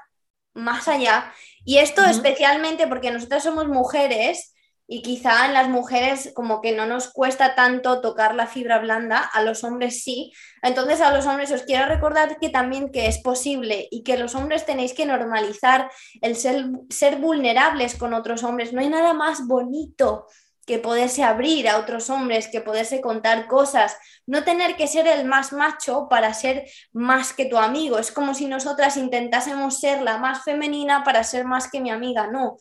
[0.53, 1.31] más allá.
[1.63, 4.53] Y esto especialmente porque nosotras somos mujeres
[4.89, 9.19] y quizá en las mujeres como que no nos cuesta tanto tocar la fibra blanda,
[9.19, 10.31] a los hombres sí.
[10.61, 14.33] Entonces a los hombres os quiero recordar que también que es posible y que los
[14.33, 15.91] hombres tenéis que normalizar
[16.21, 18.71] el ser, ser vulnerables con otros hombres.
[18.71, 20.27] No hay nada más bonito
[20.67, 25.23] que poderse abrir a otros hombres, que poderse contar cosas, no tener que ser el
[25.23, 27.97] más macho para ser más que tu amigo.
[27.97, 32.27] Es como si nosotras intentásemos ser la más femenina para ser más que mi amiga,
[32.27, 32.57] no.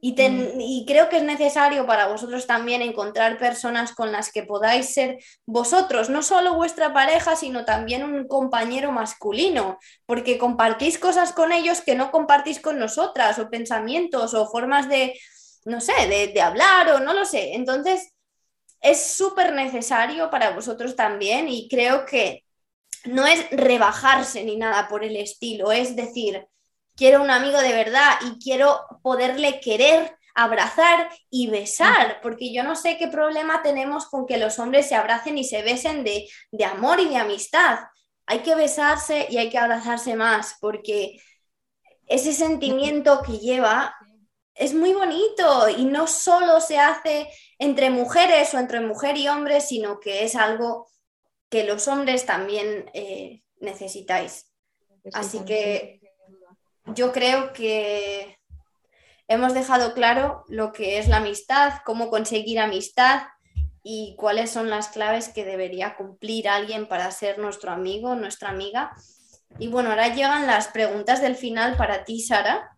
[0.00, 0.60] Y, mm.
[0.60, 5.18] y, creo que es necesario para vosotros también encontrar personas con las que podáis ser
[5.44, 11.80] vosotros, no solo vuestra pareja, sino también un compañero masculino, porque compartís cosas con ellos
[11.80, 15.14] que no compartís con nosotras, o pensamientos, o formas de,
[15.68, 17.54] no sé, de, hablar o no lo sé.
[17.54, 18.12] Entonces,
[18.80, 22.44] es súper necesario para vosotros también y creo que
[23.04, 26.46] no es rebajarse ni nada por el estilo, es decir,
[26.96, 32.76] quiero un amigo de verdad y quiero poderle querer, abrazar y besar, porque yo no
[32.76, 36.64] sé qué problema tenemos con que los hombres se abracen y se besen de, de
[36.64, 37.80] amor y de amistad.
[38.26, 41.20] Hay que besarse y hay que abrazarse más, porque
[42.06, 43.94] ese sentimiento que lleva
[44.58, 47.28] es muy bonito y no solo se hace
[47.58, 50.88] entre mujeres o entre mujer y hombre, sino que es algo
[51.48, 54.52] que los hombres también eh, necesitáis.
[55.12, 56.00] Así que
[56.86, 58.36] yo creo que
[59.28, 63.22] hemos dejado claro lo que es la amistad, cómo conseguir amistad
[63.84, 68.92] y cuáles son las claves que debería cumplir alguien para ser nuestro amigo, nuestra amiga.
[69.60, 72.74] Y bueno, ahora llegan las preguntas del final para ti, Sara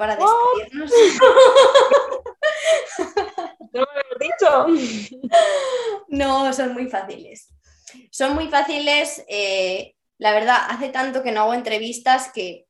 [0.00, 0.90] para despedirnos.
[4.18, 4.66] dicho?
[6.08, 7.52] No, son muy fáciles.
[8.10, 9.22] Son muy fáciles.
[9.28, 12.64] eh, la verdad, hace tanto que no hago entrevistas que,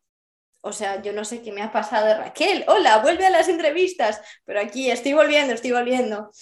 [0.60, 2.64] o sea, yo no sé qué me ha pasado, Raquel.
[2.66, 4.20] Hola, vuelve a las entrevistas.
[4.44, 6.32] Pero aquí estoy volviendo, estoy volviendo.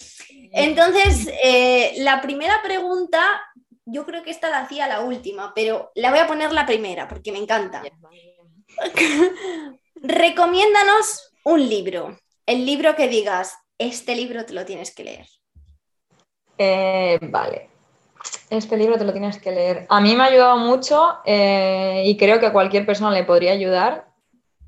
[0.52, 3.43] Entonces, eh, la primera pregunta,
[3.85, 7.06] yo creo que esta la hacía la última, pero la voy a poner la primera
[7.09, 7.82] porque me encanta.
[10.03, 12.19] Recomiéndanos un libro.
[12.47, 15.27] El libro que digas, este libro te lo tienes que leer.
[16.57, 17.70] Eh, vale.
[18.51, 19.87] Este libro te lo tienes que leer.
[19.89, 23.53] A mí me ha ayudado mucho eh, y creo que a cualquier persona le podría
[23.53, 24.09] ayudar.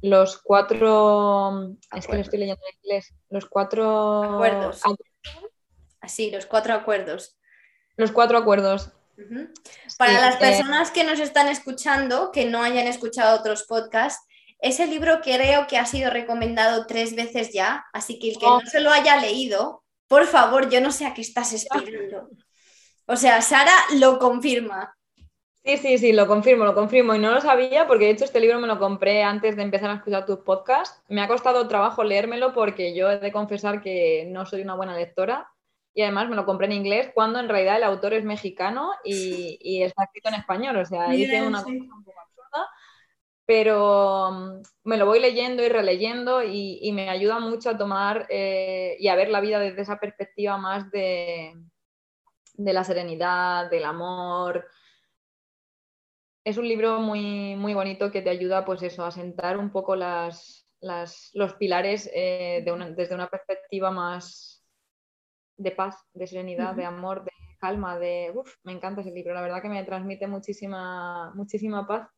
[0.02, 1.74] Los cuatro.
[1.94, 3.15] Es que lo estoy leyendo en inglés.
[3.28, 4.23] Los cuatro.
[4.35, 4.82] Acuerdos.
[6.01, 7.39] Así, los cuatro acuerdos.
[7.97, 8.93] Los cuatro acuerdos.
[9.98, 14.27] Para Sí, las eh, personas que nos están escuchando, que no hayan escuchado otros podcasts,
[14.60, 18.58] ese libro creo que ha sido recomendado tres veces ya, así que el que Oh.
[18.58, 22.28] no se lo haya leído, por favor, yo no sé a qué estás esperando.
[23.06, 24.94] O sea, Sara lo confirma.
[25.62, 27.14] Sí, sí, sí, lo confirmo, lo confirmo.
[27.14, 29.90] Y no lo sabía porque de hecho este libro me lo compré antes de empezar
[29.90, 31.02] a escuchar tus podcasts.
[31.08, 34.96] Me ha costado trabajo leérmelo porque yo he de confesar que no soy una buena
[34.96, 35.48] lectora.
[35.92, 39.58] Y además me lo compré en inglés cuando en realidad el autor es mexicano y,
[39.60, 40.76] y está escrito en español.
[40.78, 41.78] O sea, hice una sí.
[41.78, 42.30] cosa un poco absurda.
[43.51, 48.27] Pero mm, me lo voy leyendo y releyendo y, y me ayuda mucho a tomar
[48.31, 51.55] eh, y a ver la vida desde esa perspectiva más de,
[52.55, 54.68] de la serenidad, del amor.
[56.44, 59.97] Es un libro muy, muy bonito que te ayuda, pues eso, a sentar un poco
[59.97, 64.64] las, las- los pilares eh, de una- desde una perspectiva más
[65.56, 68.32] de paz, de serenidad, de amor, de calma, de...
[68.32, 72.09] Uf, me encanta ese libro, la verdad que me transmite muchísima, muchísima paz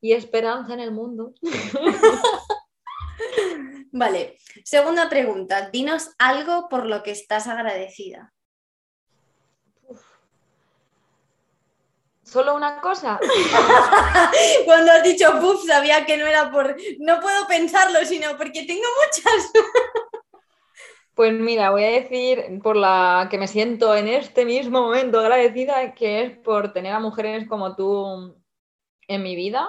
[0.00, 1.34] y esperanza en el mundo.
[3.92, 5.70] Vale, segunda pregunta.
[5.70, 8.32] Dinos algo por lo que estás agradecida.
[12.22, 13.18] ¿Solo una cosa?
[14.66, 16.76] Cuando has dicho puff, sabía que no era por.
[16.98, 19.52] No puedo pensarlo, sino porque tengo muchas.
[21.14, 25.92] Pues mira, voy a decir por la que me siento en este mismo momento agradecida,
[25.92, 28.36] que es por tener a mujeres como tú
[29.08, 29.68] en mi vida,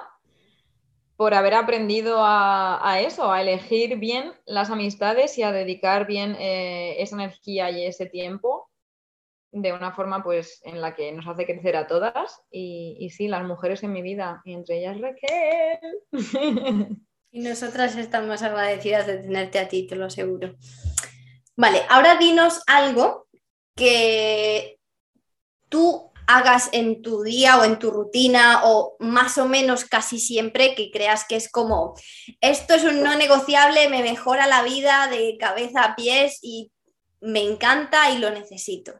[1.19, 6.95] por haber aprendido a, eso, a elegir bien las amistades y a dedicar bien eh,
[6.99, 8.69] esa energía y ese tiempo
[9.51, 13.27] de una forma pues en la que nos hace crecer a todas y, y sí,
[13.27, 15.99] las mujeres en mi vida, y entre ellas Raquel.
[17.31, 20.55] Y nosotras estamos agradecidas de tenerte a ti, te lo aseguro.
[21.55, 23.27] Vale, ahora dinos algo
[23.75, 24.79] que
[25.67, 30.75] tú hagas en tu día o en tu rutina o más o menos casi siempre
[30.75, 31.95] que creas que es como
[32.39, 36.71] esto es un no negociable, me mejora la vida de cabeza a pies y
[37.21, 38.93] me encanta y lo necesito.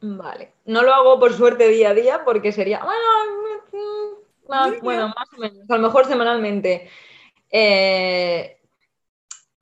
[0.00, 0.54] Vale.
[0.64, 2.80] No lo hago por suerte día a día porque sería.
[2.82, 5.70] Bueno, mm, más- bueno, más o menos.
[5.70, 6.88] A lo mejor semanalmente.
[7.50, 8.59] Eh,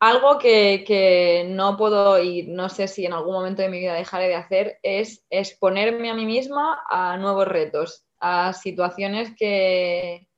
[0.00, 3.94] algo que, que no puedo y no sé si en algún momento de mi vida
[3.94, 10.28] dejaré de hacer es exponerme a mí misma a nuevos retos, a situaciones que,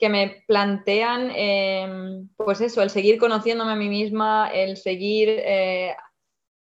[0.00, 5.94] que me plantean, eh, pues eso, el seguir conociéndome a mí misma, el seguir eh,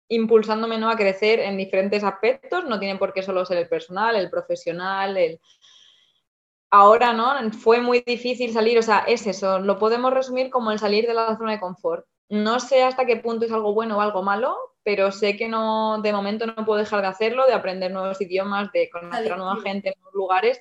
[0.08, 0.88] impulsándome ¿no?
[0.88, 5.16] a crecer en diferentes aspectos, no tiene por qué solo ser el personal, el profesional,
[5.16, 5.40] el...
[6.70, 7.52] Ahora, ¿no?
[7.52, 11.14] Fue muy difícil salir, o sea, es eso, lo podemos resumir como el salir de
[11.14, 12.04] la zona de confort.
[12.28, 16.00] No sé hasta qué punto es algo bueno o algo malo, pero sé que no,
[16.02, 19.60] de momento no puedo dejar de hacerlo, de aprender nuevos idiomas, de conocer a nueva
[19.60, 20.60] gente en nuevos lugares.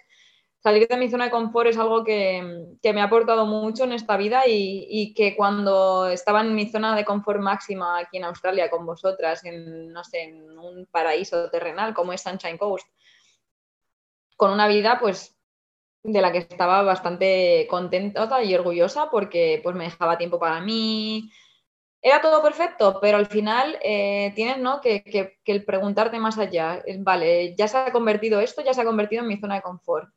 [0.59, 3.91] Salir de mi zona de confort es algo que, que me ha aportado mucho en
[3.91, 8.23] esta vida y, y que cuando estaba en mi zona de confort máxima aquí en
[8.23, 12.87] Australia con vosotras, en, no sé, en un paraíso terrenal como es Sunshine Coast,
[14.37, 15.37] con una vida pues
[16.03, 21.29] de la que estaba bastante contenta y orgullosa porque pues me dejaba tiempo para mí.
[22.05, 24.81] Era todo perfecto, pero al final eh, tienes ¿no?
[24.81, 28.81] que, que, que el preguntarte más allá, vale, ya se ha convertido esto, ya se
[28.81, 30.09] ha convertido en mi zona de confort.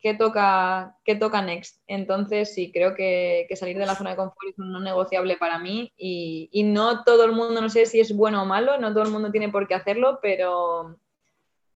[0.00, 1.82] ¿Qué toca, qué toca next?
[1.86, 5.36] Entonces sí, creo que, que salir de la zona de confort es un no negociable
[5.36, 8.78] para mí y, y no todo el mundo, no sé si es bueno o malo,
[8.78, 10.96] no todo el mundo tiene por qué hacerlo, pero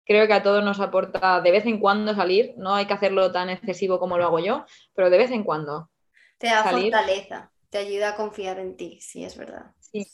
[0.05, 3.31] creo que a todos nos aporta de vez en cuando salir, no hay que hacerlo
[3.31, 5.89] tan excesivo como lo hago yo, pero de vez en cuando.
[6.37, 6.93] Te da Salir.
[6.93, 9.65] fortaleza, te ayuda a confiar en ti, sí, es verdad.
[9.79, 10.07] Sí.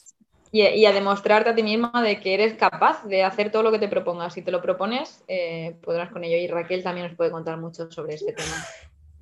[0.52, 3.72] Y, y a demostrarte a ti misma de que eres capaz de hacer todo lo
[3.72, 4.34] que te propongas.
[4.34, 6.38] Si te lo propones, eh, podrás con ello.
[6.38, 8.66] Y Raquel también nos puede contar mucho sobre este tema.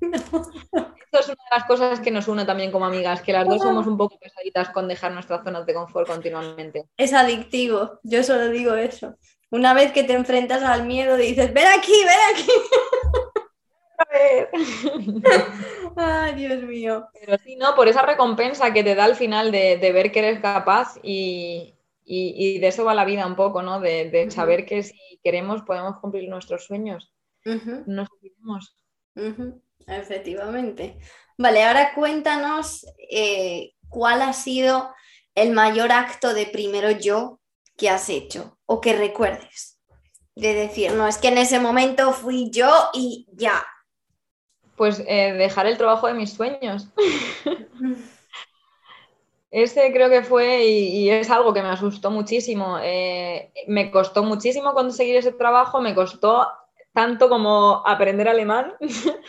[0.00, 3.60] Esto es una de las cosas que nos une también como amigas, que las dos
[3.60, 6.86] somos un poco pesaditas con dejar nuestra zona de confort continuamente.
[6.96, 9.16] Es adictivo, yo solo digo eso.
[9.50, 12.50] Una vez que te enfrentas al miedo, dices, ven aquí, ven aquí.
[15.96, 17.08] Ay, Dios mío.
[17.12, 17.74] Pero sí, ¿no?
[17.74, 21.74] Por esa recompensa que te da al final de, ver que eres capaz y,
[22.06, 23.80] de eso va la vida un poco, ¿no?
[23.80, 27.12] De, saber que si queremos podemos cumplir nuestros sueños.
[27.44, 28.76] Nos olvidemos.
[29.86, 30.98] Efectivamente.
[31.38, 34.92] Vale, ahora cuéntanos eh, cuál ha sido
[35.34, 37.40] el mayor acto de primero yo
[37.76, 39.78] que has hecho o que recuerdes.
[40.36, 43.64] De decir, no, es que en ese momento fui yo y ya.
[44.80, 46.88] Pues eh, dejar el trabajo de mis sueños.
[49.50, 52.78] Ese creo que fue y, es algo que me asustó muchísimo.
[52.82, 56.48] Eh, me costó muchísimo conseguir ese trabajo, me costó
[56.94, 58.72] tanto como aprender alemán.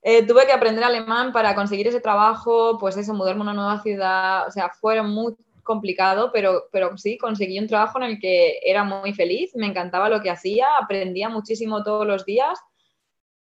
[0.00, 3.82] Eh, tuve que aprender alemán para conseguir ese trabajo, pues eso, mudarme a una nueva
[3.82, 5.34] ciudad, o sea, fue muy
[5.64, 10.08] complicado, pero, pero sí, conseguí un trabajo en el que era muy feliz, me encantaba
[10.08, 12.58] lo que hacía, aprendía muchísimo todos los días,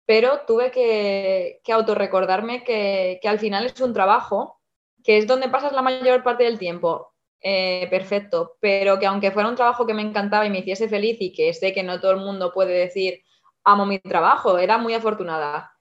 [0.06, 4.60] pero tuve que, que autorrecordarme que, al final es un trabajo,
[5.04, 9.48] que es donde pasas la mayor parte del tiempo, eh, perfecto, pero que aunque fuera
[9.48, 12.12] un trabajo que me encantaba y me hiciese feliz y que sé que no todo
[12.12, 13.22] el mundo puede decir,
[13.64, 15.76] amo mi trabajo, era muy afortunada.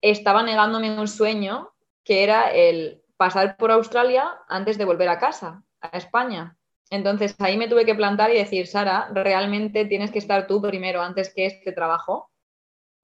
[0.00, 1.72] Estaba negándome un sueño
[2.04, 6.56] que era el pasar por Australia antes de volver a casa, a España.
[6.90, 11.02] Entonces ahí me tuve que plantar y decir, Sara, realmente tienes que estar tú primero
[11.02, 12.30] antes que este trabajo.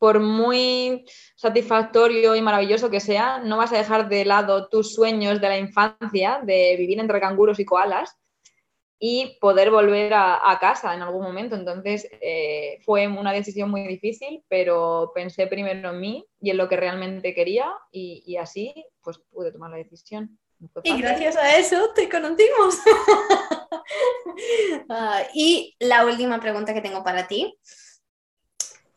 [0.02, 1.04] Por muy
[1.36, 5.58] satisfactorio y maravilloso que sea, no vas a dejar de lado tus sueños de la
[5.58, 8.18] infancia, de vivir entre canguros y koalas,
[8.98, 11.54] y poder volver a, casa en algún momento.
[11.54, 16.68] Entonces eh, fue una decisión muy difícil, pero pensé primero en mí y en lo
[16.68, 20.36] que realmente quería y, así pues pude tomar la decisión.
[20.82, 22.78] Y gracias a eso te conocimos.
[24.88, 27.58] Ah, y la última pregunta que tengo para ti.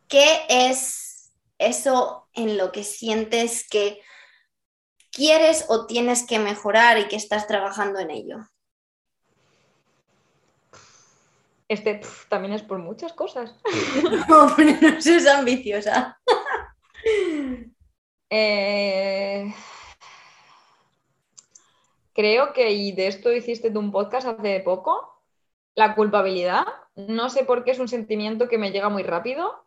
[0.07, 4.01] ¿Qué es eso en lo que sientes que
[5.11, 8.37] quieres o tienes que mejorar y que estás trabajando en ello?
[11.67, 13.55] Este también es por muchas cosas.
[14.29, 16.19] no, pero no seas ambiciosa.
[18.29, 19.53] Eh,
[22.13, 25.23] creo que, y de esto hiciste un podcast hace poco,
[25.75, 26.65] la culpabilidad.
[26.95, 29.64] No sé por qué es un sentimiento que me llega muy rápido.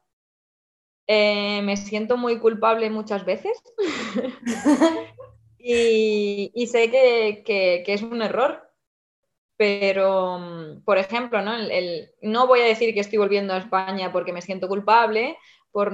[1.08, 3.60] Eh, me siento muy culpable muchas veces.
[5.58, 8.68] y, sé que es un error
[9.58, 11.52] pero, mm, por ejemplo, ¿no?
[12.22, 15.36] no voy a decir que estoy volviendo a España porque me siento culpable
[15.72, 15.92] por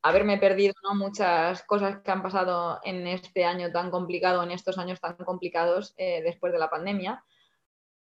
[0.00, 5.00] haberme perdido muchas cosas que han pasado en este año tan complicado, en estos años
[5.00, 7.24] tan complicados eh, después de la pandemia.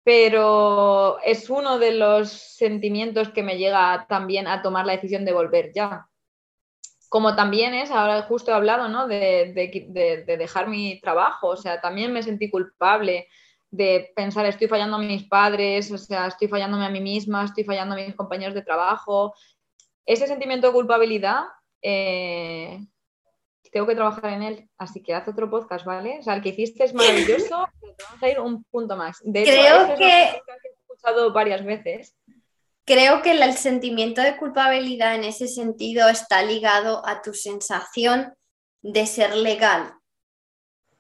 [0.03, 5.33] Pero es uno de los sentimientos que me llega también a tomar la decisión de
[5.35, 6.09] volver ya.
[7.09, 9.07] Como también es, ahora justo he hablado, ¿no?
[9.07, 13.29] de, de dejar mi trabajo, o sea, también me sentí culpable
[13.71, 17.65] de pensar estoy fallando a mis padres, o sea, estoy fallándome a mí misma, estoy
[17.65, 19.35] fallando a mis compañeros de trabajo.
[20.05, 21.45] Ese sentimiento de culpabilidad,
[21.83, 22.81] eh,
[23.73, 26.19] tengo que trabajar en él, así que haz otro podcast, ¿vale?
[26.21, 29.19] O sea, el que hiciste es maravilloso, pero vamos a ir un punto más.
[29.23, 30.05] De hecho, Creo que...
[30.05, 30.43] he
[30.81, 32.17] escuchado varias veces.
[32.87, 38.33] Creo que el sentimiento de culpabilidad en ese sentido está ligado a tu sensación
[38.81, 39.93] de ser legal,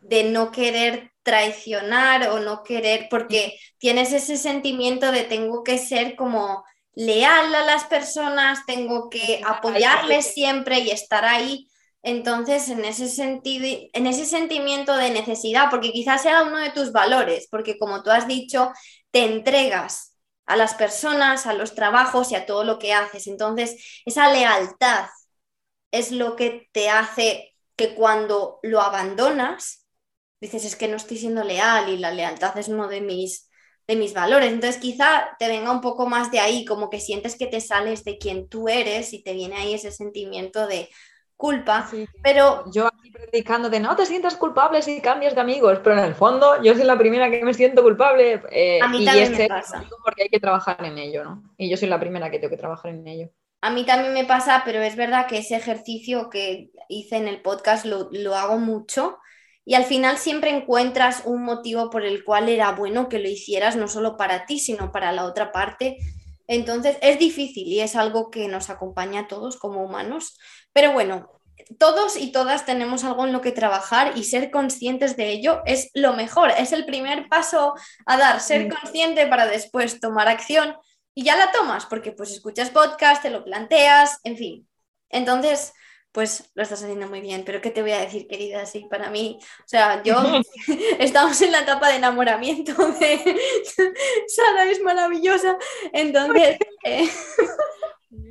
[0.00, 6.16] de no querer traicionar o no querer, porque tienes ese sentimiento de tengo que ser
[6.16, 11.68] como leal a las personas, tengo que apoyarles siempre y estar ahí.
[12.02, 16.90] Entonces, en ese sentido, en ese sentimiento de necesidad, porque quizás sea uno de tus
[16.90, 18.72] valores, porque como tú has dicho,
[19.12, 20.15] te entregas
[20.46, 23.26] a las personas, a los trabajos y a todo lo que haces.
[23.26, 25.06] Entonces, esa lealtad
[25.90, 29.86] es lo que te hace que cuando lo abandonas,
[30.40, 33.48] dices, es que no estoy siendo leal y la lealtad es uno de mis,
[33.86, 34.52] de mis valores.
[34.52, 38.04] Entonces quizá te venga un poco más de ahí, como que sientes que te sales
[38.04, 40.88] de quien tú eres y te viene ahí ese sentimiento de
[41.36, 41.88] culpa,
[42.22, 42.64] pero...
[42.72, 46.14] Yo aquí predicando de no te sientas culpable si cambias de amigos, pero en el
[46.14, 48.42] fondo yo soy la primera que me siento culpable.
[48.50, 49.84] Eh, a mí también me pasa.
[50.04, 51.42] Porque hay que trabajar en ello, ¿no?
[51.58, 53.30] Y yo soy la primera que tengo que trabajar en ello.
[53.60, 57.42] A mí también me pasa, pero es verdad que ese ejercicio que hice en el
[57.42, 59.18] podcast lo, lo hago mucho
[59.68, 63.74] y al final siempre encuentras un motivo por el cual era bueno que lo hicieras,
[63.74, 65.96] no solo para ti, sino para la otra parte.
[66.46, 70.38] Entonces es difícil y es algo que nos acompaña a todos como humanos.
[70.76, 71.40] Pero bueno,
[71.78, 75.88] todos y todas tenemos algo en lo que trabajar y ser conscientes de ello es
[75.94, 77.72] lo mejor, es el primer paso
[78.04, 80.76] a dar, ser consciente para después tomar acción.
[81.14, 84.68] Y ya la tomas porque pues escuchas podcast, te lo planteas, en fin.
[85.08, 85.72] Entonces,
[86.12, 88.66] pues lo estás haciendo muy bien, pero ¿qué te voy a decir, querida?
[88.66, 90.16] Sí, para mí, o sea, yo
[90.98, 93.18] estamos en la etapa de enamoramiento de
[94.28, 95.56] Sara es maravillosa,
[95.94, 96.58] entonces...
[96.84, 97.08] Eh,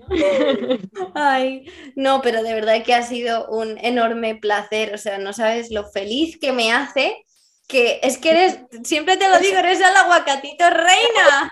[1.16, 1.66] ay,
[1.96, 5.90] no, pero de verdad que ha sido un enorme placer, o sea, no sabes lo
[5.90, 7.26] feliz que me hace,
[7.68, 11.52] que es que eres, siempre te lo digo, eres el aguacatito reina.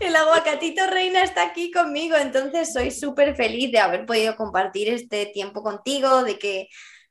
[0.00, 5.26] El aguacatito reina está aquí conmigo, entonces soy súper feliz de haber podido compartir este
[5.26, 6.68] tiempo contigo, de que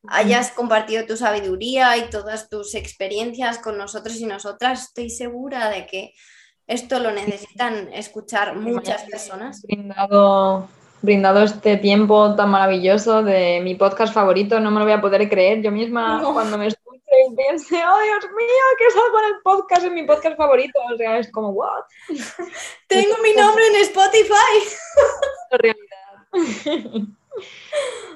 [0.07, 4.83] hayas compartido tu sabiduría y todas tus experiencias con nosotros y nosotras.
[4.83, 6.13] Estoy segura de que
[6.67, 9.61] esto lo necesitan escuchar muchas personas.
[9.63, 10.67] Brindado,
[11.01, 15.29] brindado este tiempo tan maravilloso de mi podcast favorito, no me lo voy a poder
[15.29, 15.61] creer.
[15.61, 16.67] Yo misma, cuando me
[17.25, 20.79] y piense, oh Dios mío, que salgo en el podcast, en mi podcast favorito.
[20.93, 21.83] O sea, es como, ¿what?
[22.87, 24.33] Tengo mi nombre en Spotify.
[25.51, 27.07] realidad.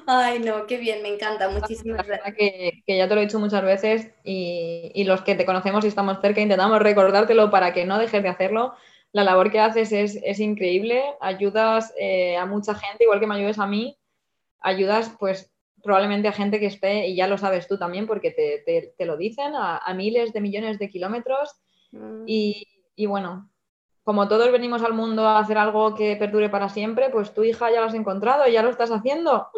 [0.06, 2.34] Ay, no, qué bien, me encanta, muchísimas gracias.
[2.36, 5.84] Que, que, ya te lo he dicho muchas veces y, y, los que te conocemos
[5.84, 8.74] y estamos cerca intentamos recordártelo para que no dejes de hacerlo.
[9.12, 13.34] La labor que haces es, es increíble, ayudas eh, a mucha gente, igual que me
[13.34, 13.98] ayudes a mí,
[14.60, 15.52] ayudas pues
[15.82, 19.52] probablemente a gente que esté, y ya lo sabes tú también porque te, lo dicen,
[19.54, 21.50] a, miles de millones de kilómetros.
[21.90, 22.24] Mm.
[22.26, 23.50] Y, bueno,
[24.04, 27.70] como todos venimos al mundo a hacer algo que perdure para siempre, pues tu hija
[27.70, 29.48] ya lo has encontrado y ya lo estás haciendo.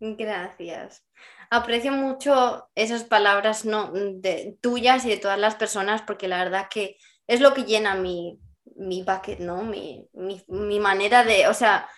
[0.00, 0.14] Mm.
[0.16, 1.04] Gracias.
[1.50, 6.96] Aprecio mucho esas palabras de, tuyas y de todas las personas porque la verdad que
[7.26, 8.38] es lo que llena mi,
[8.76, 9.62] mi bucket, ¿no?
[9.62, 11.88] Mi, mi, mi manera de, o sea,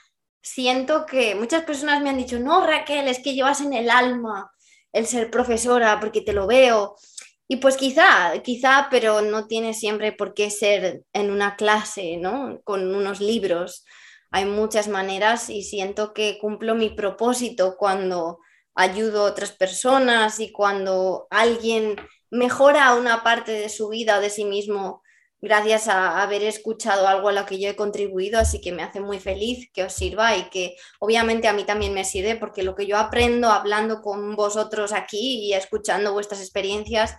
[0.43, 4.51] siento que muchas personas me han dicho, no, Raquel, es que llevas en el alma
[4.93, 6.97] el ser profesora porque te lo veo.
[7.47, 12.61] Y pues quizá, quizá, pero no tiene siempre por qué ser en una clase, ¿no?
[12.65, 13.85] Con unos libros.
[14.31, 18.39] Hay muchas maneras y siento que cumplo mi propósito cuando
[18.75, 21.97] ayudo a otras personas y cuando alguien
[22.31, 25.03] mejora una parte de su vida o de sí mismo
[25.41, 29.01] gracias a haber escuchado algo a lo que yo he contribuido, así que me hace
[29.01, 32.75] muy feliz que os sirva y que obviamente a mí también me sirve porque lo
[32.75, 37.15] que yo aprendo hablando con vosotros aquí y escuchando vuestras experiencias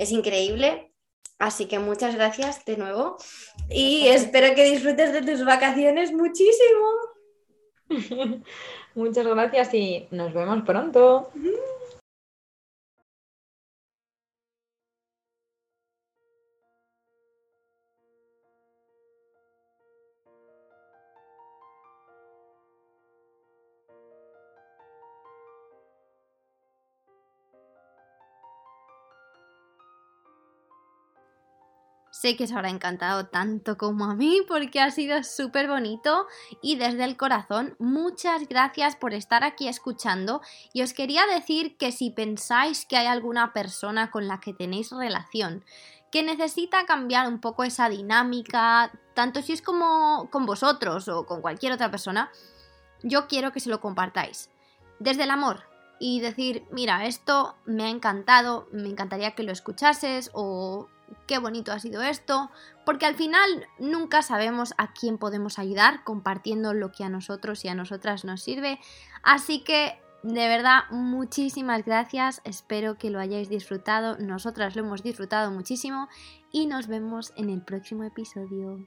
[0.00, 0.92] es increíble.
[1.38, 3.16] Así que muchas gracias de nuevo
[3.70, 6.86] y espero que disfrutes de tus vacaciones muchísimo.
[8.94, 11.30] Muchas gracias y nos vemos pronto.
[32.20, 36.26] Sé que os habrá encantado tanto como a mí porque ha sido súper bonito
[36.60, 40.42] y desde el corazón muchas gracias por estar aquí escuchando
[40.74, 44.90] y os quería decir que si pensáis que hay alguna persona con la que tenéis
[44.90, 45.64] relación
[46.12, 51.40] que necesita cambiar un poco esa dinámica, tanto si es como con vosotros o con
[51.40, 52.30] cualquier otra persona,
[53.02, 54.50] yo quiero que se lo compartáis.
[54.98, 55.62] Desde el amor,
[56.02, 60.88] y decir, mira, esto me ha encantado, me encantaría que lo escuchases o
[61.26, 62.50] qué bonito ha sido esto,
[62.84, 67.68] porque al final nunca sabemos a quién podemos ayudar compartiendo lo que a nosotros y
[67.68, 68.80] a nosotras nos sirve.
[69.22, 72.42] Así que de verdad, muchísimas gracias.
[72.44, 74.18] Espero que lo hayáis disfrutado.
[74.18, 76.08] Nosotras lo hemos disfrutado muchísimo.
[76.52, 78.84] Y nos vemos en el próximo episodio.